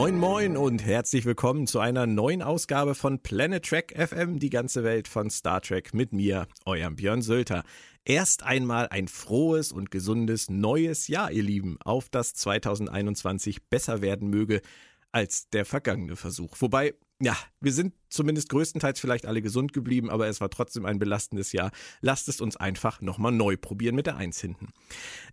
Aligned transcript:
Moin 0.00 0.16
moin 0.16 0.56
und 0.56 0.82
herzlich 0.82 1.26
willkommen 1.26 1.66
zu 1.66 1.78
einer 1.78 2.06
neuen 2.06 2.40
Ausgabe 2.40 2.94
von 2.94 3.18
Planet 3.18 3.62
Trek 3.62 3.94
FM, 3.94 4.38
die 4.38 4.48
ganze 4.48 4.82
Welt 4.82 5.08
von 5.08 5.28
Star 5.28 5.60
Trek 5.60 5.92
mit 5.92 6.14
mir, 6.14 6.48
eurem 6.64 6.96
Björn 6.96 7.20
Sölter. 7.20 7.64
Erst 8.06 8.42
einmal 8.42 8.88
ein 8.88 9.08
frohes 9.08 9.72
und 9.72 9.90
gesundes 9.90 10.48
neues 10.48 11.06
Jahr, 11.08 11.30
ihr 11.30 11.42
Lieben, 11.42 11.76
auf 11.84 12.08
das 12.08 12.32
2021 12.32 13.68
besser 13.68 14.00
werden 14.00 14.30
möge 14.30 14.62
als 15.12 15.50
der 15.50 15.66
vergangene 15.66 16.16
Versuch. 16.16 16.56
Wobei, 16.60 16.94
ja, 17.22 17.36
wir 17.60 17.72
sind 17.72 17.92
zumindest 18.08 18.48
größtenteils 18.48 18.98
vielleicht 18.98 19.26
alle 19.26 19.42
gesund 19.42 19.74
geblieben, 19.74 20.08
aber 20.08 20.26
es 20.28 20.40
war 20.40 20.48
trotzdem 20.48 20.86
ein 20.86 20.98
belastendes 20.98 21.52
Jahr. 21.52 21.70
Lasst 22.00 22.28
es 22.28 22.40
uns 22.40 22.56
einfach 22.56 23.02
nochmal 23.02 23.30
neu 23.30 23.58
probieren 23.58 23.94
mit 23.94 24.06
der 24.06 24.16
Eins 24.16 24.40
hinten. 24.40 24.68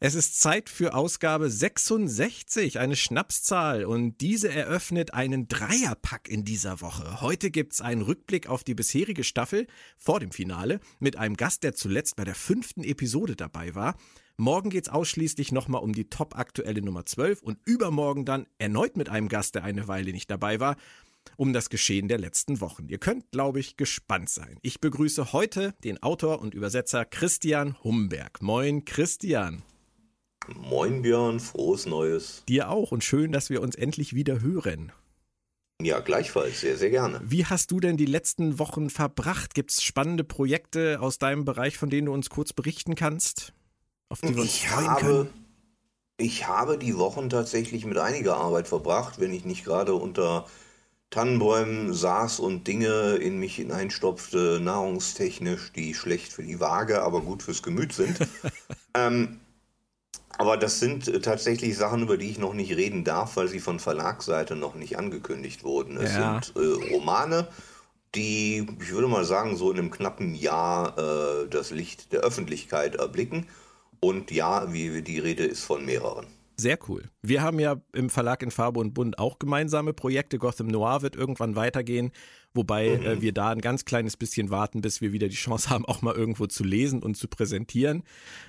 Es 0.02 0.14
ist 0.14 0.40
Zeit 0.42 0.70
für 0.70 0.94
Ausgabe 0.94 1.50
66, 1.50 2.78
eine 2.78 2.98
Schnapszahl 2.98 3.86
und 3.86 4.20
diese 4.20 4.50
eröffnet 4.50 5.14
einen 5.14 5.48
Dreierpack 5.48 6.28
in 6.28 6.44
dieser 6.44 6.82
Woche. 6.82 7.22
Heute 7.22 7.52
gibt's 7.52 7.80
einen 7.80 8.02
Rückblick 8.02 8.48
auf 8.48 8.66
die 8.66 8.76
bisherige 8.76 9.24
Staffel 9.24 9.66
vor 9.98 10.20
dem 10.20 10.32
Finale 10.32 10.82
mit 11.00 11.16
einem 11.16 11.38
Gast, 11.38 11.64
der 11.64 11.74
zuletzt 11.74 12.18
bei 12.18 12.26
der 12.26 12.36
fünften 12.36 12.84
Episode 12.84 13.38
dabei 13.38 13.76
war. 13.76 13.96
Morgen 14.36 14.70
geht's 14.70 14.90
ausschließlich 14.90 15.52
nochmal 15.52 15.82
um 15.82 15.94
die 15.94 16.10
top 16.10 16.38
aktuelle 16.38 16.84
Nummer 16.84 17.06
12 17.06 17.42
und 17.42 17.58
übermorgen 17.66 18.24
dann 18.24 18.46
erneut 18.60 18.96
mit 18.96 19.10
einem 19.10 19.30
Gast, 19.30 19.56
der 19.56 19.64
eine 19.64 19.88
Weile 19.88 20.12
nicht 20.12 20.30
dabei 20.30 20.60
war 20.60 20.76
um 21.36 21.54
das 21.54 21.70
Geschehen 21.70 22.08
der 22.08 22.18
letzten 22.18 22.62
Wochen. 22.62 22.88
Ihr 22.88 22.98
könnt, 22.98 23.32
glaube 23.32 23.60
ich, 23.60 23.78
gespannt 23.78 24.30
sein. 24.30 24.58
Ich 24.62 24.80
begrüße 24.80 25.34
heute 25.34 25.74
den 25.84 26.02
Autor 26.02 26.40
und 26.40 26.54
Übersetzer 26.54 27.06
Christian 27.06 27.76
Humberg. 27.84 28.42
Moin, 28.42 28.86
Christian. 28.86 29.64
Moin, 30.56 31.02
Björn. 31.02 31.40
Frohes 31.40 31.86
Neues. 31.86 32.44
Dir 32.48 32.70
auch 32.70 32.92
und 32.92 33.04
schön, 33.04 33.32
dass 33.32 33.50
wir 33.50 33.62
uns 33.62 33.76
endlich 33.76 34.14
wieder 34.14 34.42
hören. 34.42 34.92
Ja, 35.82 36.00
gleichfalls, 36.00 36.62
sehr, 36.62 36.76
sehr 36.76 36.90
gerne. 36.90 37.22
Wie 37.24 37.46
hast 37.46 37.70
du 37.70 37.80
denn 37.80 37.98
die 37.98 38.06
letzten 38.06 38.58
Wochen 38.58 38.90
verbracht? 38.90 39.54
Gibt 39.54 39.72
es 39.72 39.84
spannende 39.84 40.24
Projekte 40.24 41.00
aus 41.02 41.20
deinem 41.20 41.46
Bereich, 41.46 41.78
von 41.78 41.92
denen 41.92 42.08
du 42.08 42.14
uns 42.14 42.30
kurz 42.30 42.52
berichten 42.52 42.96
kannst? 42.96 43.54
Auf 44.10 44.22
die 44.22 44.34
wir 44.34 44.42
uns 44.42 44.56
ich 44.56 44.68
freuen 44.68 44.88
habe, 44.88 45.02
können? 45.02 45.30
Ich 46.18 46.48
habe 46.48 46.80
die 46.80 46.98
Wochen 46.98 47.30
tatsächlich 47.30 47.86
mit 47.86 48.00
einiger 48.00 48.38
Arbeit 48.38 48.68
verbracht, 48.68 49.20
wenn 49.20 49.32
ich 49.32 49.46
nicht 49.46 49.66
gerade 49.66 49.94
unter 49.94 50.48
Tannenbäumen 51.10 51.94
saß 51.94 52.40
und 52.40 52.68
Dinge 52.68 53.16
in 53.16 53.40
mich 53.40 53.56
hineinstopfte, 53.56 54.60
nahrungstechnisch, 54.62 55.72
die 55.74 55.94
schlecht 55.94 56.34
für 56.34 56.44
die 56.44 56.60
Waage, 56.60 57.02
aber 57.02 57.22
gut 57.22 57.44
fürs 57.44 57.64
Gemüt 57.64 57.94
sind. 57.94 58.18
ähm, 58.94 59.40
aber 60.38 60.58
das 60.58 60.80
sind 60.80 61.08
äh, 61.08 61.20
tatsächlich 61.20 61.78
Sachen, 61.78 62.04
über 62.04 62.18
die 62.18 62.30
ich 62.30 62.38
noch 62.38 62.54
nicht 62.54 62.76
reden 62.76 63.04
darf, 63.04 63.38
weil 63.38 63.48
sie 63.48 63.60
von 63.60 63.80
Verlagsseite 63.80 64.56
noch 64.56 64.76
nicht 64.76 64.98
angekündigt 64.98 65.64
wurden. 65.64 65.98
Es 65.98 66.14
ja. 66.14 66.42
sind 66.42 66.56
äh, 66.56 66.94
Romane, 66.94 67.48
die, 68.14 68.68
ich 68.80 68.92
würde 68.92 69.08
mal 69.08 69.26
sagen, 69.26 69.56
so 69.56 69.72
in 69.72 69.80
einem 69.80 69.92
knappen 69.92 70.36
Jahr 70.36 70.98
äh, 70.98 71.48
das 71.50 71.72
Licht 71.72 72.12
der 72.14 72.22
Öffentlichkeit 72.22 72.96
erblicken. 72.96 73.48
Und 74.00 74.30
ja, 74.30 74.72
wie 74.72 75.02
die 75.02 75.20
Rede 75.20 75.46
ist 75.46 75.64
von 75.64 75.84
mehreren. 75.86 76.28
Sehr 76.60 76.80
cool. 76.90 77.04
Wir 77.22 77.44
haben 77.44 77.60
ja 77.60 77.80
im 77.94 78.10
Verlag 78.10 78.42
in 78.42 78.50
Farbe 78.50 78.80
und 78.80 78.96
Bund 78.96 79.20
auch 79.20 79.38
gemeinsame 79.38 79.94
Projekte. 79.94 80.40
Gotham 80.40 80.66
Noir 80.66 81.04
wird 81.04 81.16
irgendwann 81.16 81.56
weitergehen, 81.56 82.12
wobei 82.56 82.88
äh, 82.88 82.98
mhm. 82.98 83.06
äh, 83.06 83.22
wir 83.22 83.32
da 83.32 83.52
ein 83.52 83.62
ganz 83.62 83.86
kleines 83.86 84.18
bisschen 84.18 84.50
warten, 84.50 84.82
bis 84.82 85.00
wir 85.00 85.14
wieder 85.14 85.28
die 85.28 85.36
Chance 85.36 85.70
haben, 85.70 85.86
auch 85.86 86.02
mal 86.02 86.16
irgendwo 86.16 86.48
zu 86.48 86.64
lesen 86.64 87.04
und 87.04 87.16
zu 87.16 87.28
präsentieren. 87.28 88.04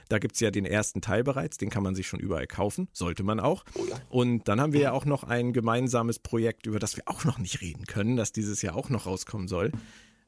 Da 0.08 0.18
gibt 0.18 0.34
es 0.34 0.40
ja 0.40 0.50
den 0.50 0.64
ersten 0.64 1.02
Teil 1.02 1.22
bereits, 1.22 1.58
den 1.58 1.68
kann 1.68 1.82
man 1.82 1.94
sich 1.94 2.06
schon 2.06 2.18
überall 2.18 2.46
kaufen, 2.46 2.88
sollte 2.94 3.24
man 3.24 3.40
auch. 3.40 3.64
Oh. 3.74 3.82
Und 4.08 4.48
dann 4.48 4.58
haben 4.58 4.72
wir 4.72 4.80
ja 4.80 4.92
auch 4.92 5.04
noch 5.04 5.24
ein 5.24 5.52
gemeinsames 5.52 6.18
Projekt, 6.18 6.66
über 6.66 6.78
das 6.78 6.96
wir 6.96 7.02
auch 7.06 7.24
noch 7.24 7.36
nicht 7.36 7.60
reden 7.60 7.84
können, 7.84 8.16
das 8.16 8.32
dieses 8.32 8.62
Jahr 8.62 8.74
auch 8.74 8.88
noch 8.88 9.04
rauskommen 9.04 9.48
soll. 9.48 9.70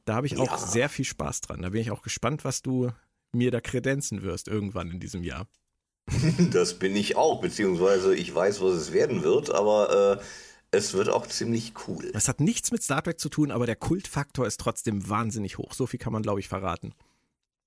Da 0.05 0.13
habe 0.13 0.27
ich 0.27 0.37
auch 0.37 0.51
ja. 0.51 0.57
sehr 0.57 0.87
viel 0.87 1.05
Spaß 1.05 1.41
dran. 1.41 1.63
Da 1.63 1.69
bin 1.69 1.81
ich 1.81 1.89
auch 1.89 2.03
gespannt, 2.03 2.45
was 2.45 2.61
du 2.61 2.91
mir 3.31 3.49
da 3.49 3.59
kredenzen 3.59 4.21
wirst 4.21 4.47
irgendwann 4.47 4.91
in 4.91 4.99
diesem 4.99 5.23
Jahr. 5.23 5.47
Das 6.51 6.73
bin 6.75 6.95
ich 6.95 7.15
auch, 7.15 7.41
beziehungsweise 7.41 8.15
ich 8.15 8.33
weiß, 8.33 8.61
was 8.61 8.73
es 8.73 8.93
werden 8.93 9.23
wird, 9.23 9.49
aber 9.51 10.19
äh, 10.19 10.23
es 10.71 10.93
wird 10.93 11.09
auch 11.09 11.27
ziemlich 11.27 11.73
cool. 11.87 12.11
Das 12.13 12.27
hat 12.27 12.39
nichts 12.39 12.71
mit 12.71 12.81
Star 12.83 13.03
Trek 13.03 13.19
zu 13.19 13.29
tun, 13.29 13.51
aber 13.51 13.65
der 13.65 13.75
Kultfaktor 13.75 14.47
ist 14.47 14.59
trotzdem 14.59 15.09
wahnsinnig 15.09 15.57
hoch. 15.57 15.73
So 15.73 15.85
viel 15.87 15.99
kann 15.99 16.13
man, 16.13 16.23
glaube 16.23 16.39
ich, 16.39 16.47
verraten. 16.47 16.93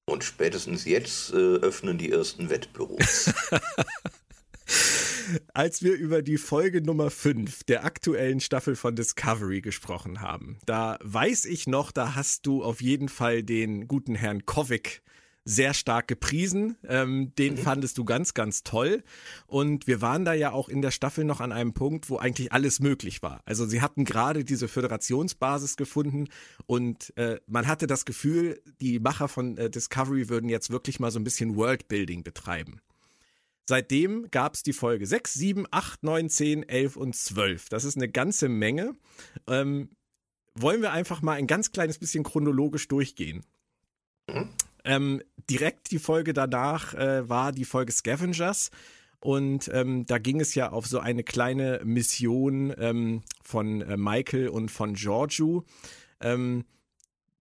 Und 0.06 0.24
spätestens 0.24 0.84
jetzt 0.84 1.32
äh, 1.32 1.36
öffnen 1.36 1.98
die 1.98 2.10
ersten 2.10 2.50
Wettbüros. 2.50 3.32
Als 5.54 5.82
wir 5.82 5.94
über 5.94 6.20
die 6.22 6.36
Folge 6.36 6.82
Nummer 6.82 7.10
5 7.10 7.64
der 7.64 7.84
aktuellen 7.84 8.40
Staffel 8.40 8.76
von 8.76 8.94
Discovery 8.94 9.62
gesprochen 9.62 10.20
haben, 10.20 10.58
da 10.66 10.98
weiß 11.02 11.46
ich 11.46 11.66
noch, 11.66 11.92
da 11.92 12.14
hast 12.14 12.46
du 12.46 12.62
auf 12.62 12.82
jeden 12.82 13.08
Fall 13.08 13.42
den 13.42 13.88
guten 13.88 14.14
Herrn 14.14 14.44
Kovic 14.44 15.02
sehr 15.44 15.74
stark 15.74 16.08
gepriesen. 16.08 16.76
Ähm, 16.88 17.34
den 17.36 17.54
mhm. 17.54 17.58
fandest 17.58 17.98
du 17.98 18.04
ganz, 18.04 18.34
ganz 18.34 18.62
toll. 18.62 19.02
Und 19.46 19.86
wir 19.86 20.00
waren 20.00 20.24
da 20.24 20.32
ja 20.32 20.52
auch 20.52 20.68
in 20.68 20.82
der 20.82 20.90
Staffel 20.90 21.24
noch 21.24 21.40
an 21.40 21.52
einem 21.52 21.74
Punkt, 21.74 22.08
wo 22.08 22.16
eigentlich 22.16 22.52
alles 22.52 22.80
möglich 22.80 23.22
war. 23.22 23.42
Also 23.44 23.66
sie 23.66 23.82
hatten 23.82 24.04
gerade 24.04 24.44
diese 24.44 24.68
Föderationsbasis 24.68 25.76
gefunden 25.76 26.28
und 26.66 27.16
äh, 27.16 27.40
man 27.46 27.66
hatte 27.66 27.86
das 27.86 28.04
Gefühl, 28.04 28.60
die 28.80 28.98
Macher 28.98 29.28
von 29.28 29.56
äh, 29.58 29.70
Discovery 29.70 30.28
würden 30.28 30.48
jetzt 30.48 30.70
wirklich 30.70 31.00
mal 31.00 31.10
so 31.10 31.18
ein 31.18 31.24
bisschen 31.24 31.56
Worldbuilding 31.56 32.22
betreiben. 32.22 32.80
Seitdem 33.66 34.30
gab 34.30 34.54
es 34.54 34.62
die 34.62 34.74
Folge 34.74 35.06
6, 35.06 35.34
7, 35.34 35.66
8, 35.70 36.02
9, 36.02 36.28
10, 36.28 36.68
11 36.68 36.96
und 36.96 37.16
12. 37.16 37.70
Das 37.70 37.84
ist 37.84 37.96
eine 37.96 38.10
ganze 38.10 38.48
Menge. 38.48 38.94
Ähm, 39.46 39.88
wollen 40.54 40.82
wir 40.82 40.92
einfach 40.92 41.22
mal 41.22 41.32
ein 41.32 41.46
ganz 41.46 41.72
kleines 41.72 41.98
bisschen 41.98 42.24
chronologisch 42.24 42.88
durchgehen. 42.88 43.44
Ähm, 44.84 45.22
direkt 45.50 45.90
die 45.90 45.98
Folge 45.98 46.32
danach 46.32 46.94
äh, 46.94 47.28
war 47.28 47.52
die 47.52 47.64
Folge 47.64 47.92
Scavengers. 47.92 48.70
Und 49.20 49.70
ähm, 49.72 50.04
da 50.04 50.18
ging 50.18 50.40
es 50.40 50.54
ja 50.54 50.70
auf 50.70 50.86
so 50.86 50.98
eine 50.98 51.24
kleine 51.24 51.80
Mission 51.82 52.74
ähm, 52.76 53.22
von 53.42 53.80
äh, 53.80 53.96
Michael 53.96 54.48
und 54.48 54.70
von 54.70 54.92
Giorgio, 54.92 55.64
ähm, 56.20 56.64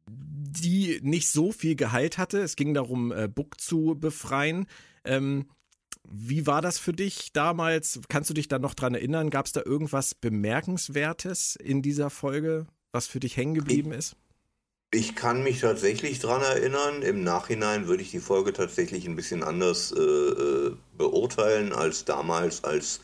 die 0.07 1.01
nicht 1.03 1.29
so 1.29 1.51
viel 1.51 1.75
Gehalt 1.75 2.17
hatte. 2.17 2.39
Es 2.39 2.55
ging 2.55 2.73
darum, 2.73 3.11
äh, 3.11 3.27
Book 3.27 3.59
zu 3.59 3.97
befreien. 3.99 4.67
Ähm, 5.03 5.49
wie 6.09 6.47
war 6.47 6.61
das 6.61 6.77
für 6.77 6.93
dich 6.93 7.33
damals? 7.33 7.99
Kannst 8.07 8.29
du 8.29 8.33
dich 8.33 8.47
da 8.47 8.59
noch 8.59 8.75
dran 8.75 8.95
erinnern? 8.95 9.29
Gab 9.29 9.45
es 9.45 9.51
da 9.51 9.61
irgendwas 9.65 10.15
Bemerkenswertes 10.15 11.57
in 11.57 11.81
dieser 11.81 12.09
Folge, 12.09 12.65
was 12.93 13.07
für 13.07 13.19
dich 13.19 13.35
hängen 13.35 13.55
geblieben 13.55 13.91
ist? 13.91 14.15
Ich 14.95 15.15
kann 15.15 15.41
mich 15.41 15.61
tatsächlich 15.61 16.19
daran 16.19 16.43
erinnern. 16.43 17.01
Im 17.01 17.23
Nachhinein 17.23 17.87
würde 17.87 18.03
ich 18.03 18.11
die 18.11 18.19
Folge 18.19 18.53
tatsächlich 18.53 19.07
ein 19.07 19.15
bisschen 19.15 19.41
anders 19.41 19.91
äh, 19.91 19.99
äh, 19.99 20.77
beurteilen 20.95 21.73
als 21.73 22.05
damals, 22.05 22.63
als 22.63 22.99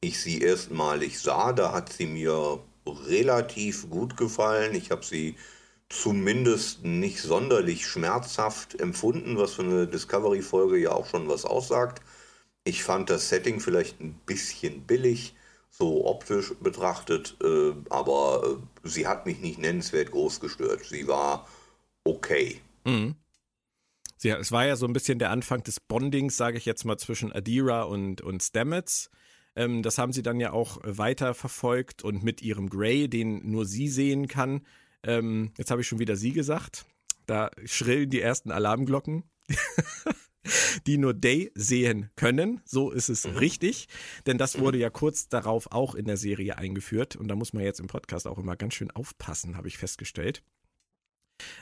ich 0.00 0.20
sie 0.20 0.40
erstmalig 0.40 1.18
sah. 1.18 1.52
Da 1.52 1.72
hat 1.72 1.92
sie 1.92 2.06
mir 2.06 2.60
relativ 2.86 3.90
gut 3.90 4.16
gefallen. 4.16 4.76
Ich 4.76 4.92
habe 4.92 5.04
sie 5.04 5.36
zumindest 5.88 6.84
nicht 6.84 7.20
sonderlich 7.20 7.86
schmerzhaft 7.88 8.78
empfunden, 8.80 9.36
was 9.36 9.54
für 9.54 9.62
eine 9.62 9.88
Discovery-Folge 9.88 10.78
ja 10.78 10.92
auch 10.92 11.06
schon 11.06 11.28
was 11.28 11.44
aussagt. 11.44 12.02
Ich 12.64 12.84
fand 12.84 13.10
das 13.10 13.28
Setting 13.30 13.58
vielleicht 13.58 14.00
ein 14.00 14.14
bisschen 14.26 14.82
billig 14.82 15.34
so 15.72 16.06
optisch 16.06 16.52
betrachtet, 16.60 17.36
äh, 17.42 17.72
aber 17.88 18.58
äh, 18.84 18.88
sie 18.88 19.06
hat 19.06 19.24
mich 19.26 19.40
nicht 19.40 19.58
nennenswert 19.58 20.10
groß 20.10 20.38
gestört. 20.38 20.84
Sie 20.84 21.08
war 21.08 21.48
okay. 22.04 22.60
Mhm. 22.84 23.16
Sie, 24.18 24.28
es 24.28 24.52
war 24.52 24.66
ja 24.66 24.76
so 24.76 24.86
ein 24.86 24.92
bisschen 24.92 25.18
der 25.18 25.30
Anfang 25.30 25.62
des 25.64 25.80
Bondings, 25.80 26.36
sage 26.36 26.58
ich 26.58 26.66
jetzt 26.66 26.84
mal, 26.84 26.98
zwischen 26.98 27.32
Adira 27.32 27.82
und, 27.84 28.20
und 28.20 28.42
Stamets. 28.42 29.10
Ähm, 29.56 29.82
das 29.82 29.96
haben 29.96 30.12
sie 30.12 30.22
dann 30.22 30.40
ja 30.40 30.52
auch 30.52 30.78
weiter 30.84 31.32
verfolgt 31.32 32.04
und 32.04 32.22
mit 32.22 32.42
ihrem 32.42 32.68
Grey, 32.68 33.08
den 33.08 33.50
nur 33.50 33.64
sie 33.64 33.88
sehen 33.88 34.28
kann. 34.28 34.66
Ähm, 35.02 35.52
jetzt 35.56 35.70
habe 35.70 35.80
ich 35.80 35.88
schon 35.88 35.98
wieder 35.98 36.16
sie 36.16 36.32
gesagt. 36.32 36.84
Da 37.26 37.50
schrillen 37.64 38.10
die 38.10 38.20
ersten 38.20 38.50
Alarmglocken. 38.50 39.24
die 40.86 40.98
nur 40.98 41.14
Day 41.14 41.50
sehen 41.54 42.10
können. 42.16 42.60
So 42.64 42.90
ist 42.90 43.08
es 43.08 43.26
mhm. 43.26 43.36
richtig, 43.36 43.88
denn 44.26 44.38
das 44.38 44.58
wurde 44.58 44.78
ja 44.78 44.90
kurz 44.90 45.28
darauf 45.28 45.70
auch 45.72 45.94
in 45.94 46.04
der 46.04 46.16
Serie 46.16 46.58
eingeführt 46.58 47.16
und 47.16 47.28
da 47.28 47.34
muss 47.34 47.52
man 47.52 47.64
jetzt 47.64 47.80
im 47.80 47.86
Podcast 47.86 48.26
auch 48.26 48.38
immer 48.38 48.56
ganz 48.56 48.74
schön 48.74 48.90
aufpassen, 48.90 49.56
habe 49.56 49.68
ich 49.68 49.78
festgestellt. 49.78 50.42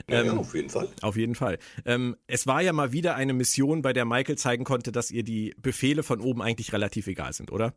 Ja, 0.08 0.22
ähm, 0.22 0.38
auf 0.38 0.54
jeden 0.54 0.70
Fall. 0.70 0.88
Auf 1.00 1.16
jeden 1.16 1.34
Fall. 1.34 1.58
Ähm, 1.84 2.16
es 2.26 2.46
war 2.46 2.60
ja 2.60 2.72
mal 2.72 2.92
wieder 2.92 3.14
eine 3.14 3.32
Mission, 3.32 3.82
bei 3.82 3.92
der 3.92 4.04
Michael 4.04 4.36
zeigen 4.36 4.64
konnte, 4.64 4.92
dass 4.92 5.10
ihr 5.10 5.22
die 5.22 5.54
Befehle 5.58 6.02
von 6.02 6.20
oben 6.20 6.42
eigentlich 6.42 6.72
relativ 6.72 7.06
egal 7.06 7.32
sind, 7.32 7.50
oder? 7.50 7.74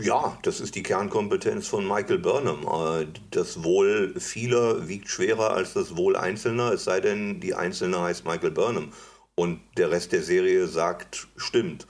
Ja, 0.00 0.38
das 0.42 0.60
ist 0.60 0.76
die 0.76 0.84
Kernkompetenz 0.84 1.66
von 1.66 1.86
Michael 1.86 2.18
Burnham. 2.18 2.62
Äh, 2.62 3.06
das 3.32 3.64
Wohl 3.64 4.14
vieler 4.20 4.86
wiegt 4.86 5.08
schwerer 5.08 5.50
als 5.50 5.72
das 5.72 5.96
Wohl 5.96 6.14
Einzelner, 6.16 6.72
es 6.72 6.84
sei 6.84 7.00
denn, 7.00 7.40
die 7.40 7.54
Einzelne 7.54 8.00
heißt 8.00 8.24
Michael 8.24 8.52
Burnham 8.52 8.92
und 9.34 9.60
der 9.76 9.90
Rest 9.90 10.12
der 10.12 10.22
Serie 10.22 10.66
sagt, 10.66 11.28
stimmt. 11.36 11.86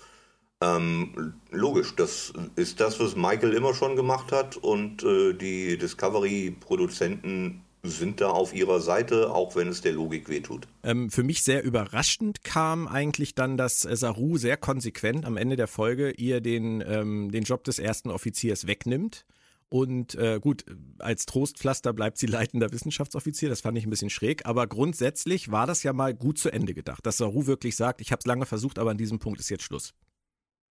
Ähm, 0.62 1.34
logisch, 1.50 1.96
das 1.96 2.34
ist 2.54 2.80
das, 2.80 3.00
was 3.00 3.16
Michael 3.16 3.54
immer 3.54 3.72
schon 3.74 3.96
gemacht 3.96 4.30
hat 4.30 4.58
und 4.58 5.02
äh, 5.02 5.32
die 5.32 5.78
Discovery-Produzenten 5.78 7.62
sind 7.82 8.20
da 8.20 8.28
auf 8.28 8.54
ihrer 8.54 8.80
Seite, 8.80 9.32
auch 9.32 9.56
wenn 9.56 9.68
es 9.68 9.80
der 9.80 9.92
Logik 9.92 10.28
wehtut. 10.28 10.68
Ähm, 10.82 11.10
für 11.10 11.22
mich 11.22 11.42
sehr 11.42 11.64
überraschend 11.64 12.44
kam 12.44 12.86
eigentlich 12.86 13.34
dann, 13.34 13.56
dass 13.56 13.80
Saru 13.80 14.36
sehr 14.36 14.56
konsequent 14.56 15.24
am 15.24 15.36
Ende 15.36 15.56
der 15.56 15.66
Folge 15.66 16.10
ihr 16.10 16.40
den, 16.40 16.84
ähm, 16.86 17.30
den 17.30 17.44
Job 17.44 17.64
des 17.64 17.78
ersten 17.78 18.10
Offiziers 18.10 18.66
wegnimmt. 18.66 19.24
Und 19.70 20.16
äh, 20.16 20.40
gut, 20.40 20.64
als 20.98 21.26
Trostpflaster 21.26 21.92
bleibt 21.92 22.18
sie 22.18 22.26
leitender 22.26 22.72
Wissenschaftsoffizier. 22.72 23.48
Das 23.48 23.60
fand 23.60 23.78
ich 23.78 23.86
ein 23.86 23.90
bisschen 23.90 24.10
schräg. 24.10 24.44
Aber 24.44 24.66
grundsätzlich 24.66 25.52
war 25.52 25.66
das 25.66 25.84
ja 25.84 25.92
mal 25.92 26.12
gut 26.12 26.38
zu 26.38 26.50
Ende 26.50 26.74
gedacht, 26.74 27.06
dass 27.06 27.18
Saru 27.18 27.46
wirklich 27.46 27.76
sagt, 27.76 28.00
ich 28.00 28.10
habe 28.10 28.18
es 28.18 28.26
lange 28.26 28.46
versucht, 28.46 28.80
aber 28.80 28.90
an 28.90 28.98
diesem 28.98 29.20
Punkt 29.20 29.38
ist 29.38 29.48
jetzt 29.48 29.62
Schluss. 29.62 29.94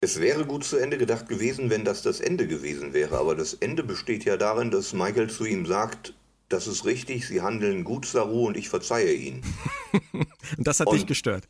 Es 0.01 0.21
wäre 0.21 0.45
gut 0.47 0.65
zu 0.65 0.77
Ende 0.77 0.97
gedacht 0.97 1.29
gewesen, 1.29 1.71
wenn 1.71 1.85
das 1.85 2.03
das 2.03 2.21
Ende 2.21 2.47
gewesen 2.47 2.93
wäre. 2.93 3.19
Aber 3.19 3.35
das 3.35 3.55
Ende 3.55 3.83
besteht 3.83 4.25
ja 4.25 4.37
darin, 4.37 4.71
dass 4.71 4.93
Michael 4.93 5.29
zu 5.29 5.45
ihm 5.45 5.67
sagt, 5.67 6.15
das 6.49 6.69
ist 6.69 6.85
richtig, 6.85 7.27
Sie 7.27 7.43
handeln 7.43 7.83
gut, 7.83 8.07
Saru, 8.07 8.47
und 8.47 8.57
ich 8.57 8.69
verzeihe 8.69 9.13
Ihnen. 9.13 9.43
und 10.13 10.67
das 10.67 10.79
hat 10.79 10.87
und, 10.87 10.97
dich 10.97 11.07
gestört? 11.07 11.49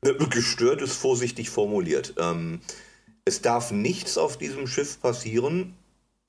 Äh, 0.00 0.14
gestört 0.30 0.80
ist 0.80 0.94
vorsichtig 0.94 1.50
formuliert. 1.50 2.14
Ähm, 2.18 2.60
es 3.26 3.42
darf 3.42 3.72
nichts 3.72 4.16
auf 4.16 4.38
diesem 4.38 4.66
Schiff 4.66 5.00
passieren, 5.00 5.74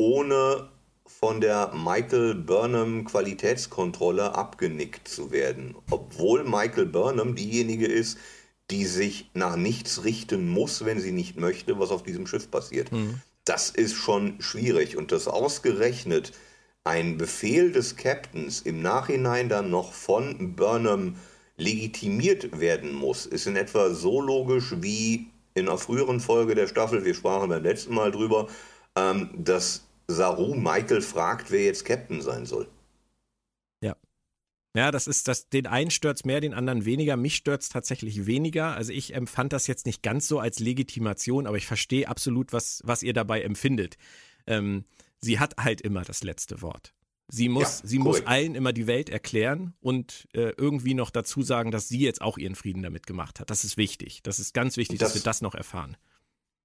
ohne 0.03 0.67
von 1.05 1.39
der 1.39 1.71
Michael 1.73 2.35
Burnham 2.35 3.05
Qualitätskontrolle 3.05 4.35
abgenickt 4.35 5.07
zu 5.07 5.31
werden. 5.31 5.75
Obwohl 5.89 6.43
Michael 6.43 6.87
Burnham 6.87 7.35
diejenige 7.35 7.87
ist, 7.87 8.17
die 8.69 8.85
sich 8.85 9.29
nach 9.33 9.55
nichts 9.55 10.03
richten 10.03 10.49
muss, 10.49 10.83
wenn 10.83 10.99
sie 10.99 11.13
nicht 11.13 11.39
möchte, 11.39 11.79
was 11.79 11.91
auf 11.91 12.03
diesem 12.03 12.27
Schiff 12.27 12.51
passiert. 12.51 12.91
Mhm. 12.91 13.21
Das 13.45 13.69
ist 13.69 13.93
schon 13.95 14.41
schwierig. 14.41 14.97
Und 14.97 15.13
das 15.13 15.29
ausgerechnet 15.29 16.33
ein 16.83 17.17
Befehl 17.17 17.71
des 17.71 17.95
Captains 17.95 18.59
im 18.61 18.81
Nachhinein 18.81 19.47
dann 19.47 19.69
noch 19.69 19.93
von 19.93 20.55
Burnham 20.57 21.15
legitimiert 21.55 22.59
werden 22.59 22.93
muss, 22.93 23.25
ist 23.25 23.47
in 23.47 23.55
etwa 23.55 23.91
so 23.91 24.19
logisch 24.19 24.75
wie 24.81 25.27
in 25.53 25.69
einer 25.69 25.77
früheren 25.77 26.19
Folge 26.19 26.55
der 26.55 26.67
Staffel, 26.67 27.05
wir 27.05 27.13
sprachen 27.13 27.47
beim 27.47 27.63
letzten 27.63 27.93
Mal 27.93 28.11
drüber, 28.11 28.47
ähm, 28.97 29.29
dass 29.37 29.83
Saru 30.07 30.55
Michael 30.55 31.01
fragt, 31.01 31.51
wer 31.51 31.65
jetzt 31.65 31.85
Captain 31.85 32.21
sein 32.21 32.45
soll. 32.45 32.67
Ja. 33.81 33.95
Ja, 34.75 34.91
das 34.91 35.07
ist 35.07 35.27
das, 35.27 35.49
den 35.49 35.67
einen 35.67 35.91
stört 35.91 36.25
mehr, 36.25 36.41
den 36.41 36.53
anderen 36.53 36.85
weniger. 36.85 37.15
Mich 37.15 37.35
stört 37.35 37.61
es 37.61 37.69
tatsächlich 37.69 38.25
weniger. 38.25 38.75
Also 38.75 38.91
ich 38.91 39.13
empfand 39.13 39.53
das 39.53 39.67
jetzt 39.67 39.85
nicht 39.85 40.03
ganz 40.03 40.27
so 40.27 40.39
als 40.39 40.59
Legitimation, 40.59 41.47
aber 41.47 41.57
ich 41.57 41.67
verstehe 41.67 42.07
absolut, 42.07 42.53
was, 42.53 42.81
was 42.83 43.03
ihr 43.03 43.13
dabei 43.13 43.41
empfindet. 43.41 43.97
Ähm, 44.47 44.85
sie 45.19 45.39
hat 45.39 45.55
halt 45.57 45.81
immer 45.81 46.01
das 46.03 46.23
letzte 46.23 46.61
Wort. 46.61 46.93
Sie 47.29 47.49
muss, 47.49 47.81
ja, 47.81 47.87
sie 47.87 47.99
muss 47.99 48.25
allen 48.27 48.53
immer 48.53 48.73
die 48.73 48.85
Welt 48.85 49.09
erklären 49.09 49.73
und 49.79 50.27
äh, 50.33 50.51
irgendwie 50.57 50.93
noch 50.93 51.09
dazu 51.09 51.41
sagen, 51.41 51.71
dass 51.71 51.87
sie 51.87 52.01
jetzt 52.01 52.21
auch 52.21 52.37
ihren 52.37 52.55
Frieden 52.55 52.83
damit 52.83 53.07
gemacht 53.07 53.39
hat. 53.39 53.49
Das 53.49 53.63
ist 53.63 53.77
wichtig. 53.77 54.21
Das 54.23 54.39
ist 54.39 54.53
ganz 54.53 54.77
wichtig, 54.77 54.99
das, 54.99 55.13
dass 55.13 55.21
wir 55.21 55.25
das 55.25 55.41
noch 55.41 55.55
erfahren. 55.55 55.97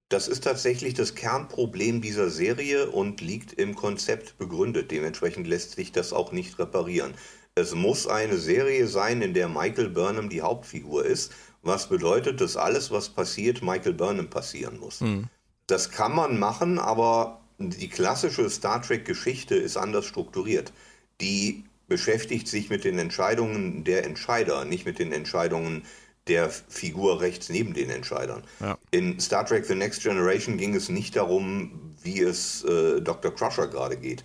Das 0.09 0.27
ist 0.27 0.43
tatsächlich 0.43 0.95
das 0.95 1.13
Kernproblem 1.13 2.01
dieser 2.01 2.31
Serie 2.31 2.89
und 2.89 3.21
liegt 3.21 3.53
im 3.53 3.75
Konzept 3.75 4.39
begründet. 4.39 4.89
Dementsprechend 4.89 5.45
lässt 5.45 5.75
sich 5.75 5.91
das 5.91 6.13
auch 6.13 6.31
nicht 6.31 6.57
reparieren. 6.57 7.13
Es 7.53 7.75
muss 7.75 8.07
eine 8.07 8.37
Serie 8.37 8.87
sein, 8.87 9.21
in 9.21 9.35
der 9.35 9.47
Michael 9.47 9.89
Burnham 9.89 10.29
die 10.29 10.41
Hauptfigur 10.41 11.05
ist, 11.05 11.31
was 11.61 11.89
bedeutet, 11.89 12.41
dass 12.41 12.57
alles, 12.57 12.89
was 12.89 13.09
passiert, 13.09 13.61
Michael 13.61 13.93
Burnham 13.93 14.29
passieren 14.29 14.79
muss. 14.79 15.01
Mhm. 15.01 15.27
Das 15.67 15.91
kann 15.91 16.15
man 16.15 16.39
machen, 16.39 16.79
aber 16.79 17.41
die 17.59 17.89
klassische 17.89 18.49
Star 18.49 18.81
Trek-Geschichte 18.81 19.55
ist 19.55 19.77
anders 19.77 20.05
strukturiert. 20.05 20.73
Die 21.21 21.65
beschäftigt 21.87 22.47
sich 22.47 22.69
mit 22.69 22.83
den 22.83 22.97
Entscheidungen 22.97 23.83
der 23.83 24.05
Entscheider, 24.05 24.65
nicht 24.65 24.85
mit 24.85 24.97
den 24.97 25.11
Entscheidungen 25.11 25.83
der 26.29 26.49
Figur 26.49 27.21
rechts 27.21 27.49
neben 27.49 27.73
den 27.73 27.89
Entscheidern. 27.89 28.43
Ja. 28.59 28.77
In 28.91 29.19
Star 29.19 29.45
Trek 29.45 29.65
The 29.65 29.75
Next 29.75 30.03
Generation 30.03 30.57
ging 30.57 30.75
es 30.75 30.89
nicht 30.89 31.15
darum, 31.15 31.95
wie 32.03 32.21
es 32.21 32.63
äh, 32.63 33.01
Dr. 33.01 33.33
Crusher 33.33 33.67
gerade 33.67 33.97
geht. 33.97 34.23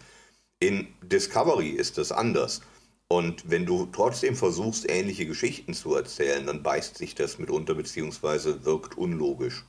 In 0.60 0.88
Discovery 1.02 1.70
ist 1.70 1.98
es 1.98 2.12
anders. 2.12 2.60
Und 3.08 3.50
wenn 3.50 3.66
du 3.66 3.86
trotzdem 3.86 4.34
versuchst, 4.34 4.88
ähnliche 4.88 5.26
Geschichten 5.26 5.74
zu 5.74 5.94
erzählen, 5.94 6.46
dann 6.46 6.62
beißt 6.62 6.96
sich 6.96 7.14
das 7.14 7.38
mitunter 7.38 7.74
beziehungsweise 7.74 8.64
wirkt 8.64 8.96
unlogisch. 8.96 9.64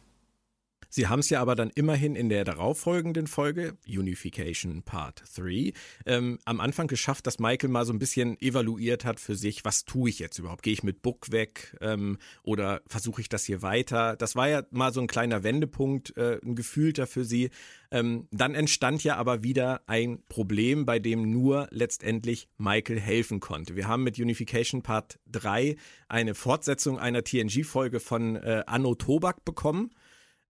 Sie 0.96 1.10
haben 1.10 1.20
es 1.20 1.30
ja 1.30 1.42
aber 1.42 1.56
dann 1.56 1.72
immerhin 1.76 2.16
in 2.16 2.30
der 2.30 2.46
darauffolgenden 2.46 3.28
Folge, 3.28 3.76
Unification 3.86 4.82
Part 4.82 5.24
3, 5.36 5.74
ähm, 6.06 6.40
am 6.46 6.62
Anfang 6.62 6.88
geschafft, 6.88 7.28
dass 7.28 7.38
Michael 7.38 7.70
mal 7.70 7.86
so 7.86 7.92
ein 7.92 8.00
bisschen 8.00 8.40
evaluiert 8.40 9.04
hat 9.04 9.20
für 9.20 9.36
sich, 9.36 9.66
was 9.66 9.84
tue 9.84 10.10
ich 10.10 10.20
jetzt 10.20 10.40
überhaupt? 10.40 10.64
Gehe 10.64 10.72
ich 10.72 10.84
mit 10.84 11.02
Book 11.02 11.34
weg 11.34 11.76
ähm, 11.82 12.18
oder 12.44 12.82
versuche 12.88 13.20
ich 13.20 13.28
das 13.28 13.44
hier 13.44 13.62
weiter? 13.62 14.16
Das 14.16 14.38
war 14.38 14.48
ja 14.48 14.64
mal 14.72 14.94
so 14.94 15.02
ein 15.02 15.08
kleiner 15.08 15.44
Wendepunkt, 15.44 16.16
äh, 16.16 16.40
ein 16.42 16.56
gefühlter 16.56 17.08
für 17.08 17.26
sie. 17.26 17.50
Ähm, 17.92 18.30
dann 18.32 18.56
entstand 18.56 19.04
ja 19.04 19.18
aber 19.18 19.44
wieder 19.44 19.82
ein 19.88 20.24
Problem, 20.30 20.86
bei 20.86 21.00
dem 21.00 21.30
nur 21.30 21.68
letztendlich 21.72 22.48
Michael 22.58 23.02
helfen 23.02 23.42
konnte. 23.42 23.76
Wir 23.76 23.90
haben 23.90 24.04
mit 24.04 24.18
Unification 24.18 24.82
Part 24.82 25.20
3 25.30 25.76
eine 26.08 26.36
Fortsetzung 26.36 26.98
einer 27.00 27.26
TNG-Folge 27.26 28.00
von 28.00 28.38
äh, 28.38 28.64
Anno 28.66 28.96
Tobak 28.96 29.44
bekommen 29.44 29.92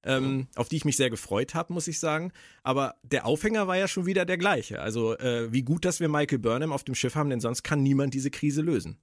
ähm, 0.06 0.48
auf 0.56 0.70
die 0.70 0.78
ich 0.78 0.86
mich 0.86 0.98
sehr 0.98 1.10
gefreut 1.10 1.54
habe, 1.56 1.74
muss 1.74 1.88
ich 1.88 2.00
sagen. 2.00 2.32
Aber 2.64 2.96
der 3.04 3.26
Aufhänger 3.26 3.68
war 3.68 3.78
ja 3.78 3.88
schon 3.88 4.06
wieder 4.06 4.26
der 4.26 4.38
gleiche. 4.38 4.82
Also 4.82 5.18
äh, 5.18 5.52
wie 5.52 5.64
gut, 5.64 5.86
dass 5.86 6.00
wir 6.00 6.10
Michael 6.10 6.40
Burnham 6.40 6.72
auf 6.72 6.84
dem 6.84 6.96
Schiff 6.96 7.16
haben, 7.16 7.30
denn 7.30 7.40
sonst 7.40 7.64
kann 7.64 7.84
niemand 7.84 8.14
diese 8.14 8.32
Krise 8.32 8.62
lösen. 8.62 8.98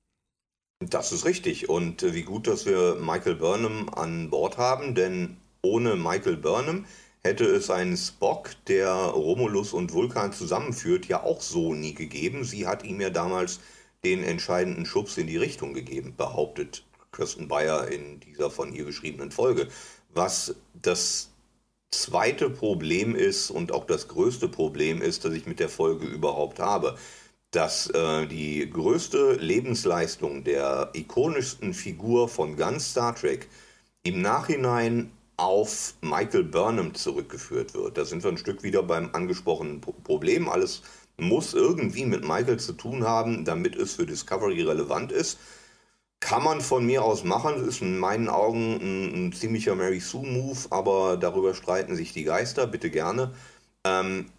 Das 0.80 1.12
ist 1.12 1.24
richtig. 1.24 1.68
Und 1.68 2.02
äh, 2.02 2.14
wie 2.14 2.22
gut, 2.22 2.46
dass 2.46 2.66
wir 2.66 2.96
Michael 2.96 3.36
Burnham 3.36 3.88
an 3.90 4.30
Bord 4.30 4.58
haben, 4.58 4.94
denn 4.94 5.36
ohne 5.62 5.96
Michael 5.96 6.36
Burnham 6.36 6.86
hätte 7.24 7.44
es 7.44 7.70
einen 7.70 7.96
Spock, 7.96 8.50
der 8.66 8.92
Romulus 8.92 9.72
und 9.72 9.92
Vulkan 9.92 10.32
zusammenführt, 10.32 11.06
ja 11.06 11.22
auch 11.22 11.40
so 11.40 11.72
nie 11.72 11.94
gegeben. 11.94 12.44
Sie 12.44 12.66
hat 12.66 12.84
ihm 12.84 13.00
ja 13.00 13.10
damals 13.10 13.60
den 14.04 14.24
entscheidenden 14.24 14.86
Schubs 14.86 15.16
in 15.16 15.28
die 15.28 15.36
Richtung 15.36 15.74
gegeben, 15.74 16.14
behauptet 16.16 16.84
Kirsten 17.12 17.46
Bayer 17.46 17.88
in 17.88 18.18
dieser 18.20 18.50
von 18.50 18.72
ihr 18.72 18.84
geschriebenen 18.84 19.30
Folge. 19.30 19.68
Was 20.14 20.54
das 20.74 21.30
zweite 21.90 22.50
Problem 22.50 23.14
ist 23.14 23.50
und 23.50 23.72
auch 23.72 23.86
das 23.86 24.08
größte 24.08 24.48
Problem 24.48 25.00
ist, 25.02 25.24
das 25.24 25.34
ich 25.34 25.46
mit 25.46 25.60
der 25.60 25.68
Folge 25.68 26.06
überhaupt 26.06 26.58
habe, 26.58 26.96
dass 27.50 27.88
äh, 27.90 28.26
die 28.26 28.68
größte 28.68 29.34
Lebensleistung 29.34 30.42
der 30.42 30.90
ikonischsten 30.94 31.74
Figur 31.74 32.28
von 32.28 32.56
ganz 32.56 32.90
Star 32.90 33.14
Trek 33.14 33.48
im 34.02 34.22
Nachhinein 34.22 35.10
auf 35.36 35.94
Michael 36.00 36.44
Burnham 36.44 36.94
zurückgeführt 36.94 37.74
wird. 37.74 37.98
Da 37.98 38.04
sind 38.04 38.22
wir 38.22 38.30
ein 38.30 38.38
Stück 38.38 38.62
wieder 38.62 38.82
beim 38.82 39.10
angesprochenen 39.12 39.80
Problem. 39.80 40.48
Alles 40.48 40.82
muss 41.18 41.52
irgendwie 41.52 42.06
mit 42.06 42.22
Michael 42.22 42.58
zu 42.58 42.72
tun 42.72 43.04
haben, 43.04 43.44
damit 43.44 43.76
es 43.76 43.94
für 43.94 44.06
Discovery 44.06 44.62
relevant 44.62 45.12
ist. 45.12 45.38
Kann 46.22 46.44
man 46.44 46.60
von 46.60 46.86
mir 46.86 47.02
aus 47.02 47.24
machen, 47.24 47.54
das 47.58 47.66
ist 47.66 47.82
in 47.82 47.98
meinen 47.98 48.28
Augen 48.28 48.76
ein, 48.76 49.26
ein 49.26 49.32
ziemlicher 49.32 49.74
Mary 49.74 49.98
Sue-Move, 49.98 50.68
aber 50.70 51.16
darüber 51.16 51.52
streiten 51.52 51.96
sich 51.96 52.12
die 52.12 52.22
Geister, 52.22 52.68
bitte 52.68 52.90
gerne. 52.90 53.34
Ähm, 53.82 54.30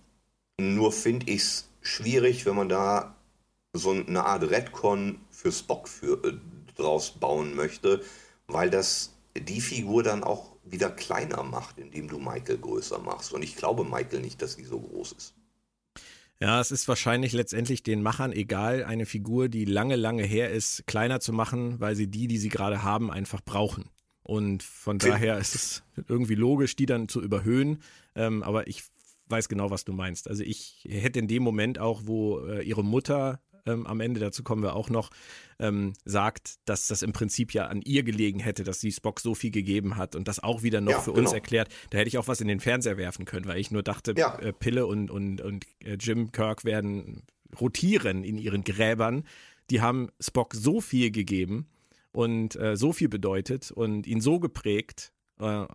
nur 0.58 0.94
finde 0.94 1.30
ich 1.30 1.42
es 1.42 1.68
schwierig, 1.82 2.46
wenn 2.46 2.56
man 2.56 2.70
da 2.70 3.18
so 3.74 3.92
eine 3.92 4.24
Art 4.24 4.50
Redcon 4.50 5.20
für 5.30 5.52
Spock 5.52 5.90
für, 5.90 6.24
äh, 6.24 6.38
draus 6.78 7.12
bauen 7.20 7.54
möchte, 7.54 8.02
weil 8.48 8.70
das 8.70 9.14
die 9.38 9.60
Figur 9.60 10.04
dann 10.04 10.24
auch 10.24 10.56
wieder 10.64 10.90
kleiner 10.90 11.44
macht, 11.44 11.80
indem 11.80 12.08
du 12.08 12.18
Michael 12.18 12.60
größer 12.60 13.00
machst. 13.00 13.34
Und 13.34 13.44
ich 13.44 13.58
glaube 13.58 13.84
Michael 13.84 14.22
nicht, 14.22 14.42
dass 14.42 14.54
sie 14.54 14.64
so 14.64 14.80
groß 14.80 15.12
ist. 15.12 15.34
Ja, 16.44 16.60
es 16.60 16.72
ist 16.72 16.90
wahrscheinlich 16.90 17.32
letztendlich 17.32 17.84
den 17.84 18.02
Machern 18.02 18.34
egal, 18.34 18.84
eine 18.84 19.06
Figur, 19.06 19.48
die 19.48 19.64
lange, 19.64 19.96
lange 19.96 20.24
her 20.24 20.50
ist, 20.50 20.86
kleiner 20.86 21.22
zu 21.22 21.32
machen, 21.32 21.80
weil 21.80 21.96
sie 21.96 22.08
die, 22.08 22.28
die 22.28 22.38
sie 22.38 22.50
gerade 22.50 22.84
haben, 22.84 23.10
einfach 23.10 23.40
brauchen. 23.40 23.86
Und 24.24 24.62
von 24.62 24.98
daher 24.98 25.38
ist 25.38 25.56
es 25.56 25.84
irgendwie 26.10 26.36
logisch, 26.36 26.76
die 26.76 26.86
dann 26.86 27.08
zu 27.08 27.22
überhöhen. 27.22 27.82
Ähm, 28.14 28.44
aber 28.44 28.68
ich 28.68 28.84
weiß 29.30 29.48
genau, 29.48 29.72
was 29.72 29.86
du 29.86 29.94
meinst. 29.94 30.28
Also 30.28 30.44
ich 30.44 30.86
hätte 30.86 31.20
in 31.20 31.30
dem 31.30 31.44
Moment 31.44 31.80
auch, 31.80 32.02
wo 32.08 32.42
äh, 32.42 32.62
ihre 32.62 32.84
Mutter 32.84 33.40
ähm, 33.66 33.88
am 33.88 34.00
Ende, 34.00 34.20
dazu 34.20 34.44
kommen 34.44 34.64
wir 34.64 34.76
auch 34.76 34.90
noch, 34.90 35.10
ähm, 35.60 35.94
sagt, 36.06 36.56
dass 36.66 36.88
das 36.88 37.02
im 37.02 37.14
Prinzip 37.14 37.54
ja 37.54 37.68
an 37.68 37.82
ihr 37.82 38.04
gelegen 38.04 38.40
hätte, 38.40 38.64
dass 38.64 38.80
sie 38.80 38.92
Spock 38.92 39.20
so 39.20 39.36
viel 39.36 39.52
gegeben 39.52 39.96
hat 39.98 40.16
und 40.16 40.28
das 40.28 40.42
auch 40.42 40.64
wieder 40.64 40.82
noch 40.82 40.92
ja, 40.92 41.00
für 41.00 41.14
genau. 41.14 41.26
uns 41.26 41.34
erklärt. 41.34 41.70
Da 41.90 41.98
hätte 41.98 42.08
ich 42.08 42.18
auch 42.18 42.28
was 42.28 42.42
in 42.42 42.48
den 42.48 42.60
Fernseher 42.60 42.98
werfen 42.98 43.26
können, 43.26 43.46
weil 43.46 43.60
ich 43.60 43.72
nur 43.72 43.84
dachte, 43.84 44.14
ja. 44.18 44.38
äh, 44.40 44.54
Pille 44.54 44.86
und, 44.86 45.10
und, 45.10 45.42
und 45.42 45.66
äh, 45.84 45.98
Jim 46.00 46.32
Kirk 46.32 46.66
werden 46.66 47.24
rotieren 47.60 48.24
in 48.24 48.38
ihren 48.38 48.64
Gräbern. 48.64 49.24
Die 49.70 49.82
haben 49.82 50.10
Spock 50.20 50.54
so 50.54 50.82
viel 50.82 51.12
gegeben 51.12 51.68
und 52.12 52.56
äh, 52.56 52.76
so 52.76 52.94
viel 52.94 53.10
bedeutet 53.10 53.72
und 53.72 54.08
ihn 54.08 54.22
so 54.22 54.40
geprägt, 54.40 55.14
äh, 55.40 55.66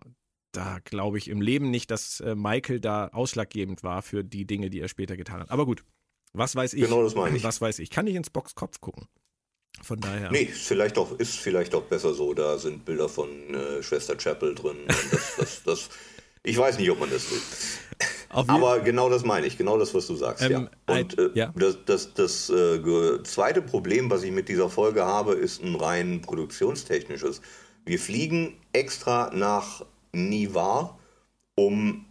da 0.51 0.79
glaube 0.83 1.17
ich 1.17 1.29
im 1.29 1.41
Leben 1.41 1.69
nicht, 1.69 1.91
dass 1.91 2.21
äh, 2.21 2.35
Michael 2.35 2.79
da 2.79 3.07
ausschlaggebend 3.09 3.83
war 3.83 4.01
für 4.01 4.23
die 4.23 4.45
Dinge, 4.45 4.69
die 4.69 4.79
er 4.79 4.87
später 4.87 5.15
getan 5.15 5.41
hat. 5.41 5.51
Aber 5.51 5.65
gut, 5.65 5.83
was 6.33 6.55
weiß 6.55 6.73
ich? 6.73 6.81
Genau 6.81 7.03
das 7.03 7.15
meine 7.15 7.37
ich. 7.37 7.43
Was 7.43 7.61
weiß 7.61 7.79
ich? 7.79 7.89
Kann 7.89 8.07
ich 8.07 8.15
ins 8.15 8.29
Boxkopf 8.29 8.79
gucken? 8.81 9.07
Von 9.81 9.99
daher. 9.99 10.31
Nee, 10.31 10.45
vielleicht 10.45 10.97
auch, 10.97 11.17
ist 11.19 11.37
vielleicht 11.37 11.73
auch 11.73 11.83
besser 11.83 12.13
so. 12.13 12.33
Da 12.33 12.57
sind 12.57 12.85
Bilder 12.85 13.09
von 13.09 13.29
äh, 13.53 13.81
Schwester 13.81 14.15
Chapel 14.17 14.55
drin. 14.55 14.77
Das, 14.87 15.35
das, 15.37 15.63
das, 15.63 15.89
ich 16.43 16.57
weiß 16.57 16.77
nicht, 16.77 16.89
ob 16.91 16.99
man 16.99 17.09
das 17.09 17.31
will. 17.31 17.41
Aber 18.29 18.79
genau 18.81 19.09
das 19.09 19.23
meine 19.23 19.47
ich, 19.47 19.57
genau 19.57 19.77
das, 19.77 19.93
was 19.93 20.05
du 20.07 20.15
sagst. 20.15 20.43
Ähm, 20.43 20.69
ja. 20.87 20.95
Und 20.95 21.17
äh, 21.17 21.29
ja. 21.33 21.53
das, 21.55 21.77
das, 21.85 22.13
das 22.13 22.49
äh, 22.49 23.23
zweite 23.23 23.61
Problem, 23.61 24.09
was 24.09 24.23
ich 24.23 24.31
mit 24.31 24.49
dieser 24.49 24.69
Folge 24.69 25.05
habe, 25.05 25.33
ist 25.33 25.63
ein 25.63 25.75
rein 25.75 26.21
produktionstechnisches. 26.21 27.41
Wir 27.85 27.99
fliegen 27.99 28.57
extra 28.71 29.31
nach 29.33 29.83
Nivar, 30.11 30.99
um 31.55 32.05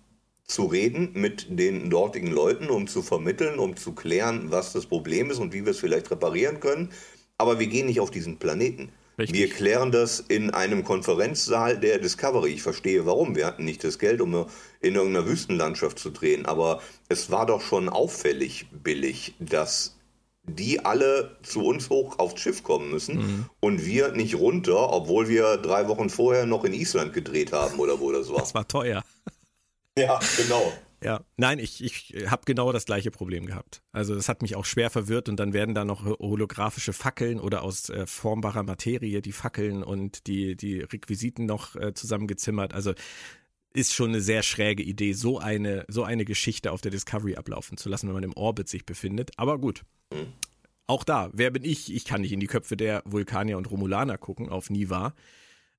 zu 0.49 0.65
reden 0.65 1.11
mit 1.13 1.47
den 1.51 1.91
dortigen 1.91 2.33
Leuten, 2.33 2.71
um 2.71 2.89
zu 2.89 3.03
vermitteln, 3.03 3.59
um 3.59 3.77
zu 3.77 3.93
klären, 3.93 4.51
was 4.51 4.73
das 4.73 4.87
Problem 4.87 5.31
ist 5.31 5.39
und 5.39 5.53
wie 5.53 5.65
wir 5.65 5.73
es 5.73 5.79
vielleicht 5.79 6.11
reparieren 6.11 6.59
können. 6.59 6.91
Aber 7.37 7.61
wir 7.61 7.67
gehen 7.67 7.87
nicht 7.87 8.01
auf 8.01 8.11
diesen 8.11 8.39
Planeten. 8.39 8.91
Richtig. 9.19 9.37
Wir 9.37 9.51
klären 9.51 9.93
das 9.93 10.21
in 10.21 10.51
einem 10.51 10.85
Konferenzsaal 10.85 11.79
der 11.79 11.99
Discovery. 11.99 12.51
Ich 12.51 12.63
verstehe 12.63 13.05
warum. 13.05 13.37
Wir 13.37 13.47
hatten 13.47 13.65
nicht 13.65 13.85
das 13.85 13.99
Geld, 13.99 14.21
um 14.21 14.47
in 14.81 14.95
irgendeiner 14.95 15.27
Wüstenlandschaft 15.27 15.99
zu 15.99 16.11
drehen. 16.11 16.47
Aber 16.47 16.81
es 17.09 17.31
war 17.31 17.45
doch 17.45 17.61
schon 17.61 17.89
auffällig 17.89 18.67
billig, 18.71 19.35
dass 19.41 19.97
die 20.45 20.85
alle 20.85 21.37
zu 21.43 21.65
uns 21.65 21.91
hoch 21.91 22.19
aufs 22.19 22.41
Schiff 22.41 22.63
kommen 22.63 22.91
müssen 22.91 23.17
mhm. 23.19 23.45
und 23.61 23.85
wir 23.85 24.13
nicht 24.13 24.37
runter, 24.37 24.93
obwohl 24.93 25.29
wir 25.29 25.59
drei 25.59 25.89
Wochen 25.89 26.09
vorher 26.09 26.47
noch 26.47 26.65
in 26.65 26.73
Island 26.73 27.13
gedreht 27.13 27.53
haben 27.53 27.79
oder 27.81 28.01
wo 28.01 28.13
das 28.13 28.31
war. 28.31 28.39
Das 28.39 28.55
war 28.55 28.67
teuer. 28.67 29.05
Ja, 30.07 30.21
genau. 30.37 30.73
Ja, 31.03 31.25
nein, 31.37 31.61
ich, 31.61 31.85
ich 31.85 32.29
habe 32.29 32.43
genau 32.45 32.73
das 32.73 32.85
gleiche 32.85 33.13
Problem 33.13 33.47
gehabt. 33.47 33.83
Also 33.93 34.17
das 34.17 34.29
hat 34.29 34.43
mich 34.43 34.57
auch 34.57 34.65
schwer 34.65 34.91
verwirrt 34.91 35.29
und 35.29 35.39
dann 35.39 35.53
werden 35.53 35.75
da 35.75 35.85
noch 35.85 36.05
holographische 36.05 36.93
Fackeln 36.93 37.39
oder 37.39 37.63
aus 37.63 37.89
äh, 37.89 38.07
formbarer 38.07 38.65
Materie 38.65 39.23
die 39.23 39.33
Fackeln 39.33 39.85
und 39.85 40.27
die, 40.27 40.57
die 40.57 40.81
Requisiten 40.81 41.47
noch 41.47 41.77
äh, 41.77 41.95
zusammengezimmert. 41.95 42.75
Also 42.75 42.95
ist 43.73 43.95
schon 43.95 44.11
eine 44.11 44.21
sehr 44.21 44.43
schräge 44.43 44.83
Idee, 44.83 45.13
so 45.13 45.39
eine, 45.39 45.85
so 45.89 46.03
eine 46.03 46.25
Geschichte 46.25 46.73
auf 46.73 46.81
der 46.81 46.91
Discovery 46.91 47.37
ablaufen 47.37 47.79
zu 47.79 47.89
lassen, 47.89 48.09
wenn 48.09 48.15
man 48.15 48.25
im 48.25 48.37
Orbit 48.37 48.69
sich 48.69 48.85
befindet. 48.85 49.31
Aber 49.37 49.59
gut. 49.59 49.83
Mhm. 50.13 50.33
Auch 50.89 51.05
da, 51.05 51.31
wer 51.33 51.51
bin 51.51 51.65
ich? 51.65 51.95
Ich 51.95 52.07
kann 52.07 52.23
nicht 52.23 52.33
in 52.33 52.41
die 52.41 52.47
Köpfe 52.47 52.77
der 52.77 53.03
Vulkanier 53.05 53.59
und 53.59 53.71
Romulaner 53.71 54.17
gucken 54.19 54.49
auf 54.49 54.71
Niva. 54.71 55.15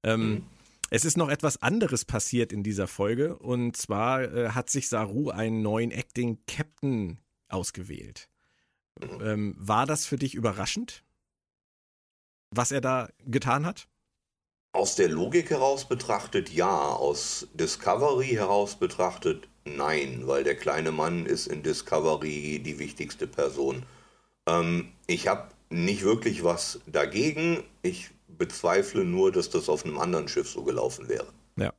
Ähm, 0.03 0.29
mhm. 0.29 0.43
Es 0.91 1.05
ist 1.05 1.17
noch 1.17 1.29
etwas 1.29 1.61
anderes 1.61 2.03
passiert 2.03 2.51
in 2.51 2.63
dieser 2.63 2.87
Folge 2.87 3.37
und 3.37 3.77
zwar 3.77 4.23
äh, 4.23 4.49
hat 4.49 4.69
sich 4.69 4.89
Saru 4.89 5.29
einen 5.29 5.61
neuen 5.61 5.91
Acting 5.91 6.39
Captain 6.47 7.19
ausgewählt. 7.47 8.29
Ähm, 9.21 9.55
war 9.57 9.85
das 9.85 10.05
für 10.05 10.17
dich 10.17 10.35
überraschend, 10.35 11.03
was 12.51 12.71
er 12.71 12.81
da 12.81 13.09
getan 13.25 13.65
hat? 13.65 13.87
Aus 14.73 14.95
der 14.95 15.09
Logik 15.09 15.49
heraus 15.49 15.87
betrachtet 15.87 16.51
ja, 16.51 16.77
aus 16.77 17.47
Discovery 17.53 18.29
heraus 18.29 18.75
betrachtet 18.75 19.47
nein, 19.65 20.23
weil 20.25 20.43
der 20.43 20.55
kleine 20.55 20.91
Mann 20.91 21.25
ist 21.25 21.47
in 21.47 21.63
Discovery 21.63 22.59
die 22.59 22.79
wichtigste 22.79 23.27
Person. 23.27 23.83
Ähm, 24.47 24.91
ich 25.07 25.27
habe 25.27 25.49
nicht 25.69 26.03
wirklich 26.03 26.43
was 26.43 26.79
dagegen. 26.87 27.63
Ich 27.81 28.11
bezweifle 28.37 29.03
nur, 29.03 29.31
dass 29.31 29.49
das 29.49 29.69
auf 29.69 29.85
einem 29.85 29.97
anderen 29.97 30.27
Schiff 30.27 30.49
so 30.49 30.63
gelaufen 30.63 31.07
wäre. 31.09 31.27
Ja. 31.57 31.73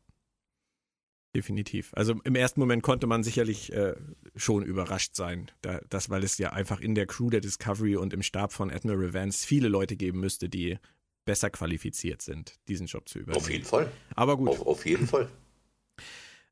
Definitiv. 1.35 1.92
Also 1.95 2.14
im 2.25 2.35
ersten 2.35 2.59
Moment 2.59 2.83
konnte 2.83 3.07
man 3.07 3.23
sicherlich 3.23 3.73
äh, 3.73 3.95
schon 4.35 4.64
überrascht 4.64 5.14
sein, 5.14 5.50
da, 5.62 5.80
das, 5.88 6.11
weil 6.11 6.25
es 6.25 6.38
ja 6.38 6.52
einfach 6.52 6.80
in 6.80 6.95
der 6.97 7.07
Crew 7.07 7.30
der 7.30 7.40
Discovery 7.40 7.97
und 7.97 8.12
im 8.12 8.23
Stab 8.23 8.52
von 8.52 8.71
Admiral 8.71 9.14
Vance 9.14 9.47
viele 9.47 9.69
Leute 9.69 9.97
geben 9.97 10.19
müsste, 10.19 10.49
die 10.49 10.78
besser 11.25 11.50
qualifiziert 11.50 12.23
sind, 12.23 12.59
diesen 12.66 12.87
Job 12.87 13.09
zu 13.09 13.21
übernehmen. 13.21 13.40
Auf 13.40 13.50
jeden 13.50 13.64
Fall. 13.64 13.92
Aber 14.16 14.37
gut. 14.37 14.49
Auf, 14.49 14.66
auf 14.66 14.87
jeden 14.87 15.07
Fall. 15.07 15.30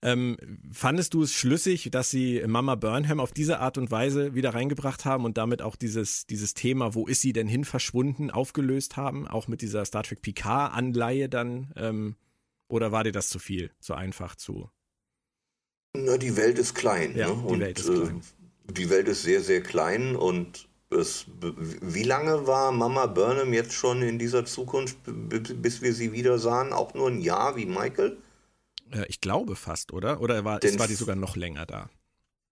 Ähm, 0.01 0.37
fandest 0.73 1.15
du 1.15 1.23
es 1.23 1.33
schlüssig, 1.33 1.89
dass 1.91 2.11
sie 2.11 2.45
Mama 2.47 2.77
Burnham 2.77 3.19
auf 3.19 3.33
diese 3.33 3.59
Art 3.59 3.79
und 3.79 3.91
Weise 3.91 4.35
wieder 4.35 4.55
reingebracht 4.55 5.05
haben 5.05 5.25
und 5.25 5.37
damit 5.37 5.61
auch 5.61 5.75
dieses, 5.75 6.27
dieses 6.27 6.55
Thema, 6.55 6.95
wo 6.95 7.07
ist 7.07 7.21
sie 7.21 7.33
denn 7.33 7.49
hin 7.49 7.65
verschwunden, 7.65 8.31
aufgelöst 8.31 8.97
haben? 8.97 9.27
Auch 9.27 9.49
mit 9.49 9.61
dieser 9.61 9.85
Star 9.85 10.05
Trek 10.05 10.23
Picard-Anleihe 10.23 11.29
dann? 11.29 11.73
Ähm, 11.75 12.17
oder 12.69 12.93
war 12.93 13.03
dir 13.03 13.13
das 13.13 13.29
zu 13.29 13.41
viel, 13.41 13.73
zu 13.81 13.95
einfach, 13.95 14.37
zu? 14.37 14.71
Na, 15.97 16.17
die 16.17 16.37
Welt 16.37 16.59
ist 16.59 16.75
klein. 16.75 17.17
Ja, 17.17 17.29
ne? 17.29 17.35
die 17.35 17.53
und, 17.53 17.61
Welt 17.61 17.79
ist 17.81 17.93
klein. 17.93 18.23
Äh, 18.69 18.73
die 18.73 18.91
Welt 18.91 19.09
ist 19.09 19.23
sehr, 19.23 19.41
sehr 19.41 19.63
klein 19.63 20.15
und 20.15 20.69
es, 20.91 21.27
wie 21.83 22.05
lange 22.05 22.47
war 22.47 22.71
Mama 22.73 23.07
Burnham 23.07 23.53
jetzt 23.53 23.73
schon 23.73 24.03
in 24.03 24.19
dieser 24.19 24.45
Zukunft, 24.45 24.97
bis 25.05 25.83
wir 25.83 25.93
sie 25.93 26.13
wieder 26.13 26.39
sahen? 26.39 26.73
Auch 26.73 26.95
nur 26.95 27.09
ein 27.09 27.21
Jahr 27.21 27.57
wie 27.57 27.67
Michael? 27.67 28.17
Äh, 28.93 29.07
ich 29.09 29.21
glaube 29.21 29.57
fast, 29.57 29.93
oder? 29.93 30.21
Oder 30.21 30.45
war, 30.45 30.61
denn, 30.61 30.79
war 30.79 30.89
die 30.89 30.95
sogar 30.95 31.17
noch 31.17 31.37
länger 31.37 31.67
da? 31.67 31.91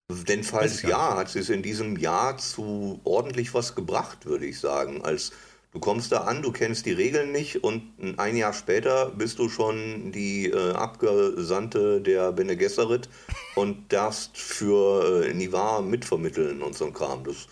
Denn 0.09 0.43
falls 0.43 0.83
ja, 0.83 1.17
hat 1.17 1.29
sie 1.29 1.39
es 1.39 1.49
in 1.49 1.61
diesem 1.61 1.97
Jahr 1.97 2.37
zu 2.37 3.01
ordentlich 3.03 3.53
was 3.53 3.75
gebracht, 3.75 4.25
würde 4.25 4.45
ich 4.45 4.59
sagen. 4.59 5.03
Als 5.03 5.33
du 5.73 5.79
kommst 5.79 6.13
da 6.13 6.21
an, 6.21 6.41
du 6.41 6.53
kennst 6.53 6.85
die 6.85 6.93
Regeln 6.93 7.33
nicht 7.33 7.63
und 7.63 7.83
ein 8.17 8.37
Jahr 8.37 8.53
später 8.53 9.09
bist 9.09 9.37
du 9.37 9.49
schon 9.49 10.13
die 10.13 10.45
äh, 10.45 10.71
Abgesandte 10.71 11.99
der 11.99 12.31
Bene 12.31 12.55
Gesserit 12.55 13.09
und 13.55 13.91
darfst 13.91 14.37
für 14.37 15.25
äh, 15.25 15.33
Nivar 15.33 15.81
mitvermitteln 15.81 16.61
und 16.61 16.73
so 16.75 16.85
ein 16.85 16.93
Kram. 16.93 17.25
Das 17.25 17.47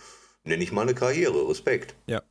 nenne 0.46 0.64
ich 0.64 0.72
mal 0.72 0.84
eine 0.84 0.96
Karriere. 0.96 1.50
Respekt. 1.50 1.94
Ja, 2.08 2.22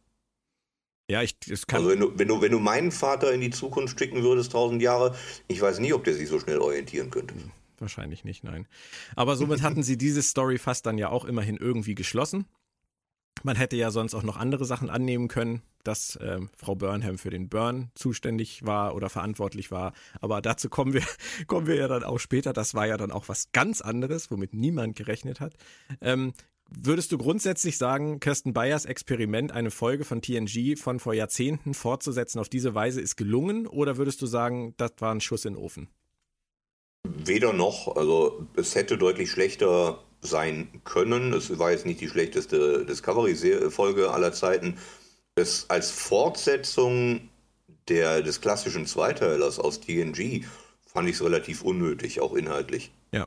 ja, 1.11 1.23
ich, 1.23 1.37
es 1.51 1.67
kann. 1.67 1.79
Also 1.79 1.91
wenn 1.91 2.01
du, 2.01 2.19
wenn 2.19 2.29
du, 2.29 2.41
wenn 2.41 2.53
du 2.53 2.59
meinen 2.59 2.91
Vater 2.91 3.33
in 3.33 3.41
die 3.41 3.51
Zukunft 3.51 3.99
schicken 3.99 4.23
würdest, 4.23 4.53
tausend 4.53 4.81
Jahre, 4.81 5.15
ich 5.49 5.61
weiß 5.61 5.79
nicht, 5.81 5.93
ob 5.93 6.05
der 6.05 6.15
sich 6.15 6.29
so 6.29 6.41
schnell 6.41 6.59
orientieren 6.59 7.11
könnte. 7.11 7.35
Hm, 7.35 7.51
wahrscheinlich 7.79 8.25
nicht, 8.25 8.45
nein. 8.45 8.67
Aber 9.15 9.37
somit 9.37 9.63
hatten 9.63 9.83
sie 9.83 9.99
diese 9.99 10.23
Story 10.23 10.59
fast 10.59 10.87
dann 10.87 10.97
ja 10.97 11.11
auch 11.11 11.25
immerhin 11.25 11.57
irgendwie 11.57 11.95
geschlossen. 11.95 12.47
Man 13.43 13.57
hätte 13.57 13.77
ja 13.77 13.91
sonst 13.91 14.15
auch 14.15 14.23
noch 14.23 14.39
andere 14.39 14.65
Sachen 14.65 14.89
annehmen 14.89 15.29
können, 15.29 15.61
dass 15.83 16.17
äh, 16.17 16.41
Frau 16.57 16.75
Burnham 16.75 17.19
für 17.19 17.29
den 17.29 17.51
Burn 17.51 17.91
zuständig 17.95 18.65
war 18.65 18.95
oder 18.95 19.11
verantwortlich 19.11 19.71
war. 19.71 19.93
Aber 20.23 20.41
dazu 20.41 20.71
kommen 20.71 20.95
wir, 20.95 21.03
kommen 21.47 21.67
wir 21.67 21.75
ja 21.75 21.89
dann 21.89 22.05
auch 22.05 22.19
später. 22.19 22.55
Das 22.55 22.75
war 22.75 22.87
ja 22.87 22.97
dann 22.97 23.11
auch 23.11 23.29
was 23.29 23.53
ganz 23.53 23.83
anderes, 23.83 24.31
womit 24.31 24.55
niemand 24.55 24.97
gerechnet 24.97 25.41
hat. 25.41 25.55
Ähm, 26.01 26.33
Würdest 26.71 27.13
du 27.13 27.19
grundsätzlich 27.19 27.79
sagen, 27.79 28.21
Kirsten 28.21 28.53
Bayers 28.53 28.85
Experiment, 28.85 29.53
eine 29.53 29.71
Folge 29.71 30.05
von 30.05 30.23
TNG 30.23 30.77
von 30.77 30.99
vor 30.99 31.15
Jahrzehnten 31.15 31.75
fortzusetzen 31.75 32.39
auf 32.39 32.49
diese 32.49 32.75
Weise 32.75 33.01
ist 33.01 33.17
gelungen? 33.17 33.67
Oder 33.67 33.97
würdest 33.97 34.21
du 34.23 34.27
sagen, 34.27 34.75
das 34.77 34.93
war 34.99 35.15
ein 35.15 35.21
Schuss 35.21 35.45
in 35.45 35.55
den 35.55 35.63
Ofen? 35.63 35.89
Weder 37.05 37.53
noch. 37.53 37.97
Also 37.97 38.47
es 38.57 38.75
hätte 38.75 38.97
deutlich 38.97 39.31
schlechter 39.31 40.03
sein 40.21 40.69
können. 40.85 41.33
Es 41.33 41.59
war 41.59 41.71
jetzt 41.71 41.87
nicht 41.87 42.01
die 42.01 42.09
schlechteste 42.09 42.85
Discovery-Folge 42.87 44.11
aller 44.11 44.33
Zeiten. 44.33 44.79
Es 45.37 45.69
als 45.69 45.91
Fortsetzung 45.91 47.29
der, 47.89 48.23
des 48.23 48.41
klassischen 48.41 48.87
Zweiteilers 48.87 49.59
aus 49.59 49.81
TNG 49.81 50.45
fand 50.87 51.09
ich 51.09 51.17
es 51.17 51.23
relativ 51.23 51.63
unnötig, 51.63 52.21
auch 52.21 52.35
inhaltlich. 52.35 52.93
Ja. 53.13 53.24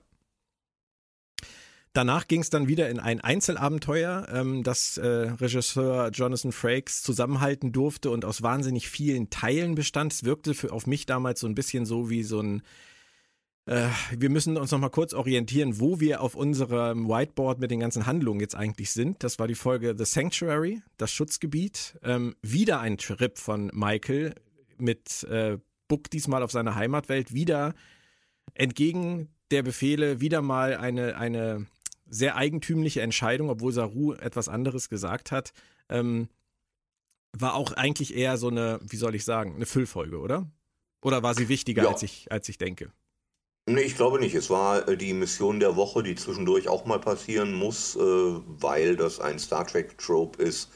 Danach 1.98 2.28
ging 2.28 2.42
es 2.42 2.52
dann 2.52 2.68
wieder 2.68 2.92
in 2.92 3.00
ein 3.00 3.22
Einzelabenteuer, 3.22 4.28
ähm, 4.32 4.62
das 4.62 5.00
äh, 5.00 5.08
Regisseur 5.08 6.12
Jonathan 6.12 6.52
Frakes 6.52 7.02
zusammenhalten 7.02 7.72
durfte 7.72 8.12
und 8.12 8.24
aus 8.24 8.44
wahnsinnig 8.44 8.88
vielen 8.88 9.32
Teilen 9.32 9.74
bestand. 9.74 10.14
Es 10.14 10.24
wirkte 10.24 10.54
für, 10.54 10.72
auf 10.72 10.86
mich 10.86 11.08
damals 11.08 11.40
so 11.40 11.48
ein 11.48 11.56
bisschen 11.56 11.88
so 11.88 12.12
wie 12.12 12.22
so 12.22 12.40
ein 12.40 12.62
äh, 13.66 13.88
wir 14.16 14.30
müssen 14.30 14.58
uns 14.58 14.70
noch 14.70 14.78
mal 14.78 14.90
kurz 14.90 15.16
orientieren, 15.16 15.80
wo 15.80 16.00
wir 16.00 16.22
auf 16.22 16.36
unserem 16.36 17.10
Whiteboard 17.10 17.58
mit 17.58 17.72
den 17.72 17.80
ganzen 17.80 18.06
Handlungen 18.06 18.42
jetzt 18.42 18.56
eigentlich 18.56 18.92
sind. 18.92 19.24
Das 19.24 19.40
war 19.40 19.48
die 19.48 19.56
Folge 19.56 19.96
The 19.98 20.06
Sanctuary, 20.06 20.84
das 20.98 21.12
Schutzgebiet. 21.12 21.98
Ähm, 22.04 22.36
wieder 22.44 22.80
ein 22.80 23.00
Trip 23.00 23.40
von 23.40 23.72
Michael 23.74 24.36
mit 24.78 25.24
äh, 25.24 25.58
Buck 25.88 26.12
diesmal 26.12 26.44
auf 26.44 26.52
seiner 26.52 26.76
Heimatwelt. 26.76 27.34
Wieder 27.34 27.74
entgegen 28.54 29.30
der 29.50 29.64
Befehle, 29.64 30.22
wieder 30.22 30.44
mal 30.44 30.78
eine, 30.78 31.18
eine 31.18 31.66
sehr 32.10 32.36
eigentümliche 32.36 33.02
Entscheidung, 33.02 33.50
obwohl 33.50 33.72
Saru 33.72 34.14
etwas 34.14 34.50
anderes 34.50 34.90
gesagt 34.90 35.32
hat. 35.32 35.54
Ähm, 35.90 36.30
war 37.34 37.56
auch 37.56 37.74
eigentlich 37.74 38.16
eher 38.16 38.38
so 38.38 38.48
eine, 38.48 38.80
wie 38.84 38.98
soll 38.98 39.16
ich 39.16 39.26
sagen, 39.26 39.56
eine 39.56 39.66
Füllfolge, 39.66 40.20
oder? 40.20 40.50
Oder 41.02 41.24
war 41.24 41.36
sie 41.36 41.50
wichtiger, 41.50 41.84
ja. 41.84 41.90
als, 41.90 42.04
ich, 42.04 42.32
als 42.32 42.50
ich 42.50 42.58
denke? 42.58 42.92
Nee, 43.70 43.82
ich 43.82 43.96
glaube 43.96 44.20
nicht. 44.20 44.34
Es 44.34 44.50
war 44.50 44.88
äh, 44.88 44.98
die 44.98 45.14
Mission 45.14 45.60
der 45.60 45.76
Woche, 45.76 46.02
die 46.02 46.16
zwischendurch 46.16 46.70
auch 46.70 46.86
mal 46.86 47.00
passieren 47.00 47.54
muss, 47.54 47.96
äh, 47.96 48.00
weil 48.00 48.96
das 48.96 49.20
ein 49.20 49.40
Star 49.40 49.68
Trek-Trope 49.68 50.42
ist, 50.42 50.72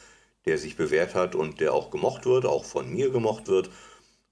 der 0.45 0.57
sich 0.57 0.75
bewährt 0.75 1.15
hat 1.15 1.33
und 1.35 1.59
der 1.59 1.73
auch 1.73 1.89
gemocht 1.89 2.25
wird, 2.25 2.45
auch 2.45 2.65
von 2.65 2.91
mir 2.91 3.09
gemocht 3.09 3.47
wird. 3.47 3.69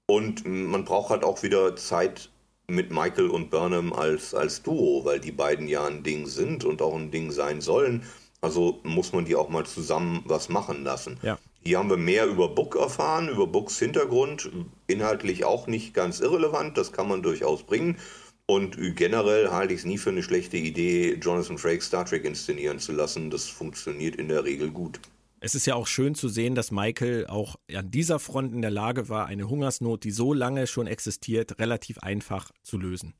Und 0.06 0.44
man 0.44 0.84
braucht 0.84 1.10
halt 1.10 1.24
auch 1.24 1.42
wieder 1.42 1.74
Zeit 1.76 2.30
mit 2.70 2.90
Michael 2.90 3.28
und 3.28 3.50
Burnham 3.50 3.92
als, 3.92 4.34
als 4.34 4.62
Duo, 4.62 5.04
weil 5.04 5.20
die 5.20 5.32
beiden 5.32 5.68
ja 5.68 5.84
ein 5.84 6.02
Ding 6.02 6.26
sind 6.26 6.64
und 6.64 6.82
auch 6.82 6.94
ein 6.94 7.10
Ding 7.10 7.30
sein 7.30 7.60
sollen. 7.60 8.04
Also 8.40 8.80
muss 8.84 9.12
man 9.12 9.24
die 9.24 9.36
auch 9.36 9.48
mal 9.48 9.66
zusammen 9.66 10.22
was 10.24 10.48
machen 10.48 10.84
lassen. 10.84 11.18
Ja. 11.22 11.38
Hier 11.62 11.78
haben 11.78 11.90
wir 11.90 11.98
mehr 11.98 12.26
über 12.26 12.48
Book 12.48 12.74
erfahren, 12.74 13.28
über 13.28 13.46
Books 13.46 13.78
Hintergrund. 13.78 14.50
Inhaltlich 14.86 15.44
auch 15.44 15.66
nicht 15.66 15.92
ganz 15.92 16.20
irrelevant, 16.20 16.78
das 16.78 16.92
kann 16.92 17.08
man 17.08 17.22
durchaus 17.22 17.62
bringen. 17.62 17.98
Und 18.46 18.78
generell 18.96 19.50
halte 19.50 19.74
ich 19.74 19.80
es 19.80 19.86
nie 19.86 19.98
für 19.98 20.10
eine 20.10 20.22
schlechte 20.22 20.56
Idee, 20.56 21.14
Jonathan 21.20 21.58
Frakes 21.58 21.86
Star 21.86 22.04
Trek 22.04 22.24
inszenieren 22.24 22.78
zu 22.78 22.92
lassen. 22.92 23.30
Das 23.30 23.46
funktioniert 23.46 24.16
in 24.16 24.28
der 24.28 24.44
Regel 24.44 24.70
gut. 24.70 25.00
Es 25.42 25.54
ist 25.54 25.66
ja 25.66 25.74
auch 25.74 25.86
schön 25.86 26.14
zu 26.14 26.28
sehen, 26.28 26.54
dass 26.54 26.70
Michael 26.70 27.26
auch 27.26 27.56
an 27.74 27.90
dieser 27.90 28.18
Front 28.18 28.52
in 28.52 28.60
der 28.60 28.70
Lage 28.70 29.08
war, 29.08 29.26
eine 29.26 29.48
Hungersnot, 29.48 30.04
die 30.04 30.10
so 30.10 30.34
lange 30.34 30.66
schon 30.66 30.86
existiert, 30.86 31.58
relativ 31.58 31.98
einfach 32.00 32.50
zu 32.62 32.76
lösen. 32.76 33.14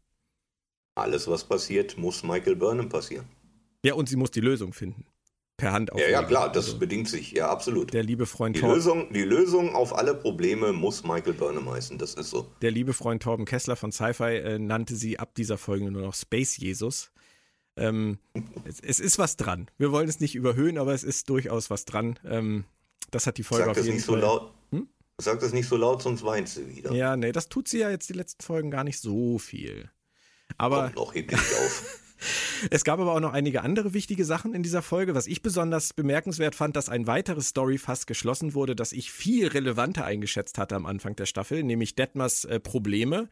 Alles, 0.94 1.28
was 1.28 1.44
passiert, 1.44 1.96
muss 1.96 2.22
Michael 2.22 2.56
Burnham 2.56 2.90
passieren. 2.90 3.24
Ja, 3.82 3.94
und 3.94 4.10
sie 4.10 4.16
muss 4.16 4.30
die 4.30 4.40
Lösung 4.40 4.74
finden 4.74 5.06
per 5.56 5.72
Hand 5.72 5.92
auflegen. 5.92 6.12
Ja, 6.12 6.20
ja, 6.22 6.26
klar, 6.26 6.52
das 6.52 6.66
also, 6.66 6.78
bedingt 6.78 7.08
sich, 7.08 7.32
ja, 7.32 7.48
absolut. 7.48 7.92
Der 7.92 8.02
liebe 8.02 8.26
Freund 8.26 8.56
die 8.56 8.60
Torben. 8.60 8.76
Lösung, 8.76 9.12
die 9.12 9.22
Lösung 9.22 9.74
auf 9.74 9.96
alle 9.96 10.14
Probleme 10.14 10.72
muss 10.72 11.04
Michael 11.04 11.34
Burnham 11.34 11.70
heißen, 11.70 11.98
das 11.98 12.14
ist 12.14 12.30
so. 12.30 12.46
Der 12.62 12.70
liebe 12.70 12.92
Freund 12.92 13.22
Torben 13.22 13.44
Kessler 13.44 13.76
von 13.76 13.92
Sci-Fi 13.92 14.36
äh, 14.36 14.58
nannte 14.58 14.96
sie 14.96 15.18
ab 15.18 15.34
dieser 15.34 15.58
Folge 15.58 15.90
nur 15.90 16.02
noch 16.02 16.14
Space 16.14 16.56
Jesus. 16.56 17.12
Ähm, 17.80 18.18
es, 18.64 18.80
es, 18.80 19.00
ist 19.00 19.18
was 19.18 19.36
dran. 19.36 19.70
Wir 19.78 19.90
wollen 19.90 20.08
es 20.08 20.20
nicht 20.20 20.34
überhöhen, 20.34 20.78
aber 20.78 20.92
es 20.94 21.02
ist 21.02 21.28
durchaus 21.30 21.70
was 21.70 21.84
dran. 21.84 22.18
Ähm, 22.24 22.64
das 23.10 23.26
hat 23.26 23.38
die 23.38 23.42
Folge 23.42 23.64
Sag 23.64 23.70
auf 23.70 23.84
jeden 23.84 23.96
nicht 23.96 24.04
Fall. 24.04 24.20
So 24.20 24.20
laut. 24.20 24.54
Hm? 24.70 24.88
Sag 25.18 25.40
das 25.40 25.52
nicht 25.52 25.68
so 25.68 25.76
laut, 25.76 26.02
sonst 26.02 26.22
weint 26.24 26.48
sie 26.48 26.68
wieder. 26.68 26.92
Ja, 26.92 27.16
nee, 27.16 27.32
das 27.32 27.48
tut 27.48 27.68
sie 27.68 27.78
ja 27.78 27.90
jetzt 27.90 28.08
die 28.08 28.14
letzten 28.14 28.42
Folgen 28.42 28.70
gar 28.70 28.84
nicht 28.84 29.00
so 29.00 29.38
viel. 29.38 29.90
Aber. 30.58 30.84
Kommt 30.84 30.96
noch, 30.96 31.14
hebt 31.14 31.30
dich 31.30 31.38
auf. 31.38 32.00
Es 32.70 32.84
gab 32.84 33.00
aber 33.00 33.14
auch 33.14 33.20
noch 33.20 33.32
einige 33.32 33.62
andere 33.62 33.94
wichtige 33.94 34.24
Sachen 34.24 34.54
in 34.54 34.62
dieser 34.62 34.82
Folge. 34.82 35.14
Was 35.14 35.26
ich 35.26 35.42
besonders 35.42 35.92
bemerkenswert 35.92 36.54
fand, 36.54 36.76
dass 36.76 36.88
ein 36.88 37.06
weiteres 37.06 37.48
Storyfass 37.48 38.06
geschlossen 38.06 38.54
wurde, 38.54 38.76
das 38.76 38.92
ich 38.92 39.10
viel 39.10 39.48
relevanter 39.48 40.04
eingeschätzt 40.04 40.58
hatte 40.58 40.76
am 40.76 40.86
Anfang 40.86 41.16
der 41.16 41.26
Staffel, 41.26 41.62
nämlich 41.62 41.94
Detmers 41.94 42.44
äh, 42.44 42.60
Probleme. 42.60 43.28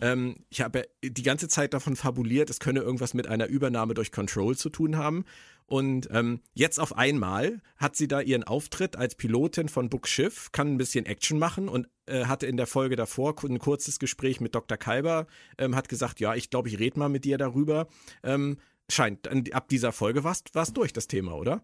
Ähm, 0.00 0.36
ich 0.50 0.60
habe 0.60 0.88
die 1.02 1.22
ganze 1.22 1.48
Zeit 1.48 1.74
davon 1.74 1.96
fabuliert, 1.96 2.50
es 2.50 2.60
könne 2.60 2.80
irgendwas 2.80 3.14
mit 3.14 3.26
einer 3.26 3.46
Übernahme 3.46 3.94
durch 3.94 4.12
Control 4.12 4.56
zu 4.56 4.70
tun 4.70 4.96
haben. 4.96 5.24
Und 5.68 6.08
ähm, 6.12 6.40
jetzt 6.54 6.80
auf 6.80 6.96
einmal 6.96 7.60
hat 7.76 7.94
sie 7.94 8.08
da 8.08 8.22
ihren 8.22 8.42
Auftritt 8.42 8.96
als 8.96 9.14
Pilotin 9.14 9.68
von 9.68 9.90
Book 9.90 10.08
Schiff, 10.08 10.50
kann 10.50 10.68
ein 10.68 10.78
bisschen 10.78 11.04
Action 11.04 11.38
machen 11.38 11.68
und 11.68 11.88
äh, 12.06 12.24
hatte 12.24 12.46
in 12.46 12.56
der 12.56 12.66
Folge 12.66 12.96
davor 12.96 13.34
ein 13.44 13.58
kurzes 13.58 13.98
Gespräch 13.98 14.40
mit 14.40 14.54
Dr. 14.54 14.78
Kalber, 14.78 15.26
ähm, 15.58 15.76
hat 15.76 15.90
gesagt, 15.90 16.20
ja, 16.20 16.34
ich 16.34 16.48
glaube, 16.48 16.70
ich 16.70 16.78
rede 16.78 16.98
mal 16.98 17.10
mit 17.10 17.26
dir 17.26 17.36
darüber. 17.36 17.86
Ähm, 18.22 18.56
scheint, 18.90 19.28
ab 19.52 19.68
dieser 19.68 19.92
Folge 19.92 20.24
war 20.24 20.32
es 20.32 20.72
durch, 20.72 20.94
das 20.94 21.06
Thema, 21.06 21.34
oder? 21.34 21.62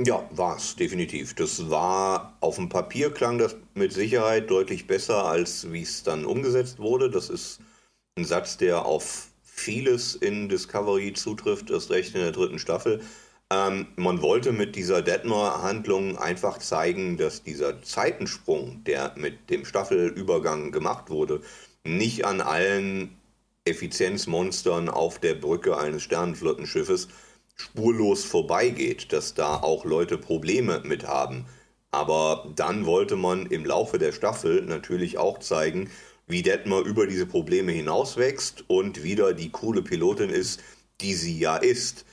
Ja, 0.00 0.26
war 0.30 0.56
es, 0.56 0.76
definitiv. 0.76 1.34
Das 1.34 1.68
war, 1.68 2.38
auf 2.40 2.56
dem 2.56 2.70
Papier 2.70 3.10
klang 3.10 3.36
das 3.36 3.56
mit 3.74 3.92
Sicherheit 3.92 4.48
deutlich 4.48 4.86
besser, 4.86 5.24
als 5.26 5.70
wie 5.70 5.82
es 5.82 6.02
dann 6.02 6.24
umgesetzt 6.24 6.78
wurde. 6.78 7.10
Das 7.10 7.28
ist 7.28 7.60
ein 8.16 8.24
Satz, 8.24 8.56
der 8.56 8.86
auf 8.86 9.28
vieles 9.58 10.14
in 10.14 10.48
Discovery 10.48 11.12
zutrifft, 11.12 11.70
erst 11.70 11.90
recht 11.90 12.14
in 12.14 12.20
der 12.20 12.32
dritten 12.32 12.58
Staffel. 12.58 13.00
Ähm, 13.50 13.86
man 13.96 14.20
wollte 14.22 14.52
mit 14.52 14.76
dieser 14.76 15.02
Detmar-Handlung 15.02 16.18
einfach 16.18 16.58
zeigen, 16.58 17.16
dass 17.16 17.42
dieser 17.42 17.82
Zeitensprung, 17.82 18.84
der 18.84 19.14
mit 19.16 19.50
dem 19.50 19.64
Staffelübergang 19.64 20.70
gemacht 20.70 21.10
wurde, 21.10 21.40
nicht 21.84 22.24
an 22.26 22.40
allen 22.40 23.16
Effizienzmonstern 23.64 24.88
auf 24.88 25.18
der 25.18 25.34
Brücke 25.34 25.78
eines 25.78 26.02
Sternenflottenschiffes 26.02 27.08
spurlos 27.56 28.24
vorbeigeht, 28.24 29.12
dass 29.12 29.34
da 29.34 29.56
auch 29.56 29.84
Leute 29.84 30.18
Probleme 30.18 30.82
mit 30.84 31.06
haben. 31.06 31.46
Aber 31.90 32.52
dann 32.54 32.86
wollte 32.86 33.16
man 33.16 33.46
im 33.46 33.64
Laufe 33.64 33.98
der 33.98 34.12
Staffel 34.12 34.62
natürlich 34.62 35.18
auch 35.18 35.38
zeigen, 35.38 35.90
wie 36.28 36.42
Detmer 36.42 36.80
über 36.80 37.06
diese 37.06 37.26
Probleme 37.26 37.72
hinauswächst 37.72 38.64
und 38.68 39.02
wieder 39.02 39.32
die 39.32 39.50
coole 39.50 39.82
Pilotin 39.82 40.30
ist, 40.30 40.60
die 41.00 41.14
sie 41.14 41.38
ja 41.38 41.56
ist, 41.56 42.04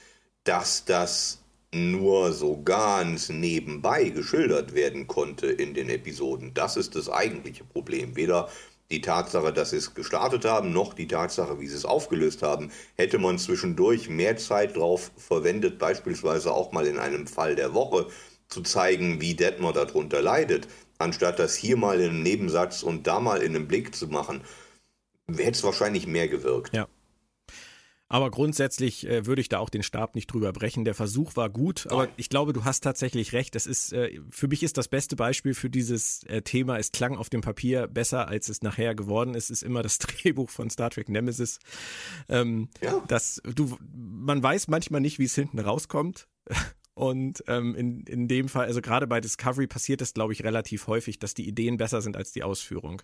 dass 0.45 0.85
das 0.85 1.41
nur 1.73 2.31
so 2.31 2.61
ganz 2.63 3.29
nebenbei 3.29 4.09
geschildert 4.09 4.73
werden 4.73 5.07
konnte 5.07 5.47
in 5.47 5.73
den 5.73 5.89
Episoden. 5.89 6.53
Das 6.53 6.77
ist 6.77 6.95
das 6.95 7.09
eigentliche 7.09 7.65
Problem. 7.65 8.15
Weder 8.15 8.49
die 8.91 9.01
Tatsache, 9.01 9.51
dass 9.51 9.71
sie 9.71 9.77
es 9.77 9.93
gestartet 9.93 10.45
haben, 10.45 10.71
noch 10.71 10.93
die 10.93 11.07
Tatsache, 11.07 11.59
wie 11.59 11.67
sie 11.67 11.75
es 11.75 11.85
aufgelöst 11.85 12.43
haben, 12.43 12.71
hätte 12.95 13.17
man 13.17 13.37
zwischendurch 13.37 14.09
mehr 14.09 14.37
Zeit 14.37 14.77
drauf 14.77 15.11
verwendet, 15.17 15.79
beispielsweise 15.79 16.53
auch 16.53 16.71
mal 16.71 16.87
in 16.87 16.99
einem 16.99 17.27
Fall 17.27 17.55
der 17.55 17.73
Woche 17.73 18.07
zu 18.47 18.61
zeigen, 18.61 19.19
wie 19.19 19.33
Detmer 19.33 19.73
darunter 19.73 20.21
leidet, 20.21 20.67
anstatt 21.05 21.39
das 21.39 21.55
hier 21.55 21.77
mal 21.77 21.99
in 22.01 22.09
einem 22.09 22.23
Nebensatz 22.23 22.83
und 22.83 23.07
da 23.07 23.19
mal 23.19 23.41
in 23.41 23.55
einem 23.55 23.67
Blick 23.67 23.95
zu 23.95 24.07
machen, 24.07 24.41
hätte 25.27 25.51
es 25.51 25.63
wahrscheinlich 25.63 26.07
mehr 26.07 26.27
gewirkt. 26.27 26.75
Ja. 26.75 26.87
Aber 28.07 28.29
grundsätzlich 28.29 29.07
äh, 29.07 29.25
würde 29.25 29.41
ich 29.41 29.49
da 29.49 29.57
auch 29.57 29.69
den 29.69 29.81
Stab 29.81 30.13
nicht 30.13 30.27
drüber 30.27 30.53
brechen. 30.53 30.85
Der 30.85 30.93
Versuch 30.93 31.35
war 31.35 31.49
gut, 31.49 31.87
aber 31.89 32.07
ich 32.17 32.29
glaube, 32.29 32.53
du 32.53 32.63
hast 32.63 32.81
tatsächlich 32.81 33.33
recht. 33.33 33.55
Das 33.55 33.65
ist, 33.65 33.93
äh, 33.93 34.19
für 34.29 34.47
mich 34.47 34.61
ist 34.61 34.77
das 34.77 34.87
beste 34.87 35.15
Beispiel 35.15 35.55
für 35.55 35.71
dieses 35.71 36.23
äh, 36.25 36.43
Thema. 36.43 36.77
Es 36.77 36.91
klang 36.91 37.17
auf 37.17 37.29
dem 37.29 37.41
Papier 37.41 37.87
besser, 37.87 38.27
als 38.27 38.47
es 38.47 38.61
nachher 38.61 38.93
geworden 38.93 39.33
ist. 39.33 39.49
Ist 39.49 39.63
immer 39.63 39.81
das 39.81 39.97
Drehbuch 39.99 40.51
von 40.51 40.69
Star 40.69 40.91
Trek 40.91 41.09
Nemesis. 41.09 41.59
Ähm, 42.29 42.69
ja. 42.79 43.03
Das, 43.07 43.41
du, 43.43 43.75
man 43.91 44.41
weiß 44.41 44.67
manchmal 44.67 45.01
nicht, 45.01 45.17
wie 45.17 45.25
es 45.25 45.33
hinten 45.33 45.59
rauskommt. 45.59 46.27
Und 46.95 47.43
ähm, 47.47 47.75
in, 47.75 48.01
in 48.05 48.27
dem 48.27 48.47
Fall, 48.47 48.67
also 48.67 48.81
gerade 48.81 49.05
bei 49.05 49.19
Discovery 49.19 49.67
passiert 49.67 50.01
es, 50.01 50.13
glaube 50.13 50.33
ich, 50.33 50.43
relativ 50.43 50.87
häufig, 50.87 51.19
dass 51.19 51.33
die 51.33 51.47
Ideen 51.47 51.77
besser 51.77 52.01
sind 52.01 52.15
als 52.15 52.31
die 52.31 52.41
Ausführung. 52.43 53.01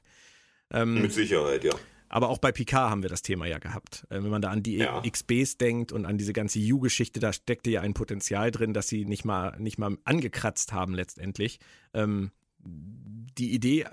Ähm, 0.72 1.02
Mit 1.02 1.12
Sicherheit, 1.12 1.64
ja. 1.64 1.74
Aber 2.08 2.30
auch 2.30 2.40
bei 2.40 2.52
Picard 2.52 2.90
haben 2.90 3.04
wir 3.04 3.10
das 3.10 3.22
Thema 3.22 3.46
ja 3.46 3.60
gehabt. 3.60 4.06
Äh, 4.10 4.24
wenn 4.24 4.30
man 4.30 4.42
da 4.42 4.50
an 4.50 4.64
die 4.64 4.78
ja. 4.78 5.02
XBs 5.02 5.58
denkt 5.58 5.92
und 5.92 6.06
an 6.06 6.18
diese 6.18 6.32
ganze 6.34 6.60
U-Geschichte, 6.60 7.20
da 7.20 7.34
steckte 7.34 7.70
ja 7.70 7.82
ein 7.82 7.94
Potenzial 7.94 8.52
drin, 8.52 8.74
dass 8.74 8.88
sie 8.88 9.06
nicht 9.06 9.26
mal, 9.26 9.58
nicht 9.60 9.78
mal 9.78 9.98
angekratzt 10.06 10.72
haben 10.72 10.94
letztendlich. 10.94 11.60
Ähm, 11.94 12.32
die 12.64 13.54
Idee 13.54 13.86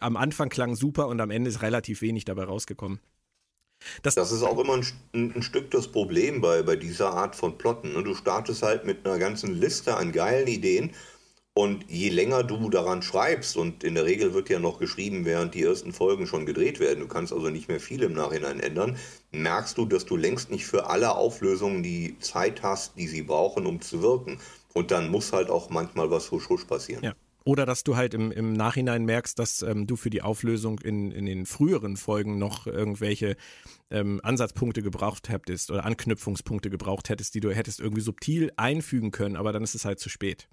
am 0.00 0.16
Anfang 0.16 0.50
klang 0.50 0.74
super 0.74 1.08
und 1.08 1.20
am 1.20 1.30
Ende 1.30 1.48
ist 1.48 1.62
relativ 1.62 2.02
wenig 2.02 2.26
dabei 2.26 2.44
rausgekommen. 2.44 3.00
Das, 4.02 4.14
das 4.14 4.32
ist 4.32 4.42
auch 4.42 4.58
immer 4.58 4.74
ein, 4.74 4.86
ein, 5.34 5.42
Stück 5.42 5.70
das 5.70 5.88
Problem 5.88 6.40
bei, 6.40 6.62
bei 6.62 6.76
dieser 6.76 7.12
Art 7.12 7.36
von 7.36 7.58
Plotten. 7.58 7.92
Ne? 7.92 8.02
Du 8.02 8.14
startest 8.14 8.62
halt 8.62 8.84
mit 8.84 9.06
einer 9.06 9.18
ganzen 9.18 9.54
Liste 9.54 9.96
an 9.96 10.12
geilen 10.12 10.46
Ideen 10.46 10.92
und 11.58 11.86
je 11.88 12.10
länger 12.10 12.42
du 12.42 12.68
daran 12.68 13.00
schreibst, 13.00 13.56
und 13.56 13.82
in 13.82 13.94
der 13.94 14.04
Regel 14.04 14.34
wird 14.34 14.50
ja 14.50 14.58
noch 14.58 14.78
geschrieben, 14.78 15.24
während 15.24 15.54
die 15.54 15.62
ersten 15.62 15.94
Folgen 15.94 16.26
schon 16.26 16.44
gedreht 16.44 16.80
werden, 16.80 17.00
du 17.00 17.08
kannst 17.08 17.32
also 17.32 17.48
nicht 17.48 17.68
mehr 17.68 17.80
viel 17.80 18.02
im 18.02 18.12
Nachhinein 18.12 18.60
ändern, 18.60 18.98
merkst 19.32 19.78
du, 19.78 19.86
dass 19.86 20.04
du 20.04 20.16
längst 20.16 20.50
nicht 20.50 20.66
für 20.66 20.90
alle 20.90 21.16
Auflösungen 21.16 21.82
die 21.82 22.18
Zeit 22.18 22.62
hast, 22.62 22.98
die 22.98 23.08
sie 23.08 23.22
brauchen, 23.22 23.64
um 23.64 23.80
zu 23.80 24.02
wirken. 24.02 24.38
Und 24.74 24.90
dann 24.90 25.08
muss 25.08 25.32
halt 25.32 25.48
auch 25.48 25.70
manchmal 25.70 26.10
was 26.10 26.30
husch 26.30 26.46
husch 26.50 26.64
passieren. 26.64 27.02
Ja. 27.02 27.14
Oder 27.46 27.64
dass 27.64 27.84
du 27.84 27.94
halt 27.94 28.12
im, 28.12 28.32
im 28.32 28.54
Nachhinein 28.54 29.04
merkst, 29.04 29.38
dass 29.38 29.62
ähm, 29.62 29.86
du 29.86 29.94
für 29.94 30.10
die 30.10 30.20
Auflösung 30.20 30.80
in, 30.80 31.12
in 31.12 31.26
den 31.26 31.46
früheren 31.46 31.96
Folgen 31.96 32.38
noch 32.38 32.66
irgendwelche 32.66 33.36
ähm, 33.88 34.20
Ansatzpunkte 34.24 34.82
gebraucht 34.82 35.28
hättest 35.28 35.70
oder 35.70 35.84
Anknüpfungspunkte 35.84 36.70
gebraucht 36.70 37.08
hättest, 37.08 37.36
die 37.36 37.40
du 37.40 37.54
hättest 37.54 37.78
irgendwie 37.78 38.00
subtil 38.00 38.50
einfügen 38.56 39.12
können, 39.12 39.36
aber 39.36 39.52
dann 39.52 39.62
ist 39.62 39.76
es 39.76 39.84
halt 39.84 40.00
zu 40.00 40.08
spät. 40.08 40.48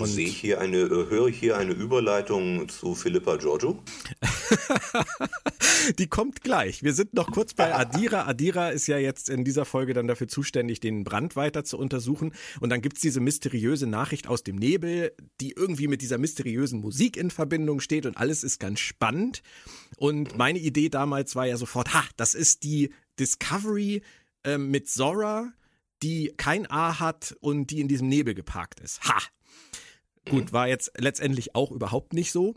Und 0.00 0.08
sehe 0.08 0.26
ich 0.26 0.36
hier 0.36 0.60
eine, 0.60 0.78
äh, 0.78 1.10
höre 1.10 1.28
ich 1.28 1.38
hier 1.38 1.56
eine 1.56 1.72
Überleitung 1.72 2.68
zu 2.68 2.94
Philippa 2.94 3.36
Giorgio? 3.36 3.82
Die 5.98 6.06
kommt 6.06 6.42
gleich. 6.42 6.82
Wir 6.82 6.92
sind 6.92 7.14
noch 7.14 7.30
kurz 7.30 7.54
bei 7.54 7.74
Adira. 7.74 8.26
Adira 8.26 8.70
ist 8.70 8.86
ja 8.86 8.98
jetzt 8.98 9.28
in 9.28 9.44
dieser 9.44 9.64
Folge 9.64 9.94
dann 9.94 10.06
dafür 10.06 10.28
zuständig, 10.28 10.80
den 10.80 11.04
Brand 11.04 11.36
weiter 11.36 11.64
zu 11.64 11.78
untersuchen. 11.78 12.32
Und 12.60 12.70
dann 12.70 12.82
gibt 12.82 12.96
es 12.96 13.02
diese 13.02 13.20
mysteriöse 13.20 13.86
Nachricht 13.86 14.26
aus 14.26 14.42
dem 14.42 14.56
Nebel, 14.56 15.12
die 15.40 15.52
irgendwie 15.52 15.88
mit 15.88 16.02
dieser 16.02 16.18
mysteriösen 16.18 16.80
Musik 16.80 17.16
in 17.16 17.30
Verbindung 17.30 17.80
steht 17.80 18.06
und 18.06 18.16
alles 18.16 18.44
ist 18.44 18.58
ganz 18.60 18.80
spannend. 18.80 19.42
Und 19.96 20.36
meine 20.36 20.58
Idee 20.58 20.88
damals 20.88 21.36
war 21.36 21.46
ja 21.46 21.56
sofort, 21.56 21.94
ha, 21.94 22.04
das 22.16 22.34
ist 22.34 22.64
die 22.64 22.90
Discovery 23.18 24.02
äh, 24.44 24.58
mit 24.58 24.88
Zora, 24.88 25.52
die 26.02 26.32
kein 26.36 26.70
A 26.70 27.00
hat 27.00 27.36
und 27.40 27.70
die 27.70 27.80
in 27.80 27.88
diesem 27.88 28.08
Nebel 28.08 28.34
geparkt 28.34 28.80
ist. 28.80 29.02
Ha, 29.02 29.18
Gut, 30.30 30.52
war 30.52 30.68
jetzt 30.68 30.92
letztendlich 30.98 31.54
auch 31.54 31.70
überhaupt 31.70 32.12
nicht 32.12 32.32
so. 32.32 32.54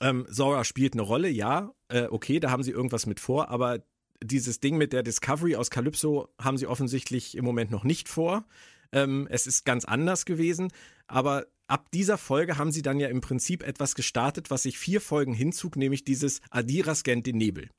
Ähm, 0.00 0.26
Zora 0.30 0.64
spielt 0.64 0.94
eine 0.94 1.02
Rolle, 1.02 1.28
ja, 1.28 1.72
äh, 1.88 2.04
okay, 2.04 2.40
da 2.40 2.50
haben 2.50 2.62
sie 2.62 2.70
irgendwas 2.70 3.06
mit 3.06 3.20
vor, 3.20 3.48
aber 3.48 3.84
dieses 4.22 4.60
Ding 4.60 4.76
mit 4.76 4.92
der 4.92 5.02
Discovery 5.02 5.56
aus 5.56 5.70
Calypso 5.70 6.28
haben 6.40 6.58
sie 6.58 6.66
offensichtlich 6.66 7.36
im 7.36 7.44
Moment 7.44 7.70
noch 7.70 7.84
nicht 7.84 8.08
vor. 8.08 8.44
Ähm, 8.92 9.26
es 9.30 9.46
ist 9.46 9.64
ganz 9.64 9.84
anders 9.84 10.24
gewesen, 10.24 10.72
aber 11.06 11.46
ab 11.66 11.90
dieser 11.92 12.18
Folge 12.18 12.58
haben 12.58 12.72
sie 12.72 12.82
dann 12.82 13.00
ja 13.00 13.08
im 13.08 13.20
Prinzip 13.20 13.62
etwas 13.62 13.94
gestartet, 13.94 14.50
was 14.50 14.62
sich 14.62 14.78
vier 14.78 15.00
Folgen 15.00 15.34
hinzog, 15.34 15.76
nämlich 15.76 16.04
dieses 16.04 16.40
Adira 16.50 16.94
scannt 16.94 17.26
den 17.26 17.36
Nebel. 17.36 17.70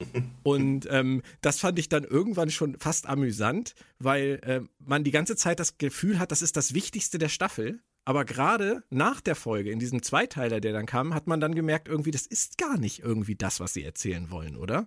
Und 0.42 0.86
ähm, 0.90 1.22
das 1.40 1.58
fand 1.58 1.78
ich 1.78 1.88
dann 1.88 2.04
irgendwann 2.04 2.50
schon 2.50 2.78
fast 2.78 3.06
amüsant, 3.06 3.74
weil 3.98 4.40
äh, 4.42 4.60
man 4.78 5.04
die 5.04 5.10
ganze 5.10 5.36
Zeit 5.36 5.60
das 5.60 5.78
Gefühl 5.78 6.18
hat, 6.18 6.32
das 6.32 6.42
ist 6.42 6.56
das 6.56 6.74
Wichtigste 6.74 7.18
der 7.18 7.28
Staffel. 7.28 7.80
Aber 8.06 8.24
gerade 8.24 8.84
nach 8.88 9.20
der 9.20 9.34
Folge, 9.34 9.72
in 9.72 9.80
diesem 9.80 10.00
Zweiteiler, 10.00 10.60
der 10.60 10.72
dann 10.72 10.86
kam, 10.86 11.12
hat 11.12 11.26
man 11.26 11.40
dann 11.40 11.56
gemerkt, 11.56 11.88
irgendwie, 11.88 12.12
das 12.12 12.24
ist 12.24 12.56
gar 12.56 12.78
nicht 12.78 13.00
irgendwie 13.00 13.34
das, 13.34 13.58
was 13.58 13.74
sie 13.74 13.82
erzählen 13.82 14.30
wollen, 14.30 14.56
oder? 14.56 14.86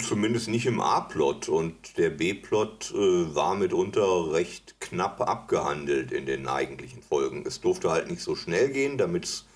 Zumindest 0.00 0.48
nicht 0.48 0.66
im 0.66 0.80
A-Plot. 0.80 1.48
Und 1.48 1.96
der 1.96 2.10
B-Plot 2.10 2.92
äh, 2.96 3.34
war 3.34 3.54
mitunter 3.54 4.32
recht 4.32 4.80
knapp 4.80 5.20
abgehandelt 5.20 6.10
in 6.10 6.26
den 6.26 6.48
eigentlichen 6.48 7.00
Folgen. 7.00 7.44
Es 7.46 7.60
durfte 7.60 7.92
halt 7.92 8.10
nicht 8.10 8.22
so 8.22 8.34
schnell 8.34 8.70
gehen, 8.70 8.98
damit 8.98 9.24
es 9.26 9.46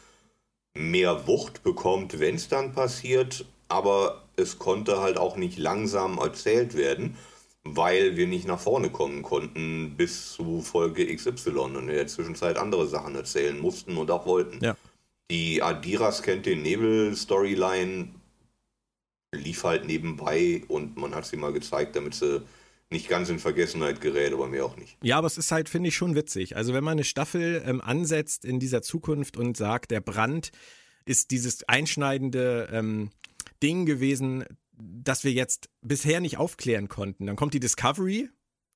mehr 0.78 1.26
Wucht 1.26 1.64
bekommt, 1.64 2.20
wenn 2.20 2.36
es 2.36 2.46
dann 2.46 2.72
passiert. 2.72 3.46
Aber 3.68 4.22
es 4.36 4.60
konnte 4.60 5.00
halt 5.00 5.18
auch 5.18 5.36
nicht 5.36 5.58
langsam 5.58 6.18
erzählt 6.18 6.74
werden 6.74 7.16
weil 7.64 8.16
wir 8.16 8.26
nicht 8.26 8.46
nach 8.46 8.58
vorne 8.58 8.90
kommen 8.90 9.22
konnten 9.22 9.96
bis 9.96 10.32
zu 10.32 10.60
Folge 10.62 11.14
XY 11.14 11.50
und 11.50 11.76
in 11.76 11.86
der 11.86 12.06
Zwischenzeit 12.06 12.56
andere 12.56 12.86
Sachen 12.86 13.14
erzählen 13.14 13.58
mussten 13.58 13.96
und 13.96 14.10
auch 14.10 14.26
wollten. 14.26 14.62
Ja. 14.64 14.76
Die 15.30 15.62
Adiras 15.62 16.22
kennt 16.22 16.46
den 16.46 16.62
Nebel-Storyline, 16.62 18.08
lief 19.34 19.64
halt 19.64 19.86
nebenbei 19.86 20.62
und 20.68 20.96
man 20.96 21.14
hat 21.14 21.24
sie 21.24 21.36
mal 21.36 21.52
gezeigt, 21.52 21.96
damit 21.96 22.14
sie 22.14 22.42
nicht 22.90 23.08
ganz 23.08 23.30
in 23.30 23.38
Vergessenheit 23.38 24.00
gerät, 24.00 24.32
aber 24.32 24.46
mehr 24.46 24.66
auch 24.66 24.76
nicht. 24.76 24.98
Ja, 25.02 25.18
aber 25.18 25.26
es 25.26 25.38
ist 25.38 25.50
halt, 25.50 25.68
finde 25.68 25.88
ich, 25.88 25.96
schon 25.96 26.14
witzig. 26.14 26.56
Also 26.56 26.74
wenn 26.74 26.84
man 26.84 26.92
eine 26.92 27.04
Staffel 27.04 27.62
ähm, 27.64 27.80
ansetzt 27.80 28.44
in 28.44 28.60
dieser 28.60 28.82
Zukunft 28.82 29.36
und 29.36 29.56
sagt, 29.56 29.90
der 29.90 30.00
Brand 30.00 30.52
ist 31.06 31.30
dieses 31.30 31.66
einschneidende 31.68 32.68
ähm, 32.70 33.10
Ding 33.62 33.86
gewesen, 33.86 34.44
das 34.82 35.24
wir 35.24 35.32
jetzt 35.32 35.68
bisher 35.80 36.20
nicht 36.20 36.38
aufklären 36.38 36.88
konnten. 36.88 37.26
Dann 37.26 37.36
kommt 37.36 37.54
die 37.54 37.60
Discovery, 37.60 38.28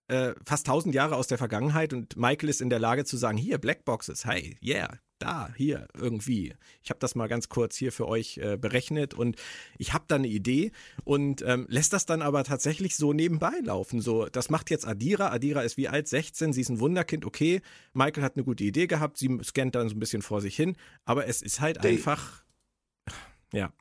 äh, 0.08 0.34
fast 0.44 0.66
tausend 0.66 0.94
Jahre 0.94 1.16
aus 1.16 1.26
der 1.26 1.38
Vergangenheit 1.38 1.92
und 1.92 2.16
Michael 2.16 2.48
ist 2.48 2.60
in 2.60 2.70
der 2.70 2.78
Lage 2.78 3.04
zu 3.04 3.16
sagen, 3.16 3.36
hier, 3.36 3.58
Blackboxes, 3.58 4.24
hey, 4.24 4.56
yeah, 4.62 4.98
da, 5.18 5.50
hier, 5.56 5.88
irgendwie. 5.98 6.54
Ich 6.82 6.90
habe 6.90 7.00
das 7.00 7.14
mal 7.14 7.26
ganz 7.26 7.48
kurz 7.48 7.76
hier 7.76 7.90
für 7.90 8.06
euch 8.06 8.38
äh, 8.38 8.56
berechnet 8.56 9.14
und 9.14 9.36
ich 9.78 9.94
habe 9.94 10.04
da 10.08 10.16
eine 10.16 10.28
Idee 10.28 10.72
und 11.04 11.42
ähm, 11.42 11.66
lässt 11.68 11.92
das 11.92 12.06
dann 12.06 12.22
aber 12.22 12.44
tatsächlich 12.44 12.96
so 12.96 13.12
nebenbei 13.12 13.54
laufen. 13.64 14.00
So, 14.00 14.26
das 14.26 14.50
macht 14.50 14.70
jetzt 14.70 14.86
Adira. 14.86 15.32
Adira 15.32 15.62
ist 15.62 15.76
wie 15.76 15.88
alt? 15.88 16.06
16, 16.06 16.52
sie 16.52 16.60
ist 16.60 16.68
ein 16.68 16.80
Wunderkind, 16.80 17.24
okay. 17.24 17.62
Michael 17.94 18.22
hat 18.22 18.36
eine 18.36 18.44
gute 18.44 18.64
Idee 18.64 18.86
gehabt, 18.86 19.16
sie 19.16 19.38
scannt 19.42 19.74
dann 19.74 19.88
so 19.88 19.96
ein 19.96 20.00
bisschen 20.00 20.22
vor 20.22 20.40
sich 20.40 20.54
hin, 20.54 20.76
aber 21.04 21.26
es 21.26 21.42
ist 21.42 21.60
halt 21.60 21.78
Dave. 21.78 21.88
einfach 21.88 22.44
ja. 23.56 23.72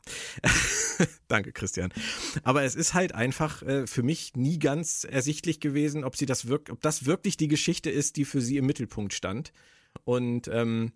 Danke, 1.27 1.51
Christian. 1.51 1.91
Aber 2.43 2.63
es 2.63 2.75
ist 2.75 2.93
halt 2.93 3.13
einfach 3.13 3.61
äh, 3.63 3.87
für 3.87 4.03
mich 4.03 4.35
nie 4.35 4.57
ganz 4.57 5.05
ersichtlich 5.09 5.59
gewesen, 5.59 6.03
ob 6.03 6.15
sie 6.15 6.25
das 6.25 6.47
wirk 6.47 6.69
ob 6.69 6.81
das 6.81 7.05
wirklich 7.05 7.35
die 7.37 7.47
Geschichte 7.47 7.89
ist, 7.89 8.15
die 8.15 8.25
für 8.25 8.41
sie 8.41 8.57
im 8.57 8.65
Mittelpunkt 8.65 9.13
stand. 9.13 9.51
Und 10.05 10.47
ähm, 10.47 10.93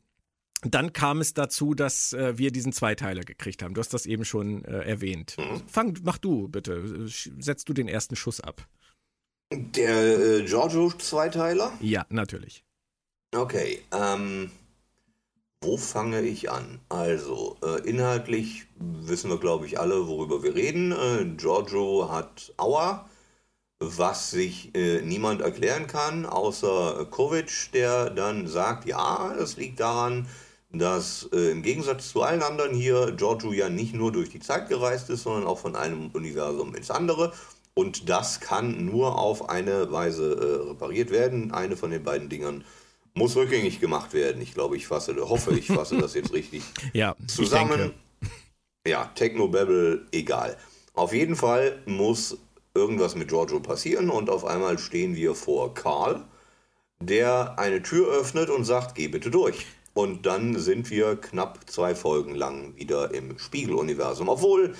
dann 0.61 0.93
kam 0.93 1.21
es 1.21 1.33
dazu, 1.33 1.73
dass 1.73 2.13
äh, 2.13 2.37
wir 2.37 2.51
diesen 2.51 2.73
Zweiteiler 2.73 3.23
gekriegt 3.23 3.63
haben. 3.63 3.73
Du 3.73 3.79
hast 3.79 3.93
das 3.93 4.05
eben 4.05 4.25
schon 4.25 4.63
äh, 4.65 4.79
erwähnt. 4.79 5.35
Mhm. 5.37 5.61
Fang, 5.67 5.97
mach 6.03 6.17
du 6.17 6.47
bitte. 6.47 7.07
Setzt 7.07 7.69
du 7.69 7.73
den 7.73 7.87
ersten 7.87 8.15
Schuss 8.15 8.39
ab. 8.41 8.67
Der 9.51 10.19
äh, 10.19 10.45
Giorgio-Zweiteiler? 10.45 11.73
Ja, 11.81 12.05
natürlich. 12.09 12.63
Okay. 13.35 13.81
Ähm, 13.91 14.51
wo 15.61 15.77
fange 15.77 16.21
ich 16.21 16.49
an? 16.51 16.79
Also, 16.89 17.57
äh, 17.63 17.87
inhaltlich 17.87 18.67
wissen 18.77 19.29
wir, 19.29 19.37
glaube 19.39 19.65
ich, 19.65 19.79
alle, 19.79 20.07
worüber 20.07 20.41
wir 20.41 20.55
reden. 20.55 20.91
Äh, 20.91 21.25
Giorgio 21.35 22.09
hat 22.11 22.53
Aua, 22.57 23.09
was 23.79 24.31
sich 24.31 24.73
äh, 24.75 25.01
niemand 25.01 25.41
erklären 25.41 25.87
kann, 25.87 26.25
außer 26.25 27.05
Kovic, 27.11 27.71
der 27.73 28.09
dann 28.09 28.47
sagt, 28.47 28.85
ja, 28.85 29.33
es 29.35 29.57
liegt 29.57 29.79
daran, 29.81 30.27
dass 30.71 31.29
äh, 31.33 31.51
im 31.51 31.61
Gegensatz 31.63 32.09
zu 32.09 32.21
allen 32.21 32.43
anderen 32.43 32.73
hier 32.73 33.11
Giorgio 33.11 33.51
ja 33.51 33.69
nicht 33.69 33.93
nur 33.93 34.11
durch 34.11 34.29
die 34.29 34.39
Zeit 34.39 34.69
gereist 34.69 35.09
ist, 35.09 35.23
sondern 35.23 35.47
auch 35.47 35.59
von 35.59 35.75
einem 35.75 36.09
Universum 36.11 36.75
ins 36.75 36.91
andere. 36.91 37.33
Und 37.73 38.09
das 38.09 38.39
kann 38.39 38.85
nur 38.85 39.17
auf 39.17 39.49
eine 39.49 39.91
Weise 39.91 40.33
äh, 40.33 40.69
repariert 40.69 41.11
werden. 41.11 41.51
Eine 41.51 41.77
von 41.77 41.91
den 41.91 42.03
beiden 42.03 42.29
Dingern 42.29 42.63
muss 43.13 43.35
rückgängig 43.35 43.79
gemacht 43.79 44.13
werden. 44.13 44.41
Ich 44.41 44.53
glaube, 44.53 44.77
ich 44.77 44.87
fasse, 44.87 45.15
hoffe, 45.27 45.57
ich 45.57 45.67
fasse 45.67 45.97
das 45.97 46.13
jetzt 46.13 46.33
richtig 46.33 46.63
ja, 46.93 47.15
zusammen. 47.27 47.93
Ja, 48.87 49.11
Technobabble, 49.15 50.07
egal. 50.11 50.57
Auf 50.93 51.13
jeden 51.13 51.35
Fall 51.35 51.81
muss 51.85 52.37
irgendwas 52.73 53.15
mit 53.15 53.27
Giorgio 53.27 53.59
passieren 53.59 54.09
und 54.09 54.29
auf 54.29 54.45
einmal 54.45 54.77
stehen 54.77 55.15
wir 55.15 55.35
vor 55.35 55.73
Karl, 55.73 56.23
der 57.01 57.57
eine 57.57 57.81
Tür 57.81 58.07
öffnet 58.09 58.49
und 58.49 58.65
sagt, 58.65 58.95
geh 58.95 59.07
bitte 59.07 59.31
durch. 59.31 59.65
Und 59.93 60.25
dann 60.25 60.57
sind 60.57 60.89
wir 60.89 61.15
knapp 61.15 61.69
zwei 61.69 61.95
Folgen 61.95 62.35
lang 62.35 62.75
wieder 62.75 63.13
im 63.13 63.37
Spiegeluniversum. 63.37 64.29
Obwohl, 64.29 64.75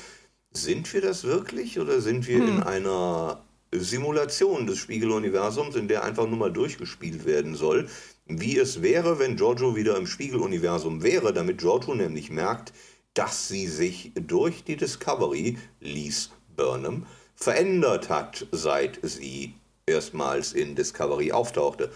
sind 0.52 0.92
wir 0.94 1.02
das 1.02 1.24
wirklich 1.24 1.80
oder 1.80 2.02
sind 2.02 2.28
wir 2.28 2.39
hm. 2.39 2.48
in 2.48 2.63
einer 2.63 3.44
Simulation 3.72 4.65
des 4.65 4.78
Spiegeluniversums, 4.80 5.76
in 5.76 5.88
der 5.88 6.04
einfach 6.04 6.28
nur 6.28 6.38
mal 6.38 6.54
durchgespielt 6.54 7.26
werden 7.26 7.56
soll? 7.56 7.89
Wie 8.30 8.58
es 8.58 8.82
wäre, 8.82 9.20
wenn 9.20 9.36
Giorgio 9.36 9.76
wieder 9.76 9.98
im 9.98 10.08
Spiegeluniversum 10.08 11.04
wäre, 11.04 11.34
damit 11.34 11.58
Giorgio 11.58 11.96
nämlich 11.96 12.30
merkt, 12.30 12.72
dass 13.13 13.48
sie 13.48 13.68
sich 13.68 14.12
durch 14.15 14.63
die 14.63 14.78
Discovery, 14.78 15.58
Lies 15.80 16.30
Burnham, 16.56 17.06
verändert 17.36 18.10
hat, 18.10 18.46
seit 18.52 19.00
sie 19.02 19.56
erstmals 19.88 20.54
in 20.54 20.76
Discovery 20.76 21.32
auftauchte. 21.32 21.92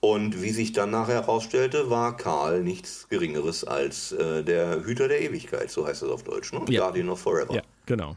Und 0.00 0.42
wie 0.42 0.50
sich 0.50 0.72
dann 0.72 0.90
nachher 0.90 1.22
herausstellte, 1.22 1.88
war 1.88 2.16
Karl 2.16 2.62
nichts 2.62 3.08
Geringeres 3.08 3.64
als 3.64 4.12
äh, 4.12 4.44
der 4.44 4.84
Hüter 4.84 5.08
der 5.08 5.22
Ewigkeit, 5.22 5.70
so 5.70 5.86
heißt 5.86 6.02
es 6.02 6.10
auf 6.10 6.22
Deutsch, 6.22 6.52
ne? 6.52 6.64
Ja. 6.68 6.82
Guardian 6.82 7.08
of 7.08 7.20
Forever. 7.20 7.54
Ja, 7.54 7.62
genau. 7.86 8.16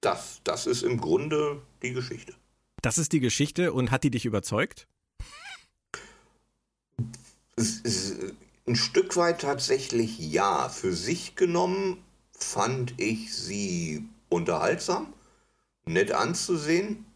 Das, 0.00 0.40
das 0.44 0.66
ist 0.66 0.82
im 0.82 1.00
Grunde 1.00 1.60
die 1.82 1.92
Geschichte. 1.92 2.34
Das 2.82 2.98
ist 2.98 3.12
die 3.12 3.20
Geschichte 3.20 3.72
und 3.72 3.90
hat 3.90 4.04
die 4.04 4.10
dich 4.10 4.24
überzeugt? 4.24 4.86
Ein 8.66 8.76
Stück 8.76 9.16
weit 9.16 9.40
tatsächlich 9.40 10.18
ja. 10.18 10.68
Für 10.68 10.92
sich 10.92 11.34
genommen 11.34 11.98
fand 12.32 12.94
ich 12.98 13.34
sie 13.34 14.08
unterhaltsam, 14.28 15.12
nett 15.84 16.12
anzusehen. 16.12 17.06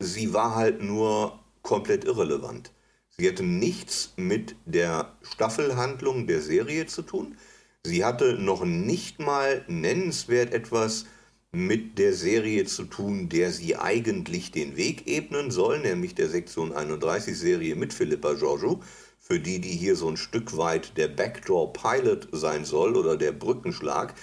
Sie 0.00 0.32
war 0.32 0.54
halt 0.56 0.82
nur 0.82 1.38
komplett 1.62 2.04
irrelevant. 2.04 2.72
Sie 3.16 3.28
hatte 3.28 3.42
nichts 3.42 4.14
mit 4.16 4.56
der 4.64 5.16
Staffelhandlung 5.22 6.26
der 6.26 6.40
Serie 6.40 6.86
zu 6.86 7.02
tun. 7.02 7.36
Sie 7.84 8.04
hatte 8.04 8.34
noch 8.34 8.64
nicht 8.64 9.20
mal 9.20 9.64
nennenswert 9.68 10.52
etwas 10.52 11.06
mit 11.52 11.98
der 11.98 12.12
Serie 12.12 12.64
zu 12.64 12.84
tun, 12.84 13.28
der 13.28 13.52
sie 13.52 13.76
eigentlich 13.76 14.50
den 14.50 14.76
Weg 14.76 15.06
ebnen 15.06 15.50
soll, 15.50 15.80
nämlich 15.80 16.14
der 16.14 16.28
Sektion 16.28 16.72
31 16.72 17.38
Serie 17.38 17.74
mit 17.74 17.92
Philippa 17.92 18.34
Giorgio 18.34 18.82
für 19.30 19.40
die, 19.40 19.60
die 19.60 19.72
hier 19.72 19.94
so 19.94 20.08
ein 20.08 20.16
Stück 20.16 20.56
weit 20.56 20.96
der 20.96 21.08
Backdoor 21.08 21.74
Pilot 21.74 22.28
sein 22.32 22.64
soll 22.64 22.96
oder 22.96 23.16
der 23.16 23.32
Brückenschlag, 23.32 24.14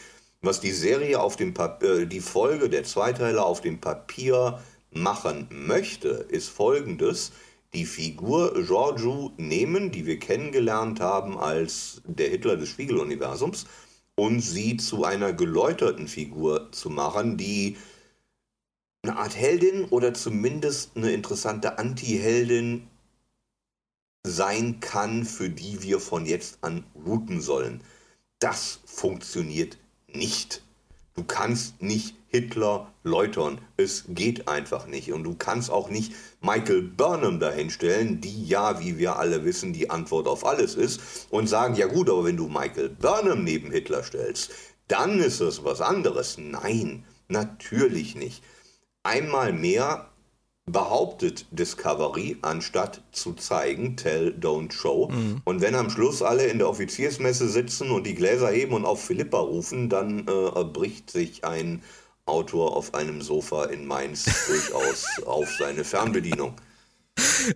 was 0.41 0.61
die 0.61 0.71
Serie 0.71 1.19
auf 1.19 1.35
dem 1.35 1.53
Papier, 1.53 1.99
äh, 1.99 2.07
die 2.07 2.19
Folge 2.19 2.69
der 2.69 2.83
Zweiteiler 2.83 3.45
auf 3.45 3.61
dem 3.61 3.79
Papier 3.79 4.59
machen 4.91 5.47
möchte, 5.51 6.09
ist 6.09 6.49
folgendes. 6.49 7.33
Die 7.73 7.85
Figur 7.85 8.53
Giorgio 8.65 9.31
nehmen, 9.37 9.91
die 9.91 10.05
wir 10.05 10.17
kennengelernt 10.17 11.01
haben 11.01 11.37
als 11.37 12.01
der 12.05 12.29
Hitler 12.29 12.57
des 12.57 12.69
Spiegeluniversums, 12.69 13.65
und 14.15 14.39
sie 14.39 14.77
zu 14.77 15.03
einer 15.03 15.33
geläuterten 15.33 16.07
Figur 16.07 16.71
zu 16.71 16.89
machen, 16.89 17.37
die 17.37 17.75
eine 19.03 19.17
Art 19.17 19.35
Heldin 19.35 19.85
oder 19.85 20.13
zumindest 20.13 20.95
eine 20.95 21.11
interessante 21.11 21.77
Anti-Heldin 21.77 22.87
sein 24.25 24.79
kann, 24.79 25.25
für 25.25 25.49
die 25.49 25.81
wir 25.81 25.99
von 25.99 26.25
jetzt 26.25 26.59
an 26.61 26.83
routen 27.05 27.41
sollen. 27.41 27.81
Das 28.39 28.79
funktioniert 28.85 29.77
nicht. 30.07 30.61
Du 31.15 31.23
kannst 31.23 31.81
nicht 31.81 32.15
Hitler 32.27 32.91
läutern. 33.03 33.61
Es 33.77 34.03
geht 34.09 34.49
einfach 34.49 34.87
nicht. 34.87 35.13
Und 35.13 35.23
du 35.23 35.35
kannst 35.35 35.71
auch 35.71 35.89
nicht 35.89 36.13
Michael 36.41 36.81
Burnham 36.81 37.39
dahinstellen, 37.39 38.19
die 38.19 38.45
ja, 38.45 38.81
wie 38.81 38.97
wir 38.97 39.15
alle 39.15 39.45
wissen, 39.45 39.71
die 39.71 39.89
Antwort 39.89 40.27
auf 40.27 40.45
alles 40.45 40.75
ist, 40.75 40.99
und 41.29 41.47
sagen, 41.47 41.75
ja 41.75 41.87
gut, 41.87 42.09
aber 42.09 42.25
wenn 42.25 42.37
du 42.37 42.49
Michael 42.49 42.89
Burnham 42.89 43.43
neben 43.45 43.71
Hitler 43.71 44.03
stellst, 44.03 44.51
dann 44.89 45.19
ist 45.19 45.39
es 45.39 45.63
was 45.63 45.79
anderes. 45.79 46.37
Nein, 46.37 47.05
natürlich 47.29 48.15
nicht. 48.15 48.43
Einmal 49.03 49.53
mehr 49.53 50.09
behauptet 50.65 51.45
Discovery, 51.51 52.37
anstatt 52.41 53.03
zu 53.11 53.33
zeigen, 53.33 53.97
tell, 53.97 54.35
don't 54.39 54.71
show. 54.71 55.09
Mhm. 55.09 55.41
Und 55.45 55.61
wenn 55.61 55.75
am 55.75 55.89
Schluss 55.89 56.21
alle 56.21 56.47
in 56.47 56.57
der 56.57 56.69
Offiziersmesse 56.69 57.47
sitzen 57.47 57.91
und 57.91 58.05
die 58.05 58.15
Gläser 58.15 58.49
heben 58.49 58.73
und 58.73 58.85
auf 58.85 59.03
Philippa 59.03 59.39
rufen, 59.39 59.89
dann 59.89 60.27
äh, 60.27 60.63
bricht 60.63 61.11
sich 61.11 61.45
ein 61.45 61.83
Autor 62.25 62.75
auf 62.75 62.95
einem 62.95 63.21
Sofa 63.21 63.65
in 63.65 63.85
Mainz 63.85 64.25
durchaus 64.47 65.05
auf 65.25 65.47
seine 65.59 65.83
Fernbedienung. 65.83 66.55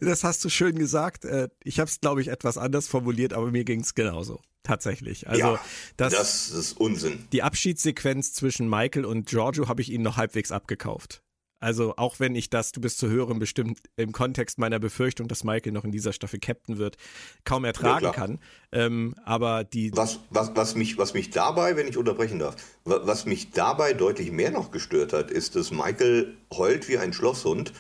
Das 0.02 0.24
hast 0.24 0.46
du 0.46 0.50
schön 0.50 0.78
gesagt. 0.78 1.26
Äh, 1.26 1.50
ich 1.64 1.80
habe 1.80 1.90
es, 1.90 2.00
glaube 2.00 2.22
ich, 2.22 2.28
etwas 2.28 2.60
anders 2.60 2.88
formuliert, 2.88 3.34
aber 3.34 3.50
mir 3.50 3.64
ging 3.64 3.82
es 3.82 3.96
genauso. 3.96 4.40
Tatsächlich. 4.62 5.28
Also 5.28 5.42
ja, 5.42 5.62
das, 5.98 6.14
das 6.14 6.50
ist 6.52 6.74
Unsinn. 6.74 7.28
Die 7.32 7.42
Abschiedssequenz 7.42 8.34
zwischen 8.34 8.70
Michael 8.70 9.06
und 9.06 9.26
Giorgio 9.28 9.68
habe 9.68 9.82
ich 9.82 9.92
ihnen 9.92 10.04
noch 10.04 10.18
halbwegs 10.18 10.52
abgekauft. 10.52 11.24
Also 11.60 11.94
auch 11.98 12.20
wenn 12.20 12.36
ich 12.36 12.50
das, 12.50 12.72
du 12.72 12.80
bist 12.80 13.00
zu 13.00 13.10
hören, 13.10 13.40
bestimmt 13.40 13.80
im 13.98 14.12
Kontext 14.12 14.60
meiner 14.60 14.80
Befürchtung, 14.80 15.28
dass 15.28 15.44
Michael 15.44 15.74
noch 15.74 15.84
in 15.84 15.92
dieser 15.92 16.14
Staffel 16.14 16.40
Captain 16.40 16.78
wird, 16.78 16.96
kaum 17.44 17.66
ertragen 17.66 18.06
ja, 18.06 18.12
kann. 18.12 18.40
Ähm, 18.72 19.16
aber 19.26 19.64
die. 19.64 19.92
Was, 19.96 20.20
was, 20.30 20.56
was, 20.56 20.76
mich, 20.76 20.98
was 20.98 21.14
mich 21.14 21.32
dabei, 21.32 21.76
wenn 21.76 21.88
ich 21.88 21.98
unterbrechen 21.98 22.40
darf, 22.40 22.56
was 22.86 23.26
mich 23.26 23.52
dabei 23.52 23.94
deutlich 23.94 24.32
mehr 24.32 24.52
noch 24.52 24.72
gestört 24.72 25.12
hat, 25.12 25.32
ist, 25.32 25.56
dass 25.56 25.72
Michael 25.72 26.38
heult 26.54 26.88
wie 26.88 26.98
ein 26.98 27.12
Schlosshund 27.14 27.74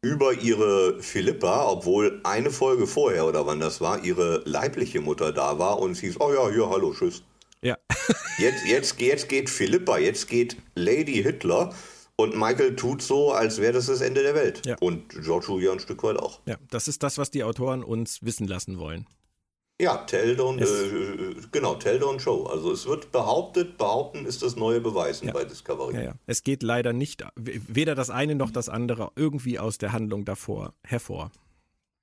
über 0.00 0.32
ihre 0.32 1.02
Philippa, 1.02 1.68
obwohl 1.68 2.20
eine 2.24 2.50
Folge 2.50 2.86
vorher 2.86 3.26
oder 3.26 3.46
wann 3.46 3.60
das 3.60 3.80
war, 3.80 4.04
ihre 4.04 4.42
leibliche 4.44 5.00
Mutter 5.00 5.32
da 5.32 5.58
war 5.58 5.80
und 5.80 5.94
sie 5.94 6.06
hieß, 6.06 6.20
oh 6.20 6.32
ja, 6.32 6.48
hier, 6.50 6.70
hallo, 6.70 6.94
tschüss. 6.94 7.22
Ja. 7.62 7.76
jetzt, 8.38 8.64
jetzt, 8.66 9.00
jetzt 9.00 9.28
geht 9.28 9.50
Philippa, 9.50 9.98
jetzt 9.98 10.28
geht 10.28 10.56
Lady 10.76 11.22
Hitler 11.22 11.74
und 12.20 12.36
Michael 12.36 12.74
tut 12.74 13.00
so, 13.00 13.32
als 13.32 13.60
wäre 13.60 13.74
das 13.74 13.86
das 13.86 14.00
Ende 14.00 14.22
der 14.22 14.34
Welt. 14.34 14.66
Ja. 14.66 14.76
Und 14.80 15.08
George 15.10 15.46
ja 15.60 15.72
ein 15.72 15.78
Stück 15.78 16.02
weit 16.02 16.18
auch. 16.18 16.40
Ja, 16.46 16.56
das 16.68 16.88
ist 16.88 17.02
das, 17.02 17.16
was 17.16 17.30
die 17.30 17.44
Autoren 17.44 17.84
uns 17.84 18.22
wissen 18.22 18.48
lassen 18.48 18.78
wollen. 18.78 19.06
Ja, 19.80 19.98
Tell, 19.98 20.34
don't, 20.34 20.60
äh, 20.60 21.36
genau, 21.52 21.76
Tell, 21.76 22.02
don't 22.02 22.18
show. 22.18 22.46
Also 22.46 22.72
es 22.72 22.86
wird 22.86 23.12
behauptet, 23.12 23.78
behaupten 23.78 24.26
ist 24.26 24.42
das 24.42 24.56
neue 24.56 24.80
Beweisen 24.80 25.28
ja. 25.28 25.32
bei 25.32 25.44
Discovery. 25.44 25.94
Ja, 25.94 26.02
ja. 26.02 26.14
Es 26.26 26.42
geht 26.42 26.64
leider 26.64 26.92
nicht, 26.92 27.24
weder 27.36 27.94
das 27.94 28.10
eine 28.10 28.34
noch 28.34 28.50
das 28.50 28.68
andere 28.68 29.12
irgendwie 29.14 29.60
aus 29.60 29.78
der 29.78 29.92
Handlung 29.92 30.24
davor 30.24 30.74
hervor. 30.82 31.30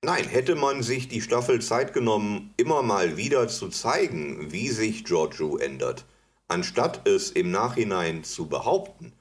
Nein, 0.01 0.23
hätte 0.23 0.55
man 0.55 0.81
sich 0.81 1.09
die 1.09 1.19
Staffel 1.19 1.61
Zeit 1.61 1.91
genommen, 1.93 2.53
immer 2.55 2.81
mal 2.83 3.17
wieder 3.17 3.49
zu 3.49 3.67
zeigen, 3.67 4.53
wie 4.53 4.69
sich 4.69 5.03
Giorgio 5.03 5.57
ändert, 5.57 6.05
anstatt 6.47 7.05
es 7.05 7.31
im 7.31 7.51
Nachhinein 7.51 8.23
zu 8.23 8.47
behaupten, 8.47 9.11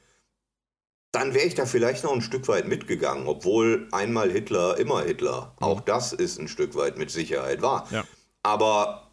dann 1.14 1.34
wäre 1.34 1.46
ich 1.46 1.54
da 1.54 1.66
vielleicht 1.66 2.04
noch 2.04 2.12
ein 2.12 2.22
Stück 2.22 2.48
weit 2.48 2.66
mitgegangen, 2.66 3.26
obwohl 3.26 3.88
einmal 3.92 4.30
Hitler, 4.30 4.78
immer 4.78 5.02
Hitler. 5.02 5.54
Auch 5.60 5.80
das 5.80 6.12
ist 6.12 6.38
ein 6.38 6.48
Stück 6.48 6.74
weit 6.74 6.98
mit 6.98 7.10
Sicherheit 7.10 7.62
wahr. 7.62 7.86
Ja. 7.90 8.04
Aber 8.42 9.10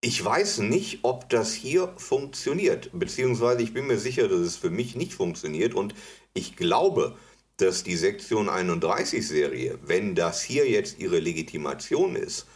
ich 0.00 0.24
weiß 0.24 0.58
nicht, 0.58 1.00
ob 1.02 1.28
das 1.28 1.52
hier 1.52 1.92
funktioniert. 1.96 2.90
Beziehungsweise 2.92 3.62
ich 3.62 3.74
bin 3.74 3.86
mir 3.86 3.98
sicher, 3.98 4.28
dass 4.28 4.40
es 4.40 4.56
für 4.56 4.70
mich 4.70 4.96
nicht 4.96 5.14
funktioniert. 5.14 5.74
Und 5.74 5.94
ich 6.34 6.56
glaube, 6.56 7.16
dass 7.56 7.82
die 7.82 7.96
Sektion 7.96 8.48
31 8.48 9.26
Serie, 9.26 9.78
wenn 9.82 10.14
das 10.14 10.42
hier 10.42 10.68
jetzt 10.68 10.98
ihre 10.98 11.18
Legitimation 11.18 12.16
ist, 12.16 12.46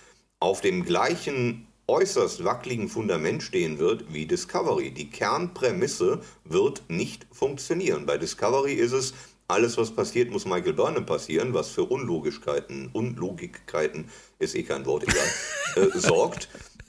auf 0.40 0.60
dem 0.60 0.84
gleichen 0.84 1.66
äußerst 1.92 2.42
wackeligen 2.42 2.88
Fundament 2.88 3.42
stehen 3.42 3.78
wird 3.78 4.14
wie 4.14 4.24
Discovery. 4.24 4.92
Die 4.92 5.10
Kernprämisse 5.10 6.22
wird 6.44 6.82
nicht 6.88 7.26
funktionieren. 7.30 8.06
Bei 8.06 8.16
Discovery 8.16 8.72
ist 8.72 8.92
es, 8.92 9.12
alles, 9.46 9.76
was 9.76 9.90
passiert, 9.90 10.30
muss 10.30 10.46
Michael 10.46 10.72
Burnham 10.72 11.04
passieren, 11.04 11.52
was 11.52 11.68
für 11.68 11.84
Unlogischkeiten, 11.84 12.88
Unlogikkeiten, 12.94 14.08
ist 14.38 14.54
eh 14.54 14.62
kein 14.62 14.86
Wort, 14.86 15.02
egal, 15.02 15.28
äh, 15.76 15.98
sorgt. 15.98 16.48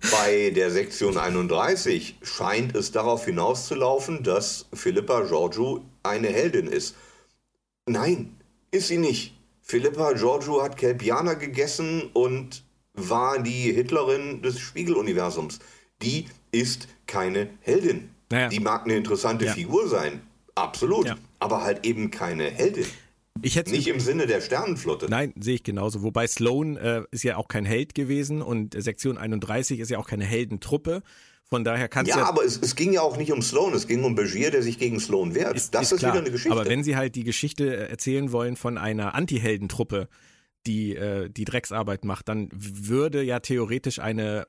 Bei 0.09 0.49
der 0.51 0.71
Sektion 0.71 1.17
31 1.17 2.19
scheint 2.21 2.73
es 2.73 2.93
darauf 2.93 3.25
hinauszulaufen, 3.25 4.23
dass 4.23 4.67
Philippa 4.73 5.23
Giorgio 5.23 5.83
eine 6.03 6.29
Heldin 6.29 6.67
ist. 6.67 6.95
Nein, 7.85 8.37
ist 8.71 8.87
sie 8.87 8.97
nicht. 8.97 9.33
Philippa 9.61 10.13
Giorgio 10.13 10.63
hat 10.63 10.77
Kelpianer 10.77 11.35
gegessen 11.35 12.09
und 12.13 12.63
war 12.93 13.41
die 13.41 13.71
Hitlerin 13.71 14.41
des 14.41 14.59
Spiegeluniversums. 14.59 15.59
Die 16.01 16.25
ist 16.51 16.87
keine 17.07 17.49
Heldin. 17.61 18.09
Naja. 18.31 18.49
Die 18.49 18.59
mag 18.59 18.85
eine 18.85 18.95
interessante 18.95 19.45
ja. 19.45 19.53
Figur 19.53 19.87
sein, 19.87 20.21
absolut, 20.55 21.07
ja. 21.07 21.17
aber 21.39 21.63
halt 21.63 21.85
eben 21.85 22.11
keine 22.11 22.45
Heldin. 22.49 22.85
Ich 23.41 23.55
hätte 23.55 23.71
nicht 23.71 23.87
im 23.87 23.99
Sinne 23.99 24.27
der 24.27 24.41
Sternenflotte. 24.41 25.07
Nein, 25.09 25.33
sehe 25.39 25.55
ich 25.55 25.63
genauso. 25.63 26.03
Wobei 26.03 26.27
Sloan 26.27 26.77
äh, 26.77 27.03
ist 27.11 27.23
ja 27.23 27.37
auch 27.37 27.47
kein 27.47 27.65
Held 27.65 27.95
gewesen 27.95 28.41
und 28.41 28.81
Sektion 28.81 29.17
31 29.17 29.79
ist 29.79 29.89
ja 29.89 29.97
auch 29.97 30.07
keine 30.07 30.25
Heldentruppe. 30.25 31.01
Von 31.49 31.63
daher 31.63 31.87
kannst 31.87 32.09
ja, 32.09 32.19
ja. 32.19 32.25
aber 32.25 32.43
es, 32.43 32.57
es, 32.57 32.75
ging 32.75 32.93
ja 32.93 33.01
auch 33.01 33.17
nicht 33.17 33.31
um 33.31 33.41
Sloan, 33.41 33.73
es 33.73 33.87
ging 33.87 34.03
um 34.03 34.15
Begier, 34.15 34.49
der 34.49 34.63
sich 34.63 34.79
gegen 34.79 34.99
Sloan 34.99 35.35
wehrt. 35.35 35.55
Ist, 35.55 35.75
das 35.75 35.83
ist, 35.83 35.91
ist 35.91 36.01
wieder 36.01 36.13
eine 36.13 36.31
Geschichte. 36.31 36.51
Aber 36.51 36.67
wenn 36.67 36.83
sie 36.83 36.95
halt 36.95 37.15
die 37.15 37.23
Geschichte 37.23 37.75
erzählen 37.75 38.31
wollen 38.31 38.55
von 38.55 38.77
einer 38.77 39.13
Anti-Heldentruppe, 39.13 40.07
die 40.65 40.95
äh, 40.95 41.29
die 41.29 41.45
Drecksarbeit 41.45 42.05
macht, 42.05 42.29
dann 42.29 42.49
würde 42.53 43.23
ja 43.23 43.39
theoretisch 43.39 43.99
eine 43.99 44.45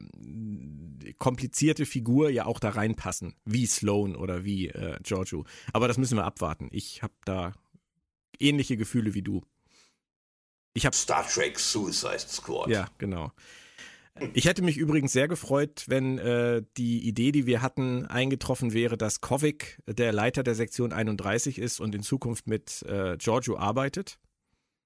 komplizierte 1.19 1.87
Figur 1.87 2.31
ja 2.31 2.47
auch 2.47 2.61
da 2.61 2.71
reinpassen, 2.71 3.35
wie 3.45 3.67
Sloan 3.67 4.17
oder 4.17 4.45
wie 4.45 4.69
äh, 4.69 4.99
Giorgio. 5.03 5.45
Aber 5.73 5.89
das 5.89 5.99
müssen 5.99 6.17
wir 6.17 6.25
abwarten. 6.25 6.69
Ich 6.73 7.03
habe 7.03 7.15
da 7.25 7.53
ähnliche 8.39 8.77
Gefühle 8.77 9.15
wie 9.15 9.23
du. 9.23 9.43
Ich 10.75 10.87
habe 10.87 10.97
Star 10.97 11.27
Trek 11.27 11.59
Suicide 11.59 12.19
Squad. 12.19 12.69
Ja, 12.69 12.89
genau. 12.99 13.31
Ich 14.33 14.45
hätte 14.45 14.63
mich 14.63 14.77
übrigens 14.77 15.13
sehr 15.13 15.27
gefreut, 15.27 15.85
wenn 15.89 16.19
äh, 16.19 16.63
die 16.77 17.07
Idee, 17.07 17.33
die 17.33 17.47
wir 17.47 17.63
hatten, 17.63 18.07
eingetroffen 18.07 18.73
wäre, 18.73 18.97
dass 18.97 19.21
Kovic 19.21 19.81
der 19.87 20.13
Leiter 20.13 20.45
der 20.45 20.55
Sektion 20.55 20.93
31 20.93 21.59
ist 21.59 21.81
und 21.81 21.95
in 21.95 22.03
Zukunft 22.03 22.47
mit 22.47 22.83
äh, 22.83 23.17
Giorgio 23.17 23.57
arbeitet. 23.57 24.19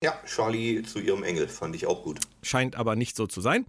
Ja, 0.02 0.14
Charlie 0.26 0.82
zu 0.84 1.00
ihrem 1.00 1.24
Engel 1.24 1.48
fand 1.48 1.74
ich 1.74 1.86
auch 1.86 2.04
gut. 2.04 2.20
Scheint 2.42 2.76
aber 2.76 2.94
nicht 2.94 3.16
so 3.16 3.26
zu 3.26 3.40
sein. 3.40 3.66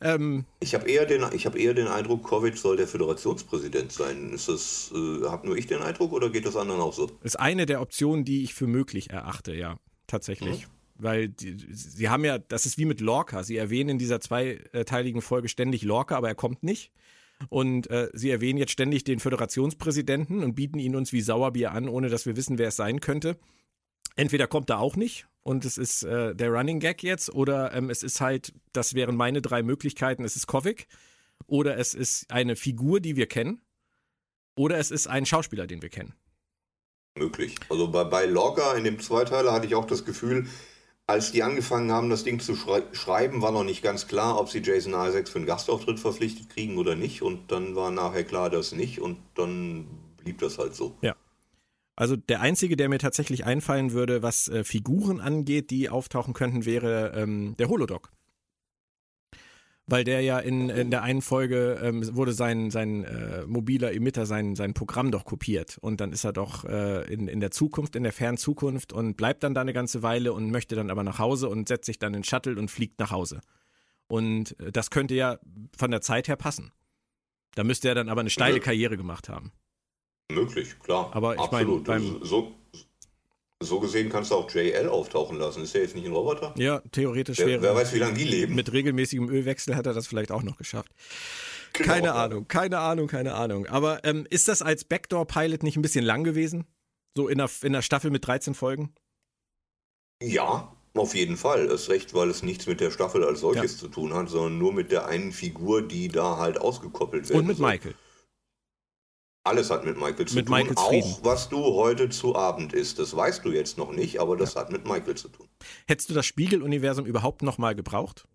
Ähm, 0.00 0.44
ich 0.60 0.74
habe 0.74 0.88
eher, 0.88 1.06
den, 1.06 1.24
hab 1.24 1.56
eher 1.56 1.74
den 1.74 1.88
Eindruck, 1.88 2.22
Kovic 2.22 2.56
soll 2.56 2.76
der 2.76 2.86
Föderationspräsident 2.86 3.90
sein. 3.90 4.32
Ist 4.32 4.48
das, 4.48 4.92
äh, 4.94 5.28
habe 5.28 5.48
nur 5.48 5.56
ich 5.56 5.66
den 5.66 5.82
Eindruck 5.82 6.12
oder 6.12 6.30
geht 6.30 6.46
das 6.46 6.54
anderen 6.54 6.80
auch 6.80 6.92
so? 6.92 7.10
Ist 7.24 7.40
eine 7.40 7.66
der 7.66 7.80
Optionen, 7.80 8.24
die 8.24 8.44
ich 8.44 8.54
für 8.54 8.68
möglich 8.68 9.10
erachte, 9.10 9.54
ja, 9.54 9.76
tatsächlich. 10.06 10.68
Mhm. 10.68 10.70
Weil 11.02 11.28
die, 11.30 11.56
sie 11.72 12.08
haben 12.08 12.24
ja, 12.24 12.38
das 12.38 12.64
ist 12.64 12.78
wie 12.78 12.84
mit 12.84 13.00
Lorca. 13.00 13.42
Sie 13.42 13.56
erwähnen 13.56 13.90
in 13.90 13.98
dieser 13.98 14.20
zweiteiligen 14.20 15.20
Folge 15.20 15.48
ständig 15.48 15.82
Lorca, 15.82 16.16
aber 16.16 16.28
er 16.28 16.36
kommt 16.36 16.62
nicht. 16.62 16.92
Und 17.48 17.90
äh, 17.90 18.08
sie 18.12 18.30
erwähnen 18.30 18.58
jetzt 18.58 18.70
ständig 18.70 19.02
den 19.02 19.18
Föderationspräsidenten 19.18 20.44
und 20.44 20.54
bieten 20.54 20.78
ihn 20.78 20.94
uns 20.94 21.12
wie 21.12 21.22
Sauerbier 21.22 21.72
an, 21.72 21.88
ohne 21.88 22.08
dass 22.08 22.24
wir 22.24 22.36
wissen, 22.36 22.56
wer 22.58 22.68
es 22.68 22.76
sein 22.76 23.00
könnte. 23.00 23.36
Entweder 24.16 24.46
kommt 24.46 24.70
er 24.70 24.78
auch 24.78 24.96
nicht 24.96 25.26
und 25.42 25.64
es 25.64 25.78
ist 25.78 26.02
äh, 26.02 26.34
der 26.34 26.50
Running 26.50 26.80
Gag 26.80 27.02
jetzt 27.02 27.32
oder 27.32 27.72
ähm, 27.72 27.90
es 27.90 28.02
ist 28.02 28.20
halt, 28.20 28.52
das 28.72 28.94
wären 28.94 29.16
meine 29.16 29.42
drei 29.42 29.62
Möglichkeiten, 29.62 30.24
es 30.24 30.36
ist 30.36 30.46
Kovic 30.46 30.86
oder 31.46 31.78
es 31.78 31.94
ist 31.94 32.30
eine 32.30 32.56
Figur, 32.56 33.00
die 33.00 33.16
wir 33.16 33.26
kennen 33.26 33.60
oder 34.56 34.78
es 34.78 34.90
ist 34.90 35.06
ein 35.06 35.26
Schauspieler, 35.26 35.66
den 35.66 35.82
wir 35.82 35.88
kennen. 35.88 36.14
Möglich. 37.18 37.56
Also 37.68 37.90
bei, 37.90 38.04
bei 38.04 38.26
Logger 38.26 38.76
in 38.76 38.84
dem 38.84 39.00
Zweiteiler 39.00 39.52
hatte 39.52 39.66
ich 39.66 39.74
auch 39.74 39.86
das 39.86 40.04
Gefühl, 40.04 40.46
als 41.06 41.32
die 41.32 41.42
angefangen 41.42 41.90
haben, 41.90 42.10
das 42.10 42.24
Ding 42.24 42.40
zu 42.40 42.54
schrei 42.54 42.82
schreiben, 42.92 43.42
war 43.42 43.52
noch 43.52 43.64
nicht 43.64 43.82
ganz 43.82 44.06
klar, 44.06 44.38
ob 44.38 44.48
sie 44.48 44.60
Jason 44.60 44.94
Isaacs 44.94 45.30
für 45.30 45.38
einen 45.38 45.46
Gastauftritt 45.46 46.00
verpflichtet 46.00 46.48
kriegen 46.48 46.78
oder 46.78 46.94
nicht. 46.94 47.22
Und 47.22 47.50
dann 47.50 47.74
war 47.74 47.90
nachher 47.90 48.24
klar, 48.24 48.50
dass 48.50 48.72
nicht. 48.72 49.00
Und 49.00 49.18
dann 49.34 49.86
blieb 50.18 50.38
das 50.38 50.58
halt 50.58 50.74
so. 50.74 50.96
Ja. 51.02 51.14
Also 51.94 52.16
der 52.16 52.40
einzige, 52.40 52.76
der 52.76 52.88
mir 52.88 52.98
tatsächlich 52.98 53.44
einfallen 53.44 53.92
würde, 53.92 54.22
was 54.22 54.48
äh, 54.48 54.64
Figuren 54.64 55.20
angeht, 55.20 55.70
die 55.70 55.90
auftauchen 55.90 56.32
könnten, 56.32 56.64
wäre 56.64 57.12
ähm, 57.14 57.54
der 57.58 57.68
Holodoc. 57.68 58.10
Weil 59.86 60.04
der 60.04 60.22
ja 60.22 60.38
in, 60.38 60.70
in 60.70 60.90
der 60.90 61.02
einen 61.02 61.20
Folge 61.20 61.80
ähm, 61.82 62.14
wurde 62.16 62.32
sein, 62.32 62.70
sein 62.70 63.04
äh, 63.04 63.44
mobiler 63.46 63.92
Emitter, 63.92 64.26
sein, 64.26 64.54
sein 64.54 64.74
Programm 64.74 65.10
doch 65.10 65.24
kopiert. 65.24 65.76
Und 65.80 66.00
dann 66.00 66.12
ist 66.12 66.24
er 66.24 66.32
doch 66.32 66.64
äh, 66.64 67.12
in, 67.12 67.28
in 67.28 67.40
der 67.40 67.50
Zukunft, 67.50 67.96
in 67.96 68.04
der 68.04 68.12
fernen 68.12 68.38
Zukunft 68.38 68.92
und 68.92 69.16
bleibt 69.16 69.42
dann 69.42 69.54
da 69.54 69.60
eine 69.60 69.72
ganze 69.72 70.02
Weile 70.02 70.32
und 70.32 70.50
möchte 70.50 70.76
dann 70.76 70.90
aber 70.90 71.02
nach 71.02 71.18
Hause 71.18 71.48
und 71.48 71.68
setzt 71.68 71.86
sich 71.86 71.98
dann 71.98 72.14
in 72.14 72.24
Shuttle 72.24 72.58
und 72.58 72.70
fliegt 72.70 73.00
nach 73.00 73.10
Hause. 73.10 73.40
Und 74.06 74.58
äh, 74.60 74.72
das 74.72 74.90
könnte 74.90 75.14
ja 75.14 75.38
von 75.76 75.90
der 75.90 76.00
Zeit 76.00 76.28
her 76.28 76.36
passen. 76.36 76.72
Da 77.54 77.64
müsste 77.64 77.88
er 77.88 77.94
dann 77.94 78.08
aber 78.08 78.20
eine 78.20 78.30
steile 78.30 78.60
Karriere 78.60 78.96
gemacht 78.96 79.28
haben. 79.28 79.52
Möglich, 80.34 80.78
klar. 80.80 81.10
Aber 81.14 81.36
ich 81.36 81.50
meine, 81.50 82.20
so, 82.22 82.52
so 83.60 83.80
gesehen 83.80 84.08
kannst 84.10 84.30
du 84.30 84.34
auch 84.36 84.50
JL 84.50 84.88
auftauchen 84.88 85.38
lassen. 85.38 85.62
Ist 85.62 85.74
der 85.74 85.82
jetzt 85.82 85.94
nicht 85.94 86.06
ein 86.06 86.12
Roboter? 86.12 86.54
Ja, 86.56 86.80
theoretisch 86.92 87.38
wer, 87.38 87.46
wäre. 87.46 87.62
Wer 87.62 87.74
weiß, 87.74 87.94
wie 87.94 87.98
lange 87.98 88.14
die 88.14 88.24
leben. 88.24 88.54
Mit 88.54 88.72
regelmäßigem 88.72 89.28
Ölwechsel 89.28 89.76
hat 89.76 89.86
er 89.86 89.94
das 89.94 90.06
vielleicht 90.06 90.32
auch 90.32 90.42
noch 90.42 90.56
geschafft. 90.56 90.92
Genau. 91.72 91.88
Keine 91.88 92.12
Ahnung, 92.14 92.48
keine 92.48 92.78
Ahnung, 92.78 93.06
keine 93.06 93.34
Ahnung. 93.34 93.66
Aber 93.66 94.04
ähm, 94.04 94.26
ist 94.28 94.48
das 94.48 94.62
als 94.62 94.84
Backdoor-Pilot 94.84 95.62
nicht 95.62 95.76
ein 95.76 95.82
bisschen 95.82 96.04
lang 96.04 96.24
gewesen? 96.24 96.66
So 97.16 97.28
in 97.28 97.38
der, 97.38 97.50
in 97.62 97.72
der 97.72 97.82
Staffel 97.82 98.10
mit 98.10 98.26
13 98.26 98.54
Folgen? 98.54 98.94
Ja, 100.22 100.72
auf 100.94 101.14
jeden 101.14 101.36
Fall. 101.36 101.68
Das 101.68 101.82
ist 101.82 101.88
recht, 101.90 102.14
weil 102.14 102.28
es 102.30 102.42
nichts 102.42 102.66
mit 102.66 102.80
der 102.80 102.90
Staffel 102.90 103.24
als 103.24 103.40
solches 103.40 103.72
ja. 103.72 103.78
zu 103.78 103.88
tun 103.88 104.12
hat, 104.14 104.28
sondern 104.28 104.58
nur 104.58 104.72
mit 104.72 104.92
der 104.92 105.06
einen 105.06 105.32
Figur, 105.32 105.82
die 105.82 106.08
da 106.08 106.36
halt 106.36 106.60
ausgekoppelt 106.60 107.28
wird. 107.28 107.38
Und 107.38 107.46
mit 107.46 107.58
Michael. 107.58 107.94
Alles 109.44 109.70
hat 109.70 109.84
mit 109.84 109.96
Michael 109.96 110.26
zu 110.26 110.36
mit 110.36 110.46
tun. 110.46 110.56
Michaels 110.56 110.76
auch 110.76 110.88
Frieden. 110.88 111.16
was 111.22 111.48
du 111.48 111.74
heute 111.74 112.08
zu 112.10 112.36
Abend 112.36 112.72
isst. 112.72 112.98
Das 112.98 113.16
weißt 113.16 113.44
du 113.44 113.50
jetzt 113.50 113.76
noch 113.76 113.92
nicht, 113.92 114.20
aber 114.20 114.36
das 114.36 114.54
ja. 114.54 114.60
hat 114.60 114.70
mit 114.70 114.86
Michael 114.86 115.16
zu 115.16 115.28
tun. 115.28 115.48
Hättest 115.88 116.10
du 116.10 116.14
das 116.14 116.26
Spiegeluniversum 116.26 117.06
überhaupt 117.06 117.42
nochmal 117.42 117.74
gebraucht? 117.74 118.28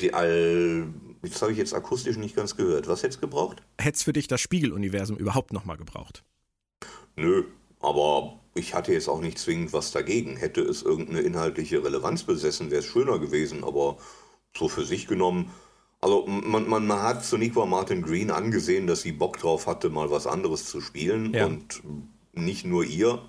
Die 0.00 0.12
All. 0.12 0.88
Das 1.22 1.40
habe 1.42 1.52
ich 1.52 1.58
jetzt 1.58 1.74
akustisch 1.74 2.16
nicht 2.18 2.36
ganz 2.36 2.54
gehört. 2.56 2.86
Was 2.86 3.02
hättest 3.02 3.22
du 3.22 3.26
gebraucht? 3.26 3.62
Hättest 3.80 4.04
für 4.04 4.12
dich 4.12 4.28
das 4.28 4.40
Spiegeluniversum 4.40 5.16
überhaupt 5.16 5.52
nochmal 5.52 5.78
gebraucht? 5.78 6.22
Nö, 7.16 7.44
aber 7.80 8.38
ich 8.54 8.74
hatte 8.74 8.92
jetzt 8.92 9.08
auch 9.08 9.20
nicht 9.20 9.38
zwingend 9.38 9.72
was 9.72 9.90
dagegen. 9.90 10.36
Hätte 10.36 10.60
es 10.60 10.82
irgendeine 10.82 11.22
inhaltliche 11.22 11.82
Relevanz 11.82 12.24
besessen, 12.24 12.70
wäre 12.70 12.80
es 12.80 12.86
schöner 12.86 13.18
gewesen, 13.18 13.64
aber 13.64 13.96
so 14.56 14.68
für 14.68 14.84
sich 14.84 15.06
genommen. 15.06 15.50
Also 16.00 16.26
man, 16.26 16.68
man, 16.68 16.86
man 16.86 17.02
hat 17.02 17.24
Soniqua 17.24 17.66
Martin 17.66 18.02
Green 18.02 18.30
angesehen, 18.30 18.86
dass 18.86 19.02
sie 19.02 19.12
Bock 19.12 19.38
drauf 19.38 19.66
hatte, 19.66 19.90
mal 19.90 20.10
was 20.10 20.26
anderes 20.26 20.66
zu 20.66 20.80
spielen 20.80 21.34
Ja. 21.34 21.46
und 21.46 21.82
nicht 22.32 22.64
nur 22.64 22.84
ihr. 22.84 23.20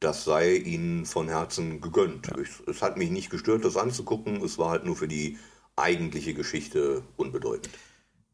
Das 0.00 0.24
sei 0.24 0.54
ihnen 0.56 1.04
von 1.04 1.28
Herzen 1.28 1.80
gegönnt. 1.80 2.30
Ich, 2.40 2.48
es 2.66 2.80
hat 2.82 2.96
mich 2.96 3.10
nicht 3.10 3.30
gestört, 3.30 3.64
das 3.64 3.76
anzugucken. 3.76 4.42
Es 4.42 4.56
war 4.58 4.70
halt 4.70 4.84
nur 4.84 4.96
für 4.96 5.08
die 5.08 5.38
eigentliche 5.76 6.34
Geschichte 6.34 7.02
unbedeutend. 7.16 7.70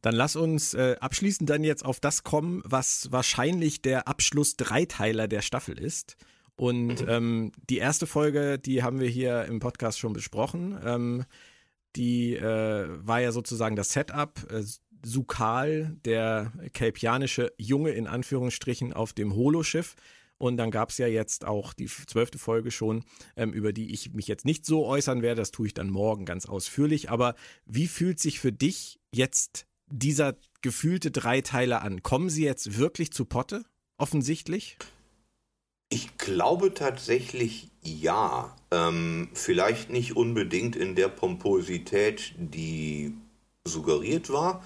Dann 0.03 0.15
lass 0.15 0.37
uns 0.37 0.75
äh, 0.75 0.97
abschließend 1.01 1.51
dann 1.51 1.65
jetzt 1.65 1.85
auf 1.85 1.99
das 1.99 2.23
kommen, 2.23 2.63
was 2.65 3.11
wahrscheinlich 3.11 3.83
der 3.83 4.07
Abschluss-Dreiteiler 4.07 5.27
der 5.27 5.43
Staffel 5.43 5.79
ist. 5.79 6.17
Und 6.55 7.05
ähm, 7.09 7.53
die 7.69 7.79
erste 7.79 8.07
Folge, 8.07 8.59
die 8.59 8.83
haben 8.83 9.01
wir 9.01 9.09
hier 9.09 9.45
im 9.47 9.59
Podcast 9.59 9.99
schon 9.99 10.13
besprochen. 10.13 10.79
Ähm, 10.85 11.25
die 11.97 12.37
äh, 12.37 12.87
war 13.07 13.21
ja 13.21 13.33
sozusagen 13.33 13.77
das 13.77 13.91
Setup. 13.91 14.47
Äh, 14.51 14.65
Sukal, 15.05 15.97
der 16.05 16.53
kelpianische 16.73 17.53
Junge 17.59 17.91
in 17.91 18.09
Anführungsstrichen 18.09 18.93
auf 18.93 19.13
dem 19.13 19.37
Holoschiff. 19.37 19.95
Und 20.39 20.59
dann 20.59 20.71
gab 20.71 20.91
es 20.91 20.99
ja 20.99 21.07
jetzt 21.07 21.45
auch 21.47 21.73
die 21.73 21.87
zwölfte 21.87 22.39
Folge 22.39 22.71
schon, 22.71 23.05
ähm, 23.37 23.53
über 23.53 23.73
die 23.73 23.93
ich 23.93 24.13
mich 24.13 24.27
jetzt 24.27 24.45
nicht 24.45 24.67
so 24.67 24.85
äußern 24.85 25.23
werde. 25.23 25.41
Das 25.41 25.51
tue 25.51 25.69
ich 25.69 25.75
dann 25.75 25.89
morgen 25.89 26.25
ganz 26.25 26.47
ausführlich. 26.47 27.11
Aber 27.11 27.37
wie 27.65 27.87
fühlt 27.87 28.21
sich 28.21 28.41
für 28.41 28.53
dich 28.53 28.99
jetzt 29.13 29.67
dieser 29.87 30.37
gefühlte 30.61 31.11
Dreiteiler 31.11 31.83
an? 31.83 32.03
Kommen 32.03 32.29
sie 32.29 32.45
jetzt 32.45 32.77
wirklich 32.77 33.13
zu 33.13 33.25
Potte? 33.25 33.65
Offensichtlich? 33.97 34.77
Ich 35.97 36.19
glaube 36.19 36.75
tatsächlich 36.75 37.71
ja. 37.81 38.55
Ähm, 38.71 39.31
vielleicht 39.33 39.89
nicht 39.89 40.15
unbedingt 40.15 40.77
in 40.77 40.95
der 40.95 41.09
Pomposität, 41.09 42.35
die 42.37 43.15
suggeriert 43.65 44.29
war, 44.29 44.63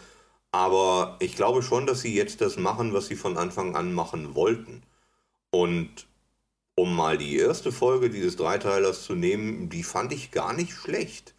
aber 0.50 1.18
ich 1.20 1.36
glaube 1.36 1.62
schon, 1.62 1.86
dass 1.86 2.00
sie 2.00 2.12
jetzt 2.12 2.40
das 2.40 2.56
machen, 2.56 2.94
was 2.94 3.06
sie 3.06 3.14
von 3.14 3.36
Anfang 3.36 3.76
an 3.76 3.94
machen 3.94 4.34
wollten. 4.34 4.82
Und 5.52 6.08
um 6.74 6.96
mal 6.96 7.16
die 7.16 7.36
erste 7.36 7.70
Folge 7.70 8.10
dieses 8.10 8.34
Dreiteilers 8.34 9.04
zu 9.04 9.14
nehmen, 9.14 9.68
die 9.68 9.84
fand 9.84 10.12
ich 10.12 10.32
gar 10.32 10.52
nicht 10.52 10.72
schlecht. 10.72 11.34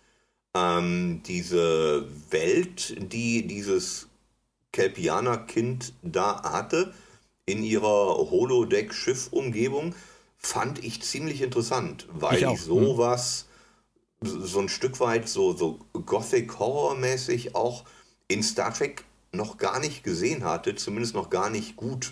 Ähm, 0.55 1.21
diese 1.25 2.07
Welt, 2.29 2.95
die 3.11 3.45
dieses 3.45 4.07
Kelpianer-Kind 4.71 5.91
da 6.01 6.43
hatte, 6.43 6.93
in 7.45 7.63
ihrer 7.63 8.17
Holodeck-Schiff-Umgebung, 8.17 9.95
fand 10.37 10.83
ich 10.83 11.01
ziemlich 11.01 11.41
interessant, 11.41 12.07
weil 12.11 12.35
Ich 12.35 12.41
ich, 12.41 12.47
auch, 12.47 12.57
sowas 12.57 13.47
so 14.23 14.59
ein 14.59 14.69
Stück 14.69 14.99
weit 14.99 15.27
so, 15.27 15.55
so 15.55 15.79
Gothic-Horror-mäßig 15.93 17.55
auch 17.55 17.85
in 18.27 18.43
Star 18.43 18.73
Trek 18.73 19.03
noch 19.31 19.57
gar 19.57 19.79
nicht 19.79 20.03
gesehen 20.03 20.43
hatte, 20.43 20.75
zumindest 20.75 21.15
noch 21.15 21.29
gar 21.29 21.49
nicht 21.49 21.75
gut 21.75 22.11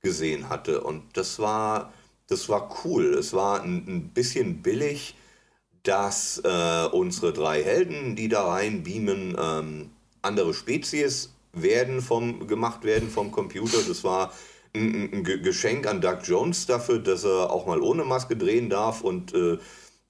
gesehen 0.00 0.48
hatte. 0.48 0.82
Und 0.82 1.02
das 1.14 1.38
war, 1.38 1.92
das 2.28 2.48
war 2.48 2.76
cool. 2.84 3.14
Es 3.14 3.32
war 3.32 3.62
ein, 3.62 3.84
ein 3.86 4.08
bisschen 4.10 4.62
billig, 4.62 5.14
dass 5.82 6.40
äh, 6.44 6.86
unsere 6.92 7.32
drei 7.32 7.62
Helden, 7.62 8.14
die 8.16 8.28
da 8.28 8.46
rein 8.46 8.82
beamen, 8.82 9.36
ähm, 9.38 9.90
andere 10.22 10.54
Spezies 10.54 11.32
werden 11.52 12.00
vom, 12.02 12.46
gemacht 12.46 12.84
werden 12.84 13.10
vom 13.10 13.32
Computer. 13.32 13.78
Das 13.86 14.04
war 14.04 14.32
ein, 14.74 15.10
ein 15.12 15.24
Ge- 15.24 15.40
Geschenk 15.40 15.86
an 15.86 16.00
Doug 16.00 16.18
Jones 16.24 16.66
dafür, 16.66 16.98
dass 16.98 17.24
er 17.24 17.50
auch 17.50 17.66
mal 17.66 17.80
ohne 17.80 18.04
Maske 18.04 18.36
drehen 18.36 18.70
darf. 18.70 19.02
Und 19.02 19.34
äh, 19.34 19.58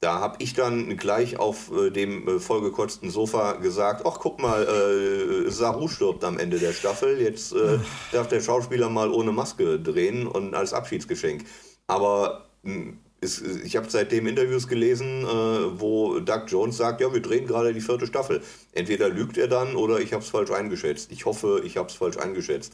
da 0.01 0.19
habe 0.21 0.37
ich 0.41 0.55
dann 0.55 0.97
gleich 0.97 1.39
auf 1.39 1.71
äh, 1.73 1.91
dem 1.91 2.27
äh, 2.27 2.39
vollgekotzten 2.41 3.11
Sofa 3.11 3.53
gesagt, 3.55 4.07
ach 4.07 4.19
guck 4.19 4.41
mal, 4.41 4.63
äh, 4.67 5.51
Saru 5.51 5.89
stirbt 5.89 6.25
am 6.25 6.39
Ende 6.39 6.59
der 6.59 6.73
Staffel, 6.73 7.21
jetzt 7.21 7.53
äh, 7.53 7.79
darf 8.13 8.29
der 8.29 8.41
Schauspieler 8.41 8.89
mal 8.89 9.11
ohne 9.11 9.33
Maske 9.33 9.79
drehen 9.79 10.27
und 10.27 10.55
als 10.55 10.73
Abschiedsgeschenk. 10.73 11.45
Aber 11.87 12.47
mh, 12.63 12.95
es, 13.21 13.43
ich 13.43 13.77
habe 13.77 13.91
seitdem 13.91 14.27
Interviews 14.27 14.69
gelesen, 14.69 15.25
äh, 15.25 15.81
wo 15.81 16.19
Doug 16.21 16.45
Jones 16.49 16.79
sagt, 16.79 17.03
ja, 17.03 17.13
wir 17.13 17.21
drehen 17.21 17.47
gerade 17.47 17.75
die 17.75 17.83
vierte 17.83 18.07
Staffel. 18.07 18.41
Entweder 18.73 19.11
lügt 19.11 19.37
er 19.37 19.49
dann 19.49 19.77
oder 19.77 20.01
ich 20.01 20.15
habe 20.15 20.23
es 20.23 20.31
falsch 20.31 20.51
eingeschätzt. 20.51 21.13
Ich 21.13 21.27
hoffe, 21.27 21.61
ich 21.65 21.77
habe 21.77 21.89
es 21.89 21.95
falsch 21.95 22.17
eingeschätzt. 22.17 22.73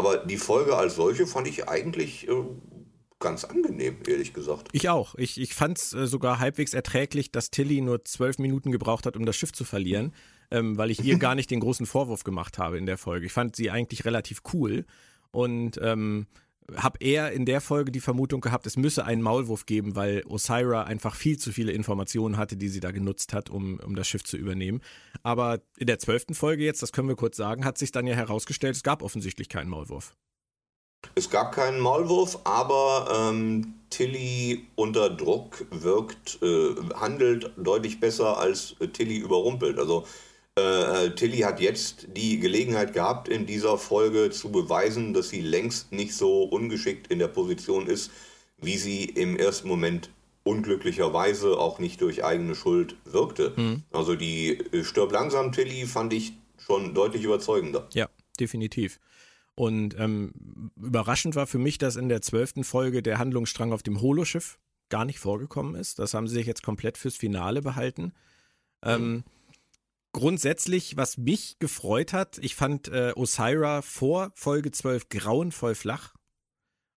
Aber 0.00 0.16
die 0.16 0.38
Folge 0.38 0.78
als 0.78 0.94
solche 0.94 1.26
fand 1.26 1.46
ich 1.46 1.68
eigentlich 1.68 2.26
äh, 2.26 2.32
ganz 3.18 3.44
angenehm, 3.44 3.98
ehrlich 4.06 4.32
gesagt. 4.32 4.70
Ich 4.72 4.88
auch. 4.88 5.14
Ich, 5.16 5.38
ich 5.38 5.54
fand 5.54 5.76
es 5.76 5.92
äh, 5.92 6.06
sogar 6.06 6.38
halbwegs 6.38 6.72
erträglich, 6.72 7.32
dass 7.32 7.50
Tilly 7.50 7.82
nur 7.82 8.02
zwölf 8.06 8.38
Minuten 8.38 8.72
gebraucht 8.72 9.04
hat, 9.04 9.14
um 9.14 9.26
das 9.26 9.36
Schiff 9.36 9.52
zu 9.52 9.64
verlieren, 9.64 10.14
ähm, 10.50 10.78
weil 10.78 10.90
ich 10.90 11.04
ihr 11.04 11.18
gar 11.18 11.34
nicht 11.34 11.50
den 11.50 11.60
großen 11.60 11.84
Vorwurf 11.84 12.24
gemacht 12.24 12.56
habe 12.56 12.78
in 12.78 12.86
der 12.86 12.96
Folge. 12.96 13.26
Ich 13.26 13.32
fand 13.32 13.54
sie 13.56 13.70
eigentlich 13.70 14.06
relativ 14.06 14.40
cool 14.54 14.86
und 15.32 15.78
ähm, 15.82 16.28
habe 16.76 16.98
eher 17.00 17.32
in 17.32 17.46
der 17.46 17.60
Folge 17.60 17.92
die 17.92 18.00
Vermutung 18.00 18.40
gehabt, 18.40 18.66
es 18.66 18.76
müsse 18.76 19.04
einen 19.04 19.22
Maulwurf 19.22 19.66
geben, 19.66 19.96
weil 19.96 20.22
Osira 20.26 20.84
einfach 20.84 21.14
viel 21.14 21.38
zu 21.38 21.52
viele 21.52 21.72
Informationen 21.72 22.36
hatte, 22.36 22.56
die 22.56 22.68
sie 22.68 22.80
da 22.80 22.90
genutzt 22.90 23.32
hat, 23.32 23.50
um, 23.50 23.80
um 23.80 23.94
das 23.94 24.08
Schiff 24.08 24.24
zu 24.24 24.36
übernehmen. 24.36 24.80
Aber 25.22 25.60
in 25.76 25.86
der 25.86 25.98
zwölften 25.98 26.34
Folge 26.34 26.64
jetzt, 26.64 26.82
das 26.82 26.92
können 26.92 27.08
wir 27.08 27.16
kurz 27.16 27.36
sagen, 27.36 27.64
hat 27.64 27.78
sich 27.78 27.92
dann 27.92 28.06
ja 28.06 28.14
herausgestellt, 28.14 28.76
es 28.76 28.82
gab 28.82 29.02
offensichtlich 29.02 29.48
keinen 29.48 29.70
Maulwurf. 29.70 30.14
Es 31.14 31.30
gab 31.30 31.52
keinen 31.52 31.80
Maulwurf, 31.80 32.38
aber 32.44 33.30
ähm, 33.30 33.74
Tilly 33.88 34.66
unter 34.76 35.10
Druck 35.10 35.64
wirkt, 35.70 36.38
äh, 36.42 36.74
handelt 36.94 37.52
deutlich 37.56 38.00
besser 38.00 38.38
als 38.38 38.76
äh, 38.80 38.88
Tilly 38.88 39.16
überrumpelt. 39.16 39.78
Also 39.78 40.06
äh, 40.60 41.14
Tilly 41.14 41.38
hat 41.38 41.60
jetzt 41.60 42.08
die 42.16 42.38
Gelegenheit 42.38 42.92
gehabt, 42.92 43.28
in 43.28 43.46
dieser 43.46 43.78
Folge 43.78 44.30
zu 44.30 44.50
beweisen, 44.50 45.14
dass 45.14 45.28
sie 45.28 45.40
längst 45.40 45.92
nicht 45.92 46.14
so 46.14 46.44
ungeschickt 46.44 47.08
in 47.08 47.18
der 47.18 47.28
Position 47.28 47.86
ist, 47.86 48.10
wie 48.58 48.76
sie 48.76 49.04
im 49.04 49.36
ersten 49.36 49.68
Moment 49.68 50.10
unglücklicherweise 50.42 51.58
auch 51.58 51.78
nicht 51.78 52.00
durch 52.00 52.24
eigene 52.24 52.54
Schuld 52.54 52.96
wirkte. 53.04 53.54
Also 53.92 54.14
die 54.16 54.58
äh, 54.72 54.84
Stirb 54.84 55.12
langsam 55.12 55.52
Tilly 55.52 55.86
fand 55.86 56.12
ich 56.12 56.32
schon 56.58 56.94
deutlich 56.94 57.24
überzeugender. 57.24 57.88
Ja, 57.92 58.08
definitiv. 58.38 59.00
Und 59.54 59.94
ähm, 59.98 60.32
überraschend 60.76 61.34
war 61.34 61.46
für 61.46 61.58
mich, 61.58 61.76
dass 61.78 61.96
in 61.96 62.08
der 62.08 62.22
zwölften 62.22 62.64
Folge 62.64 63.02
der 63.02 63.18
Handlungsstrang 63.18 63.72
auf 63.72 63.82
dem 63.82 64.00
Holoschiff 64.00 64.58
gar 64.88 65.04
nicht 65.04 65.18
vorgekommen 65.18 65.74
ist. 65.74 65.98
Das 65.98 66.14
haben 66.14 66.26
sie 66.26 66.34
sich 66.34 66.46
jetzt 66.46 66.62
komplett 66.62 66.96
fürs 66.96 67.16
Finale 67.16 67.60
behalten. 67.62 68.12
Ähm, 68.82 69.24
grundsätzlich, 70.12 70.96
was 70.96 71.18
mich 71.18 71.58
gefreut 71.58 72.12
hat, 72.12 72.38
ich 72.38 72.54
fand 72.54 72.88
äh, 72.88 73.12
Osira 73.14 73.82
vor 73.82 74.32
Folge 74.34 74.70
12 74.70 75.08
grauenvoll 75.08 75.74
flach 75.74 76.14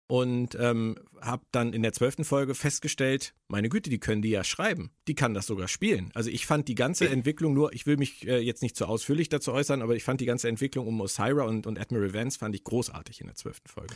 und 0.08 0.56
ähm, 0.60 0.98
habe 1.22 1.44
dann 1.52 1.74
in 1.74 1.82
der 1.82 1.94
zwölften 1.94 2.26
Folge 2.26 2.56
festgestellt, 2.56 3.34
meine 3.48 3.70
Güte, 3.70 3.90
die 3.90 4.00
können 4.00 4.22
die 4.22 4.30
ja 4.30 4.44
schreiben. 4.44 4.92
Die 5.08 5.16
kann 5.16 5.34
das 5.34 5.48
sogar 5.48 5.68
spielen. 5.68 6.12
Also 6.14 6.30
ich 6.30 6.46
fand 6.46 6.68
die 6.68 6.76
ganze 6.76 7.10
Entwicklung 7.10 7.54
nur, 7.54 7.74
ich 7.74 7.86
will 7.86 7.98
mich 7.98 8.28
äh, 8.28 8.40
jetzt 8.40 8.62
nicht 8.62 8.76
zu 8.76 8.86
ausführlich 8.86 9.30
dazu 9.30 9.54
äußern, 9.54 9.82
aber 9.82 9.96
ich 9.96 10.04
fand 10.04 10.22
die 10.22 10.26
ganze 10.26 10.50
Entwicklung 10.50 10.88
um 10.88 11.00
Osira 11.02 11.46
und, 11.46 11.66
und 11.66 11.80
Admiral 11.80 12.14
Vance 12.14 12.38
fand 12.38 12.54
ich 12.54 12.64
großartig 12.64 13.22
in 13.22 13.28
der 13.28 13.36
zwölften 13.36 13.70
Folge. 13.70 13.96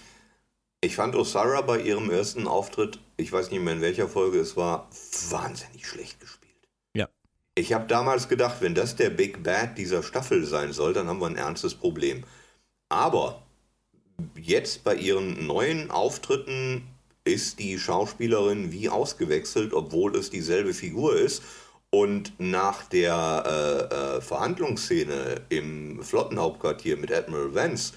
Ich 0.81 0.95
fand 0.95 1.15
Osara 1.15 1.61
bei 1.61 1.81
ihrem 1.81 2.11
ersten 2.11 2.47
Auftritt, 2.47 2.99
ich 3.17 3.31
weiß 3.31 3.49
nicht 3.49 3.63
mehr 3.63 3.73
in 3.73 3.81
welcher 3.81 4.07
Folge 4.07 4.39
es 4.39 4.55
war, 4.55 4.89
wahnsinnig 5.29 5.87
schlecht 5.87 6.19
gespielt. 6.19 6.46
Ich 7.57 7.73
habe 7.73 7.87
damals 7.87 8.29
gedacht, 8.29 8.57
wenn 8.59 8.75
das 8.75 8.95
der 8.95 9.09
Big 9.09 9.41
Bad 9.41 9.79
dieser 9.79 10.03
Staffel 10.03 10.45
sein 10.45 10.73
soll, 10.73 10.93
dann 10.93 11.07
haben 11.07 11.19
wir 11.19 11.25
ein 11.25 11.37
ernstes 11.37 11.73
Problem. 11.73 12.23
Aber 12.87 13.41
jetzt 14.35 14.83
bei 14.83 14.93
ihren 14.93 15.47
neuen 15.47 15.89
Auftritten 15.89 16.83
ist 17.23 17.57
die 17.57 17.79
Schauspielerin 17.79 18.71
wie 18.71 18.89
ausgewechselt, 18.89 19.73
obwohl 19.73 20.15
es 20.15 20.29
dieselbe 20.29 20.75
Figur 20.75 21.15
ist. 21.15 21.41
Und 21.89 22.31
nach 22.37 22.83
der 22.85 23.43
äh, 23.47 24.17
äh, 24.17 24.21
Verhandlungsszene 24.21 25.41
im 25.49 26.03
Flottenhauptquartier 26.03 26.95
mit 26.95 27.11
Admiral 27.11 27.55
Vance 27.55 27.93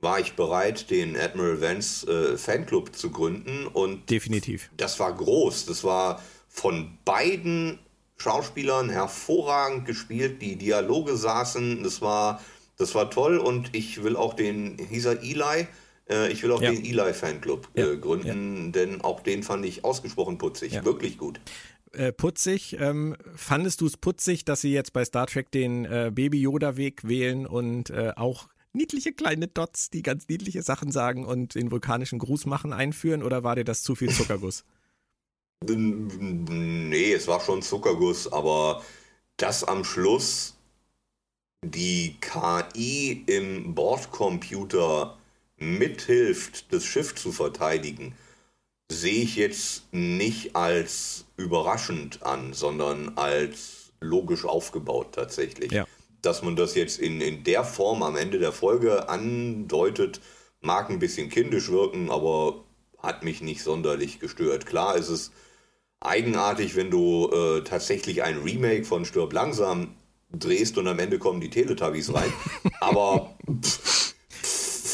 war 0.00 0.18
ich 0.18 0.32
bereit, 0.32 0.88
den 0.90 1.14
Admiral 1.14 1.60
Vance 1.60 2.06
äh, 2.06 2.38
Fanclub 2.38 2.96
zu 2.96 3.10
gründen. 3.10 3.66
Und 3.66 4.08
Definitiv. 4.08 4.70
das 4.78 4.98
war 4.98 5.12
groß. 5.12 5.66
Das 5.66 5.84
war 5.84 6.22
von 6.48 6.96
beiden 7.04 7.78
Schauspielern 8.16 8.90
hervorragend 8.90 9.86
gespielt. 9.86 10.40
Die 10.42 10.56
Dialoge 10.56 11.16
saßen. 11.16 11.82
Das 11.82 12.00
war 12.00 12.40
Das 12.76 12.94
war 12.94 13.10
toll 13.10 13.38
und 13.38 13.74
ich 13.74 14.02
will 14.02 14.16
auch 14.16 14.34
den, 14.34 14.76
hieß 14.78 15.06
er 15.06 15.22
Eli? 15.22 15.68
Äh, 16.08 16.32
ich 16.32 16.42
will 16.42 16.52
auch 16.52 16.62
ja. 16.62 16.70
den 16.70 16.84
Eli-Fanclub 16.84 17.68
äh, 17.74 17.80
ja. 17.80 17.94
gründen, 17.94 18.66
ja. 18.66 18.70
denn 18.72 19.00
auch 19.00 19.20
den 19.20 19.42
fand 19.42 19.64
ich 19.64 19.84
ausgesprochen 19.84 20.38
putzig, 20.38 20.84
wirklich 20.84 21.18
gut. 21.18 21.40
Äh, 21.92 22.12
putzig, 22.12 22.76
ähm, 22.80 23.16
fandest 23.36 23.80
du 23.80 23.86
es 23.86 23.96
putzig, 23.96 24.44
dass 24.44 24.60
sie 24.60 24.72
jetzt 24.72 24.92
bei 24.92 25.04
Star 25.04 25.26
Trek 25.26 25.50
den 25.50 25.84
äh, 25.84 26.10
Baby-Yoda-Weg 26.12 27.06
wählen 27.06 27.46
und 27.46 27.92
auch 28.16 28.48
niedliche 28.72 29.12
kleine 29.12 29.46
Dots, 29.46 29.90
die 29.90 30.02
ganz 30.02 30.28
niedliche 30.28 30.62
Sachen 30.62 30.90
sagen 30.90 31.24
und 31.24 31.54
den 31.54 31.70
vulkanischen 31.70 32.18
Gruß 32.18 32.46
machen, 32.46 32.72
einführen 32.72 33.22
oder 33.22 33.44
war 33.44 33.54
dir 33.54 33.64
das 33.64 33.82
zu 33.82 33.94
viel 33.94 34.10
Zuckerguss? 34.10 34.64
nee, 35.68 37.12
es 37.12 37.28
war 37.28 37.40
schon 37.40 37.62
Zuckerguss, 37.62 38.32
aber 38.32 38.82
das 39.36 39.64
am 39.64 39.84
Schluss 39.84 40.54
die 41.64 42.16
KI 42.20 43.24
im 43.26 43.74
Bordcomputer 43.74 45.16
mithilft, 45.56 46.72
das 46.72 46.84
Schiff 46.84 47.14
zu 47.14 47.32
verteidigen, 47.32 48.14
sehe 48.90 49.22
ich 49.22 49.36
jetzt 49.36 49.92
nicht 49.92 50.56
als 50.56 51.24
überraschend 51.36 52.22
an, 52.22 52.52
sondern 52.52 53.16
als 53.16 53.92
logisch 54.00 54.44
aufgebaut 54.44 55.12
tatsächlich. 55.12 55.72
Ja. 55.72 55.86
Dass 56.20 56.42
man 56.42 56.56
das 56.56 56.74
jetzt 56.74 56.98
in, 56.98 57.20
in 57.20 57.44
der 57.44 57.64
Form 57.64 58.02
am 58.02 58.16
Ende 58.16 58.38
der 58.38 58.52
Folge 58.52 59.08
andeutet, 59.08 60.20
mag 60.60 60.90
ein 60.90 60.98
bisschen 60.98 61.28
kindisch 61.28 61.70
wirken, 61.70 62.10
aber 62.10 62.64
hat 62.98 63.22
mich 63.22 63.40
nicht 63.40 63.62
sonderlich 63.62 64.20
gestört. 64.20 64.66
Klar 64.66 64.96
ist 64.96 65.08
es 65.08 65.30
eigenartig, 66.04 66.76
wenn 66.76 66.90
du 66.90 67.30
äh, 67.30 67.62
tatsächlich 67.62 68.22
ein 68.22 68.38
Remake 68.38 68.84
von 68.84 69.04
Stirb 69.04 69.32
langsam 69.32 69.94
drehst 70.32 70.78
und 70.78 70.88
am 70.88 70.98
Ende 70.98 71.18
kommen 71.18 71.40
die 71.40 71.50
Teletubbies 71.50 72.12
rein. 72.12 72.32
Aber 72.80 73.36
pff, 73.62 74.14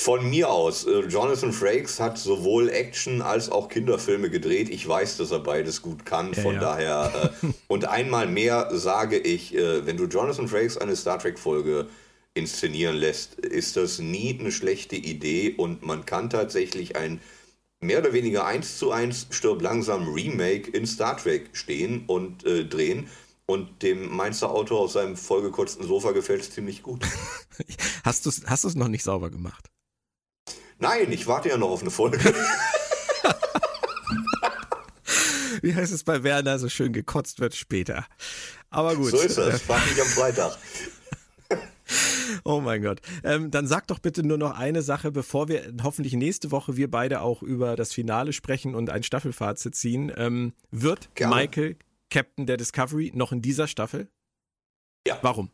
von 0.01 0.31
mir 0.31 0.51
aus, 0.51 0.87
äh, 0.87 1.01
Jonathan 1.01 1.53
Frakes 1.53 2.01
hat 2.01 2.17
sowohl 2.19 2.71
Action 2.71 3.21
als 3.21 3.51
auch 3.51 3.69
Kinderfilme 3.69 4.31
gedreht. 4.31 4.71
Ich 4.71 4.89
weiß, 4.89 5.19
dass 5.19 5.31
er 5.31 5.41
beides 5.41 5.83
gut 5.83 6.07
kann. 6.07 6.33
Von 6.33 6.55
ja, 6.55 6.61
ja. 6.81 7.09
daher, 7.09 7.33
äh, 7.43 7.47
und 7.69 7.85
einmal 7.87 8.27
mehr 8.27 8.71
sage 8.73 9.19
ich, 9.19 9.55
äh, 9.55 9.87
wenn 9.87 9.99
du 9.99 10.05
Jonathan 10.05 10.49
Frakes 10.49 10.79
eine 10.79 10.97
Star 10.97 11.19
Trek-Folge 11.19 11.87
inszenieren 12.33 12.97
lässt, 12.97 13.35
ist 13.35 13.77
das 13.77 13.99
nie 13.99 14.39
eine 14.39 14.53
schlechte 14.53 14.97
Idee 14.97 15.55
und 15.57 15.85
man 15.85 16.07
kann 16.07 16.31
tatsächlich 16.31 16.97
ein 16.97 17.21
mehr 17.81 17.99
oder 17.99 18.13
weniger 18.13 18.45
eins 18.47 18.79
zu 18.79 18.93
eins 18.93 19.27
Stirb 19.31 19.63
langsam 19.63 20.13
Remake 20.13 20.71
in 20.71 20.87
Star 20.87 21.17
Trek 21.17 21.49
stehen 21.53 22.05
und 22.07 22.45
äh, 22.45 22.65
drehen. 22.65 23.09
Und 23.47 23.83
dem 23.83 24.15
Mainzer 24.15 24.51
Autor 24.51 24.81
auf 24.83 24.93
seinem 24.93 25.17
vollgekotzten 25.17 25.85
Sofa 25.85 26.13
gefällt 26.13 26.43
es 26.43 26.53
ziemlich 26.53 26.83
gut. 26.85 27.05
hast 28.05 28.25
du 28.25 28.31
es 28.31 28.43
hast 28.47 28.77
noch 28.77 28.87
nicht 28.87 29.03
sauber 29.03 29.29
gemacht? 29.29 29.67
Nein, 30.79 31.11
ich 31.11 31.27
warte 31.27 31.49
ja 31.49 31.57
noch 31.57 31.71
auf 31.71 31.81
eine 31.81 31.91
Folge. 31.91 32.19
Wie 35.63 35.75
heißt 35.75 35.93
es 35.93 36.05
bei 36.05 36.23
Werner, 36.23 36.61
so 36.61 36.69
schön 36.69 36.93
gekotzt 36.93 37.41
wird 37.41 37.57
später. 37.57 38.07
Aber 38.71 38.95
gut. 38.95 39.11
So 39.11 39.21
ist 39.21 39.37
das, 39.37 39.63
frag 39.67 39.85
mich 39.91 40.01
am 40.01 40.07
Freitag. 40.07 40.57
Oh 42.45 42.61
mein 42.61 42.83
Gott. 42.83 43.01
Ähm, 43.25 43.51
dann 43.51 43.67
sag 43.67 43.87
doch 43.89 43.99
bitte 43.99 44.23
nur 44.23 44.39
noch 44.39 44.57
eine 44.57 44.83
Sache, 44.83 45.11
bevor 45.11 45.49
wir 45.49 45.73
hoffentlich 45.83 46.13
nächste 46.15 46.51
Woche 46.51 46.77
wir 46.77 46.91
beide 46.91 47.21
auch 47.21 47.43
über 47.43 47.77
das 47.77 47.93
Finale 47.93 48.33
sprechen 48.33 48.75
und 48.75 48.91
ein 48.91 49.03
Staffelfazit 49.03 49.75
ziehen. 49.75 50.13
Ähm, 50.17 50.53
wird 50.71 51.15
Gerne. 51.15 51.35
Michael 51.35 51.77
Captain 52.11 52.47
der 52.47 52.57
Discovery 52.57 53.13
noch 53.15 53.33
in 53.33 53.43
dieser 53.43 53.67
Staffel? 53.67 54.09
Ja. 55.07 55.19
Warum? 55.23 55.51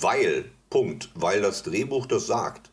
Weil, 0.00 0.46
Punkt, 0.70 1.10
weil 1.14 1.42
das 1.42 1.62
Drehbuch 1.62 2.06
das 2.06 2.26
sagt. 2.26 2.70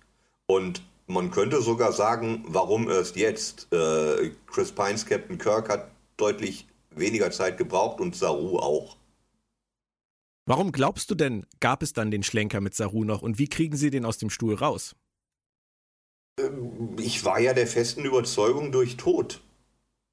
Und 0.48 0.82
man 1.08 1.32
könnte 1.32 1.62
sogar 1.62 1.92
sagen, 1.92 2.44
warum 2.48 2.90
erst 2.90 3.16
jetzt? 3.16 3.72
Äh, 3.72 4.32
Chris 4.48 4.72
Pines 4.72 5.06
Captain 5.06 5.38
Kirk 5.38 5.70
hat 5.70 5.92
deutlich 6.18 6.68
weniger 6.90 7.30
Zeit 7.32 7.58
gebraucht 7.58 8.00
und 8.00 8.16
Saru 8.16 8.58
auch. 8.58 8.98
Warum 10.46 10.72
glaubst 10.72 11.10
du 11.10 11.16
denn, 11.16 11.46
gab 11.60 11.82
es 11.82 11.94
dann 11.94 12.12
den 12.12 12.24
Schlenker 12.24 12.62
mit 12.62 12.76
Saru 12.76 13.04
noch 13.04 13.22
und 13.22 13.40
wie 13.40 13.48
kriegen 13.48 13.78
sie 13.78 13.90
den 13.90 14.06
aus 14.06 14.18
dem 14.18 14.30
Stuhl 14.30 14.54
raus? 14.54 14.96
Ähm, 16.40 16.96
ich 17.00 17.26
war 17.26 17.40
ja 17.40 17.54
der 17.54 17.68
festen 17.68 18.06
Überzeugung 18.06 18.72
durch 18.72 18.98
Tod. 18.98 19.42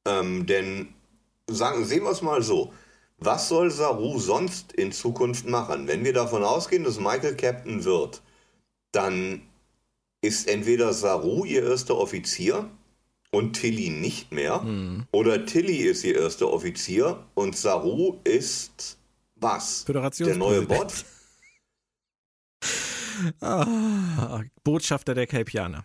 Ähm, 0.07 0.47
denn 0.47 0.95
sagen, 1.49 1.85
sehen 1.85 2.05
wir 2.05 2.11
es 2.11 2.23
mal 2.23 2.43
so. 2.43 2.73
Was 3.19 3.49
soll 3.49 3.71
Saru 3.71 4.19
sonst 4.19 4.73
in 4.73 4.91
Zukunft 4.91 5.47
machen? 5.47 5.87
Wenn 5.87 6.05
wir 6.05 6.13
davon 6.13 6.43
ausgehen, 6.43 6.83
dass 6.83 6.99
Michael 6.99 7.37
Captain 7.37 7.85
wird, 7.85 8.23
dann 8.91 9.43
ist 10.23 10.49
entweder 10.49 10.93
Saru 10.93 11.45
ihr 11.45 11.63
erster 11.63 11.97
Offizier 11.97 12.69
und 13.31 13.55
Tilly 13.55 13.91
nicht 13.91 14.33
mehr, 14.33 14.63
hm. 14.63 15.07
oder 15.13 15.47
Tilly 15.47 15.79
ist 15.79 16.05
ihr 16.05 16.17
erster 16.17 16.53
Offizier 16.53 17.25
und 17.35 17.57
Saru 17.57 18.19
ist 18.25 18.99
was? 19.43 19.85
Der 19.85 20.37
neue 20.37 20.63
Bot? 20.63 21.05
ah, 23.41 24.43
Botschafter 24.65 25.15
der 25.15 25.27
Kelpianer. 25.27 25.85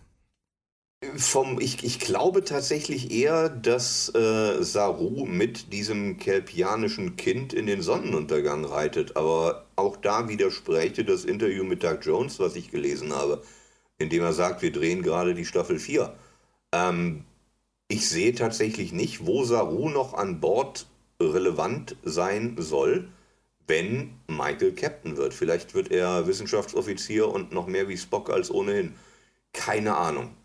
Vom, 1.16 1.60
ich, 1.60 1.84
ich 1.84 2.00
glaube 2.00 2.44
tatsächlich 2.44 3.12
eher, 3.12 3.50
dass 3.50 4.14
äh, 4.16 4.64
Saru 4.64 5.26
mit 5.26 5.72
diesem 5.72 6.18
kelpianischen 6.18 7.18
Kind 7.18 7.54
in 7.54 7.68
den 7.68 7.84
Sonnenuntergang 7.84 8.66
reitet. 8.66 9.16
Aber 9.16 9.68
auch 9.76 9.98
da 9.98 10.28
widerspräche 10.28 11.06
das 11.06 11.24
Interview 11.24 11.64
mit 11.64 11.84
Doug 11.84 12.00
Jones, 12.02 12.40
was 12.40 12.56
ich 12.56 12.72
gelesen 12.72 13.14
habe, 13.14 13.44
indem 14.00 14.24
er 14.24 14.34
sagt, 14.34 14.64
wir 14.64 14.72
drehen 14.72 15.04
gerade 15.04 15.36
die 15.36 15.46
Staffel 15.46 15.78
4. 15.78 16.16
Ähm, 16.72 17.26
ich 17.88 18.10
sehe 18.10 18.34
tatsächlich 18.34 18.92
nicht, 18.92 19.28
wo 19.28 19.44
Saru 19.44 19.90
noch 19.90 20.16
an 20.16 20.40
Bord 20.40 20.88
relevant 21.22 21.96
sein 22.04 22.56
soll 22.58 23.08
wenn 23.68 24.14
Michael 24.28 24.74
Captain 24.74 25.18
wird. 25.18 25.34
Vielleicht 25.34 25.74
wird 25.74 25.92
er 25.92 26.26
Wissenschaftsoffizier 26.28 27.28
und 27.28 27.52
noch 27.52 27.68
mehr 27.68 27.88
wie 27.88 27.98
Spock 27.98 28.30
als 28.30 28.50
ohnehin. 28.50 28.96
Keine 29.54 29.96
Ahnung. 29.96 30.36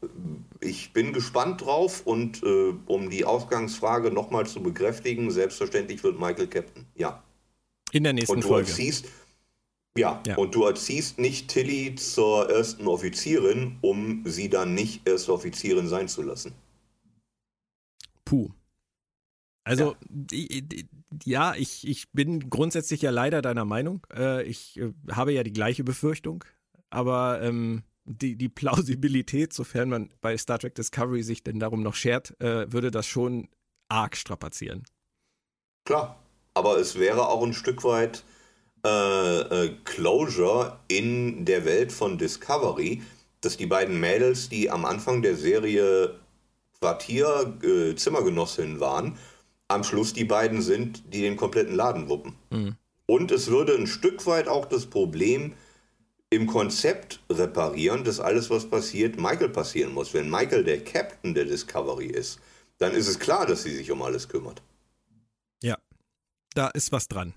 Ich 0.60 0.92
bin 0.92 1.12
gespannt 1.12 1.62
drauf 1.62 2.02
und 2.04 2.42
äh, 2.42 2.72
um 2.86 3.10
die 3.10 3.24
Ausgangsfrage 3.24 4.10
nochmal 4.10 4.46
zu 4.46 4.62
bekräftigen, 4.62 5.30
selbstverständlich 5.30 6.02
wird 6.02 6.18
Michael 6.18 6.46
Captain. 6.46 6.86
Ja. 6.94 7.22
In 7.92 8.04
der 8.04 8.12
nächsten 8.12 8.32
und 8.32 8.44
du 8.44 8.48
Folge. 8.48 8.68
Erziehst, 8.68 9.06
ja, 9.96 10.22
ja, 10.26 10.36
und 10.36 10.54
du 10.54 10.64
erziehst 10.64 11.18
nicht 11.18 11.48
Tilly 11.48 11.94
zur 11.96 12.48
ersten 12.50 12.88
Offizierin, 12.88 13.76
um 13.82 14.22
sie 14.24 14.48
dann 14.48 14.74
nicht 14.74 15.06
erste 15.06 15.32
Offizierin 15.32 15.86
sein 15.86 16.08
zu 16.08 16.22
lassen. 16.22 16.54
Puh. 18.24 18.48
Also, 19.64 19.96
ja, 20.32 20.60
ja 21.24 21.54
ich, 21.54 21.86
ich 21.86 22.10
bin 22.12 22.50
grundsätzlich 22.50 23.02
ja 23.02 23.10
leider 23.10 23.42
deiner 23.42 23.64
Meinung. 23.64 24.06
Äh, 24.12 24.44
ich 24.44 24.78
äh, 24.78 24.92
habe 25.10 25.32
ja 25.32 25.42
die 25.42 25.52
gleiche 25.52 25.84
Befürchtung, 25.84 26.44
aber 26.90 27.40
ähm, 27.42 27.82
die, 28.04 28.36
die 28.36 28.48
Plausibilität, 28.48 29.52
sofern 29.52 29.88
man 29.88 30.10
bei 30.20 30.36
Star 30.36 30.58
Trek 30.58 30.74
Discovery 30.74 31.22
sich 31.22 31.44
denn 31.44 31.60
darum 31.60 31.82
noch 31.82 31.94
schert, 31.94 32.38
äh, 32.40 32.72
würde 32.72 32.90
das 32.90 33.06
schon 33.06 33.48
arg 33.88 34.16
strapazieren. 34.16 34.84
Klar, 35.84 36.18
aber 36.54 36.78
es 36.78 36.98
wäre 36.98 37.28
auch 37.28 37.42
ein 37.42 37.54
Stück 37.54 37.84
weit 37.84 38.24
äh, 38.84 39.40
äh, 39.40 39.76
Closure 39.84 40.80
in 40.88 41.44
der 41.44 41.64
Welt 41.64 41.92
von 41.92 42.18
Discovery, 42.18 43.02
dass 43.40 43.56
die 43.56 43.66
beiden 43.66 44.00
Mädels, 44.00 44.48
die 44.48 44.70
am 44.70 44.84
Anfang 44.84 45.22
der 45.22 45.36
Serie 45.36 46.18
Quartier, 46.80 47.58
äh, 47.62 47.94
Zimmergenossinnen 47.94 48.80
waren, 48.80 49.18
am 49.72 49.84
Schluss 49.84 50.12
die 50.12 50.24
beiden 50.24 50.62
sind, 50.62 51.02
die 51.12 51.20
den 51.20 51.36
kompletten 51.36 51.74
Laden 51.74 52.08
wuppen. 52.08 52.34
Mhm. 52.50 52.76
Und 53.06 53.30
es 53.30 53.48
würde 53.48 53.74
ein 53.74 53.86
Stück 53.86 54.26
weit 54.26 54.48
auch 54.48 54.66
das 54.66 54.86
Problem 54.86 55.52
im 56.30 56.46
Konzept 56.46 57.20
reparieren, 57.30 58.04
dass 58.04 58.20
alles, 58.20 58.48
was 58.48 58.68
passiert, 58.68 59.20
Michael 59.20 59.50
passieren 59.50 59.92
muss. 59.92 60.14
Wenn 60.14 60.30
Michael 60.30 60.64
der 60.64 60.82
Captain 60.82 61.34
der 61.34 61.44
Discovery 61.44 62.06
ist, 62.06 62.40
dann 62.78 62.92
ist 62.92 63.08
es 63.08 63.18
klar, 63.18 63.46
dass 63.46 63.64
sie 63.64 63.74
sich 63.74 63.90
um 63.90 64.02
alles 64.02 64.28
kümmert. 64.28 64.62
Ja, 65.62 65.76
da 66.54 66.68
ist 66.68 66.90
was 66.90 67.06
dran. 67.08 67.34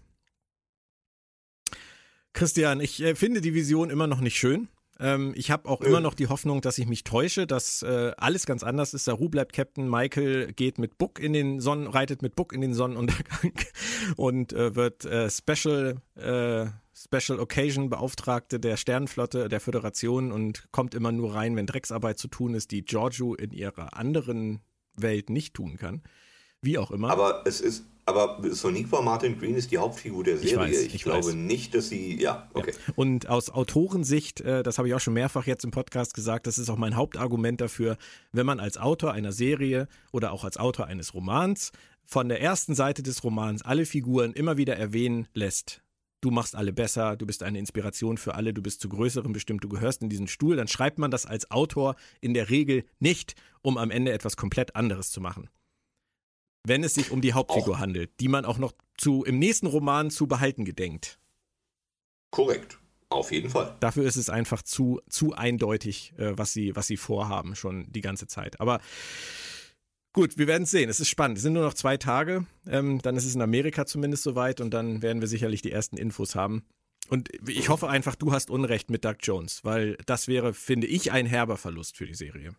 Christian, 2.34 2.80
ich 2.80 3.02
äh, 3.02 3.16
finde 3.16 3.42
die 3.42 3.54
Vision 3.54 3.90
immer 3.90 4.08
noch 4.08 4.22
nicht 4.22 4.38
schön. 4.38 4.68
Ähm, 5.00 5.34
ich 5.36 5.52
habe 5.52 5.68
auch 5.68 5.82
ja. 5.82 5.88
immer 5.88 6.00
noch 6.00 6.14
die 6.14 6.28
Hoffnung, 6.28 6.62
dass 6.62 6.78
ich 6.78 6.88
mich 6.88 7.04
täusche, 7.04 7.48
dass 7.48 7.82
äh, 7.82 8.12
alles 8.18 8.46
ganz 8.46 8.64
anders 8.64 8.94
ist. 8.94 9.06
Saru 9.06 9.30
bleibt 9.30 9.54
Captain, 9.54 9.90
Michael 9.90 10.54
geht 10.54 10.78
mit 10.78 10.98
Book 10.98 11.20
in 11.20 11.34
den 11.34 11.60
Sonnen, 11.60 11.88
reitet 11.88 12.22
mit 12.22 12.36
Book 12.36 12.54
in 12.54 12.62
den 12.62 12.74
Sonnenuntergang 12.74 13.54
und 14.16 14.54
äh, 14.54 14.76
wird 14.76 15.06
äh, 15.06 15.30
Special 15.30 16.02
äh, 16.16 16.68
Special 16.98 17.40
Occasion 17.40 17.90
Beauftragte 17.90 18.58
der 18.58 18.78
Sternenflotte 18.78 19.50
der 19.50 19.60
Föderation 19.60 20.32
und 20.32 20.72
kommt 20.72 20.96
immer 20.96 21.12
nur 21.12 21.36
rein, 21.36 21.56
wenn 21.58 21.68
Drecksarbeit 21.68 22.18
zu 22.18 22.30
tun 22.30 22.54
ist, 22.54 22.72
die 22.72 22.86
Giorgio 22.86 23.36
in 23.36 23.52
ihrer 23.52 23.98
anderen 23.98 24.62
Welt 24.96 25.30
nicht 25.30 25.54
tun 25.54 25.76
kann. 25.76 26.04
Wie 26.66 26.80
auch 26.80 26.90
immer. 26.90 27.12
Aber 27.12 27.44
es 27.46 27.62
ist, 27.62 27.86
aber 28.06 28.40
Soniqua 28.50 29.02
Martin 29.02 29.38
Green 29.38 29.56
ist 29.56 29.70
die 29.70 29.78
Hauptfigur 29.78 30.24
der 30.24 30.38
Serie. 30.38 30.52
Ich, 30.52 30.58
weiß, 30.58 30.82
ich, 30.82 30.96
ich 30.96 31.04
glaube 31.04 31.28
weiß. 31.28 31.36
nicht, 31.36 31.76
dass 31.76 31.90
sie. 31.90 32.20
Ja, 32.20 32.50
okay. 32.54 32.72
Ja. 32.72 32.94
Und 32.96 33.30
aus 33.30 33.52
Autorensicht, 33.52 34.42
äh, 34.42 34.64
das 34.64 34.80
habe 34.80 34.88
ich 34.88 34.96
auch 34.96 35.00
schon 35.00 35.14
mehrfach 35.14 35.46
jetzt 35.46 35.64
im 35.64 35.70
Podcast 35.70 36.16
gesagt, 36.16 36.48
das 36.48 36.58
ist 36.58 36.70
auch 36.70 36.78
mein 36.78 36.96
Hauptargument 36.96 37.62
dafür, 37.62 37.98
wenn 38.32 38.48
man 38.48 38.60
als 38.60 38.78
Autor 38.78 39.14
einer 39.14 39.32
Serie 39.32 39.88
oder 40.12 40.32
auch 40.32 40.44
als 40.44 40.58
Autor 40.58 40.88
eines 40.88 41.14
Romans 41.14 41.72
von 42.04 42.30
der 42.30 42.42
ersten 42.42 42.74
Seite 42.74 43.04
des 43.04 43.24
Romans 43.24 43.62
alle 43.62 43.86
Figuren 43.86 44.34
immer 44.34 44.58
wieder 44.58 44.76
erwähnen 44.76 45.28
lässt. 45.34 45.84
Du 46.22 46.32
machst 46.32 46.56
alle 46.56 46.74
besser, 46.74 47.16
du 47.18 47.28
bist 47.28 47.44
eine 47.44 47.60
Inspiration 47.60 48.18
für 48.18 48.34
alle, 48.34 48.54
du 48.54 48.64
bist 48.64 48.82
zu 48.82 48.90
Größeren 48.90 49.34
bestimmt, 49.34 49.64
du 49.64 49.70
gehörst 49.70 50.02
in 50.02 50.10
diesen 50.10 50.28
Stuhl, 50.28 50.56
dann 50.56 50.68
schreibt 50.68 50.98
man 50.98 51.12
das 51.12 51.28
als 51.28 51.52
Autor 51.52 51.96
in 52.22 52.34
der 52.34 52.50
Regel 52.50 52.86
nicht, 52.98 53.36
um 53.62 53.78
am 53.78 53.92
Ende 53.92 54.12
etwas 54.12 54.36
komplett 54.36 54.76
anderes 54.76 55.12
zu 55.12 55.22
machen 55.22 55.50
wenn 56.66 56.84
es 56.84 56.94
sich 56.94 57.12
um 57.12 57.22
die 57.22 57.34
Hauptfigur 57.34 57.76
auch. 57.76 57.80
handelt, 57.80 58.12
die 58.20 58.28
man 58.28 58.46
auch 58.46 58.58
noch 58.58 58.74
zu, 58.98 59.24
im 59.24 59.40
nächsten 59.40 59.68
Roman 59.68 60.10
zu 60.10 60.28
behalten 60.28 60.66
gedenkt. 60.66 61.20
Korrekt. 62.32 62.80
Auf 63.10 63.32
jeden 63.32 63.50
Fall. 63.50 63.76
Dafür 63.80 64.06
ist 64.06 64.16
es 64.16 64.30
einfach 64.30 64.62
zu, 64.62 65.00
zu 65.10 65.34
eindeutig, 65.34 66.14
äh, 66.18 66.38
was, 66.38 66.54
sie, 66.54 66.76
was 66.76 66.88
sie 66.88 66.98
vorhaben, 66.98 67.56
schon 67.56 67.86
die 67.92 68.02
ganze 68.02 68.28
Zeit. 68.28 68.60
Aber 68.60 68.82
gut, 70.12 70.38
wir 70.38 70.48
werden 70.48 70.64
es 70.64 70.72
sehen. 70.72 70.90
Es 70.90 71.00
ist 71.00 71.10
spannend. 71.10 71.38
Es 71.38 71.44
sind 71.44 71.54
nur 71.54 71.64
noch 71.64 71.76
zwei 71.76 71.98
Tage. 71.98 72.46
Ähm, 72.68 73.00
dann 73.02 73.16
ist 73.16 73.26
es 73.26 73.36
in 73.36 73.42
Amerika 73.42 73.86
zumindest 73.86 74.24
soweit 74.24 74.60
und 74.60 74.74
dann 74.74 75.02
werden 75.02 75.22
wir 75.22 75.28
sicherlich 75.28 75.62
die 75.62 75.72
ersten 75.72 75.98
Infos 75.98 76.36
haben. 76.36 76.66
Und 77.08 77.30
ich 77.48 77.70
hoffe 77.70 77.88
einfach, 77.88 78.16
du 78.16 78.32
hast 78.32 78.50
Unrecht 78.50 78.90
mit 78.90 79.06
Doug 79.06 79.18
Jones, 79.22 79.64
weil 79.64 79.96
das 80.08 80.28
wäre, 80.28 80.54
finde 80.54 80.88
ich, 80.88 81.12
ein 81.12 81.28
herber 81.28 81.58
Verlust 81.58 81.98
für 81.98 82.08
die 82.08 82.16
Serie. 82.16 82.56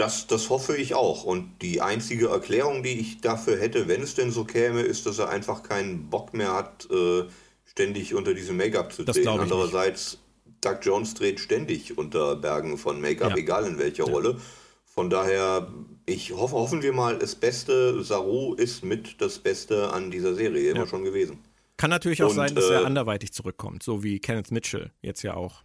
Das, 0.00 0.26
das 0.26 0.48
hoffe 0.48 0.78
ich 0.78 0.94
auch. 0.94 1.24
Und 1.24 1.60
die 1.60 1.82
einzige 1.82 2.28
Erklärung, 2.28 2.82
die 2.82 2.98
ich 2.98 3.20
dafür 3.20 3.58
hätte, 3.58 3.86
wenn 3.86 4.00
es 4.02 4.14
denn 4.14 4.30
so 4.30 4.44
käme, 4.44 4.80
ist, 4.80 5.04
dass 5.04 5.18
er 5.18 5.28
einfach 5.28 5.62
keinen 5.62 6.08
Bock 6.08 6.32
mehr 6.32 6.54
hat, 6.54 6.88
äh, 6.90 7.24
ständig 7.66 8.14
unter 8.14 8.32
diesem 8.32 8.56
Make-up 8.56 8.94
zu 8.94 9.04
drehen. 9.04 9.28
Andererseits, 9.28 10.12
nicht. 10.46 10.64
Doug 10.64 10.78
Jones 10.80 11.12
dreht 11.12 11.38
ständig 11.38 11.98
unter 11.98 12.34
Bergen 12.36 12.78
von 12.78 12.98
Make-up, 12.98 13.32
ja. 13.32 13.36
egal 13.36 13.66
in 13.66 13.78
welcher 13.78 14.06
ja. 14.06 14.10
Rolle. 14.10 14.40
Von 14.86 15.10
daher, 15.10 15.70
ich 16.06 16.32
hoffe, 16.32 16.54
hoffen 16.54 16.82
wir 16.82 16.94
mal, 16.94 17.18
das 17.18 17.34
Beste, 17.34 18.02
Saru 18.02 18.54
ist 18.54 18.82
mit 18.82 19.20
das 19.20 19.38
Beste 19.38 19.92
an 19.92 20.10
dieser 20.10 20.34
Serie 20.34 20.70
immer 20.70 20.80
ja. 20.80 20.86
schon 20.86 21.04
gewesen. 21.04 21.40
Kann 21.76 21.90
natürlich 21.90 22.22
auch 22.22 22.30
Und, 22.30 22.36
sein, 22.36 22.54
dass 22.54 22.70
er 22.70 22.82
äh, 22.82 22.84
anderweitig 22.86 23.34
zurückkommt, 23.34 23.82
so 23.82 24.02
wie 24.02 24.18
Kenneth 24.18 24.50
Mitchell 24.50 24.92
jetzt 25.02 25.22
ja 25.22 25.34
auch. 25.34 25.62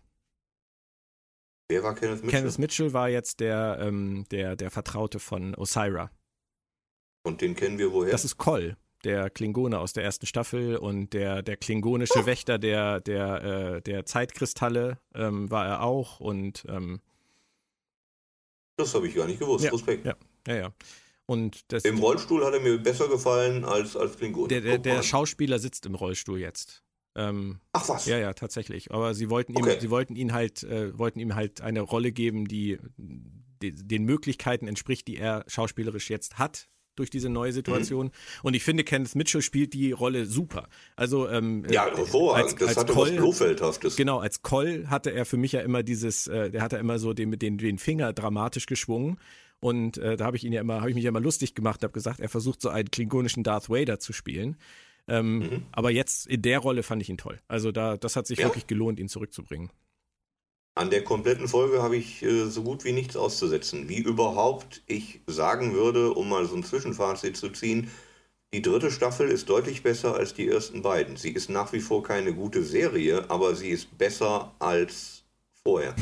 Wer 1.67 1.83
war 1.83 1.95
Kenneth 1.95 2.23
Mitchell? 2.23 2.39
Kenneth 2.41 2.59
Mitchell 2.59 2.93
war 2.93 3.09
jetzt 3.09 3.39
der, 3.39 3.79
ähm, 3.81 4.25
der, 4.31 4.55
der 4.55 4.69
Vertraute 4.69 5.19
von 5.19 5.55
Osira. 5.55 6.11
Und 7.23 7.41
den 7.41 7.55
kennen 7.55 7.79
wir 7.79 7.91
woher? 7.91 8.11
Das 8.11 8.23
ist 8.23 8.37
Koll, 8.37 8.77
der 9.03 9.31
Klingone 9.31 9.79
aus 9.79 9.93
der 9.93 10.03
ersten 10.03 10.27
Staffel 10.27 10.77
und 10.77 11.13
der, 11.13 11.41
der 11.41 11.57
klingonische 11.57 12.19
oh. 12.19 12.25
Wächter 12.27 12.59
der, 12.59 13.01
der, 13.01 13.43
äh, 13.43 13.81
der 13.81 14.05
Zeitkristalle 14.05 14.99
ähm, 15.15 15.49
war 15.49 15.65
er 15.65 15.81
auch 15.81 16.19
und 16.19 16.65
ähm, 16.67 17.01
das 18.77 18.93
habe 18.93 19.07
ich 19.07 19.15
gar 19.15 19.25
nicht 19.25 19.39
gewusst. 19.39 19.63
Ja, 19.63 19.71
Respekt. 19.71 20.05
Ja, 20.05 20.15
ja, 20.47 20.55
ja. 20.55 20.73
Und 21.27 21.71
das, 21.71 21.85
Im 21.85 21.97
Rollstuhl 21.97 22.45
hat 22.45 22.53
er 22.53 22.59
mir 22.59 22.77
besser 22.77 23.07
gefallen 23.07 23.65
als 23.65 23.97
als 23.97 24.17
Klingone. 24.17 24.47
Der, 24.49 24.61
der, 24.61 24.77
der 24.77 25.01
Schauspieler 25.01 25.57
sitzt 25.57 25.85
im 25.87 25.95
Rollstuhl 25.95 26.39
jetzt. 26.39 26.83
Ähm, 27.15 27.59
Ach 27.73 27.87
was? 27.87 28.05
Ja, 28.05 28.17
ja, 28.17 28.33
tatsächlich. 28.33 28.91
Aber 28.91 29.13
sie 29.13 29.29
wollten 29.29 29.55
okay. 29.55 29.75
ihm, 29.75 29.79
sie 29.79 29.89
wollten 29.89 30.15
ihn 30.15 30.33
halt, 30.33 30.63
äh, 30.63 30.97
wollten 30.97 31.19
ihm 31.19 31.35
halt 31.35 31.61
eine 31.61 31.81
Rolle 31.81 32.11
geben, 32.11 32.47
die, 32.47 32.77
die, 32.97 33.71
den 33.71 34.03
Möglichkeiten 34.03 34.67
entspricht, 34.67 35.07
die 35.07 35.17
er 35.17 35.43
schauspielerisch 35.47 36.09
jetzt 36.09 36.37
hat 36.37 36.67
durch 36.95 37.09
diese 37.09 37.29
neue 37.29 37.51
mhm. 37.51 37.55
Situation. 37.55 38.05
Mhm. 38.07 38.11
Und 38.43 38.53
ich 38.53 38.63
finde, 38.63 38.83
Kenneth 38.83 39.15
Mitchell 39.15 39.41
spielt 39.41 39.73
die 39.73 39.91
Rolle 39.91 40.25
super. 40.25 40.67
Also 40.95 41.29
ähm, 41.29 41.65
ja, 41.69 41.85
hervorragend. 41.93 42.51
Als, 42.51 42.55
das 42.55 42.69
als 42.69 42.77
hatte 42.77 42.93
Coll, 42.93 43.09
was 43.09 43.17
Blofeldhaftes. 43.17 43.95
Genau, 43.95 44.19
als 44.19 44.41
Coll 44.41 44.87
hatte 44.87 45.11
er 45.11 45.25
für 45.25 45.37
mich 45.37 45.51
ja 45.51 45.61
immer 45.61 45.83
dieses, 45.83 46.27
äh, 46.27 46.51
der 46.51 46.61
hatte 46.61 46.77
immer 46.77 46.99
so 46.99 47.13
den, 47.13 47.31
den, 47.37 47.57
den 47.57 47.77
Finger 47.77 48.13
dramatisch 48.13 48.65
geschwungen. 48.65 49.17
Und 49.59 49.97
äh, 49.97 50.17
da 50.17 50.25
habe 50.25 50.37
ich 50.37 50.43
ihn 50.43 50.53
ja 50.53 50.61
immer, 50.61 50.81
habe 50.81 50.89
ich 50.89 50.95
mich 50.95 51.03
ja 51.03 51.09
immer 51.09 51.21
lustig 51.21 51.55
gemacht, 51.55 51.81
habe 51.83 51.93
gesagt, 51.93 52.19
er 52.19 52.29
versucht 52.29 52.61
so 52.61 52.69
einen 52.69 52.91
klingonischen 52.91 53.43
Darth 53.43 53.69
Vader 53.69 53.99
zu 53.99 54.13
spielen. 54.13 54.57
Ähm, 55.07 55.39
mhm. 55.39 55.65
Aber 55.71 55.91
jetzt 55.91 56.27
in 56.27 56.41
der 56.41 56.59
Rolle 56.59 56.83
fand 56.83 57.01
ich 57.01 57.09
ihn 57.09 57.17
toll. 57.17 57.39
Also 57.47 57.71
da, 57.71 57.97
das 57.97 58.15
hat 58.15 58.27
sich 58.27 58.39
ja. 58.39 58.45
wirklich 58.45 58.67
gelohnt, 58.67 58.99
ihn 58.99 59.09
zurückzubringen. 59.09 59.69
An 60.77 60.89
der 60.89 61.03
kompletten 61.03 61.47
Folge 61.47 61.81
habe 61.81 61.95
ich 61.95 62.21
äh, 62.21 62.45
so 62.45 62.63
gut 62.63 62.83
wie 62.83 62.91
nichts 62.91 63.15
auszusetzen. 63.15 63.87
Wie 63.87 63.99
überhaupt 63.99 64.83
ich 64.87 65.21
sagen 65.25 65.73
würde, 65.73 66.13
um 66.13 66.27
mal 66.27 66.45
so 66.45 66.55
ein 66.55 66.63
Zwischenfazit 66.63 67.37
zu 67.37 67.49
ziehen, 67.49 67.89
die 68.53 68.61
dritte 68.61 68.91
Staffel 68.91 69.29
ist 69.29 69.49
deutlich 69.49 69.83
besser 69.83 70.15
als 70.15 70.33
die 70.33 70.47
ersten 70.47 70.81
beiden. 70.81 71.17
Sie 71.17 71.31
ist 71.31 71.49
nach 71.49 71.73
wie 71.73 71.79
vor 71.79 72.03
keine 72.03 72.33
gute 72.33 72.63
Serie, 72.63 73.29
aber 73.29 73.55
sie 73.55 73.69
ist 73.69 73.97
besser 73.97 74.53
als 74.59 75.23
vorher. 75.63 75.95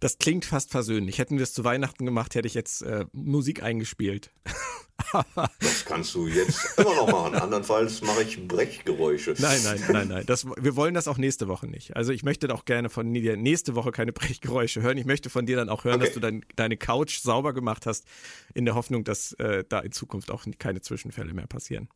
Das 0.00 0.18
klingt 0.18 0.44
fast 0.44 0.70
versöhnlich. 0.70 1.18
Hätten 1.18 1.38
wir 1.38 1.42
es 1.42 1.52
zu 1.52 1.64
Weihnachten 1.64 2.04
gemacht, 2.04 2.34
hätte 2.34 2.46
ich 2.46 2.54
jetzt 2.54 2.82
äh, 2.82 3.04
Musik 3.12 3.62
eingespielt. 3.62 4.30
das 5.60 5.84
kannst 5.84 6.14
du 6.14 6.26
jetzt 6.28 6.78
immer 6.78 6.94
noch 6.94 7.10
machen. 7.10 7.34
Andernfalls 7.34 8.02
mache 8.02 8.22
ich 8.22 8.46
Brechgeräusche. 8.46 9.34
Nein, 9.38 9.60
nein, 9.64 9.82
nein, 9.90 10.08
nein. 10.08 10.26
Das, 10.26 10.46
wir 10.46 10.76
wollen 10.76 10.94
das 10.94 11.08
auch 11.08 11.18
nächste 11.18 11.48
Woche 11.48 11.66
nicht. 11.66 11.96
Also 11.96 12.12
ich 12.12 12.22
möchte 12.22 12.52
auch 12.54 12.64
gerne 12.64 12.90
von 12.90 13.12
dir 13.12 13.36
nächste 13.36 13.74
Woche 13.74 13.90
keine 13.90 14.12
Brechgeräusche 14.12 14.82
hören. 14.82 14.98
Ich 14.98 15.06
möchte 15.06 15.30
von 15.30 15.46
dir 15.46 15.56
dann 15.56 15.68
auch 15.68 15.84
hören, 15.84 15.96
okay. 15.96 16.06
dass 16.06 16.14
du 16.14 16.20
dein, 16.20 16.44
deine 16.56 16.76
Couch 16.76 17.18
sauber 17.20 17.52
gemacht 17.52 17.86
hast, 17.86 18.06
in 18.54 18.64
der 18.64 18.74
Hoffnung, 18.74 19.04
dass 19.04 19.32
äh, 19.34 19.64
da 19.68 19.80
in 19.80 19.92
Zukunft 19.92 20.30
auch 20.30 20.44
keine 20.58 20.80
Zwischenfälle 20.80 21.32
mehr 21.32 21.46
passieren. 21.46 21.88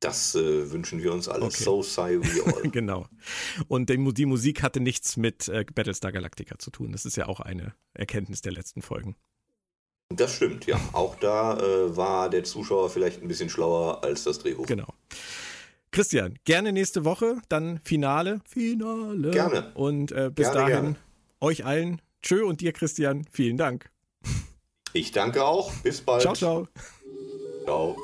Das 0.00 0.34
äh, 0.34 0.70
wünschen 0.70 1.02
wir 1.02 1.12
uns 1.12 1.28
alle. 1.28 1.46
Okay. 1.46 1.62
So 1.62 1.82
sigh 1.82 2.20
we 2.20 2.44
all. 2.46 2.62
genau. 2.70 3.06
Und 3.66 3.90
die, 3.90 4.14
die, 4.14 4.26
Musik 4.26 4.62
hatte 4.62 4.80
nichts 4.80 5.16
mit 5.16 5.48
äh, 5.48 5.64
Battlestar 5.74 6.12
Galactica 6.12 6.58
zu 6.58 6.70
tun. 6.70 6.92
Das 6.92 7.04
ist 7.04 7.16
ja 7.16 7.26
auch 7.26 7.40
eine 7.40 7.74
Erkenntnis 7.94 8.40
der 8.40 8.52
letzten 8.52 8.80
Folgen. 8.80 9.16
Das 10.14 10.34
stimmt, 10.34 10.66
ja. 10.66 10.80
Auch 10.92 11.16
da 11.16 11.58
äh, 11.58 11.96
war 11.96 12.30
der 12.30 12.44
Zuschauer 12.44 12.90
vielleicht 12.90 13.22
ein 13.22 13.28
bisschen 13.28 13.50
schlauer 13.50 14.02
als 14.04 14.24
das 14.24 14.38
Drehbuch. 14.38 14.66
Genau. 14.66 14.94
Christian, 15.90 16.38
gerne 16.44 16.72
nächste 16.72 17.04
Woche, 17.04 17.38
dann 17.48 17.80
Finale. 17.82 18.40
Finale. 18.46 19.30
Gerne. 19.30 19.72
Und 19.74 20.12
äh, 20.12 20.30
bis 20.34 20.46
gerne, 20.46 20.58
dahin, 20.58 20.82
gerne. 20.82 20.96
euch 21.40 21.64
allen, 21.64 22.00
tschö 22.22 22.44
und 22.44 22.60
dir, 22.60 22.72
Christian, 22.72 23.26
vielen 23.30 23.56
Dank. 23.56 23.90
Ich 24.92 25.12
danke 25.12 25.44
auch. 25.44 25.72
Bis 25.82 26.00
bald. 26.00 26.22
Ciao, 26.22 26.34
ciao. 26.34 26.68
Ciao. 27.64 27.96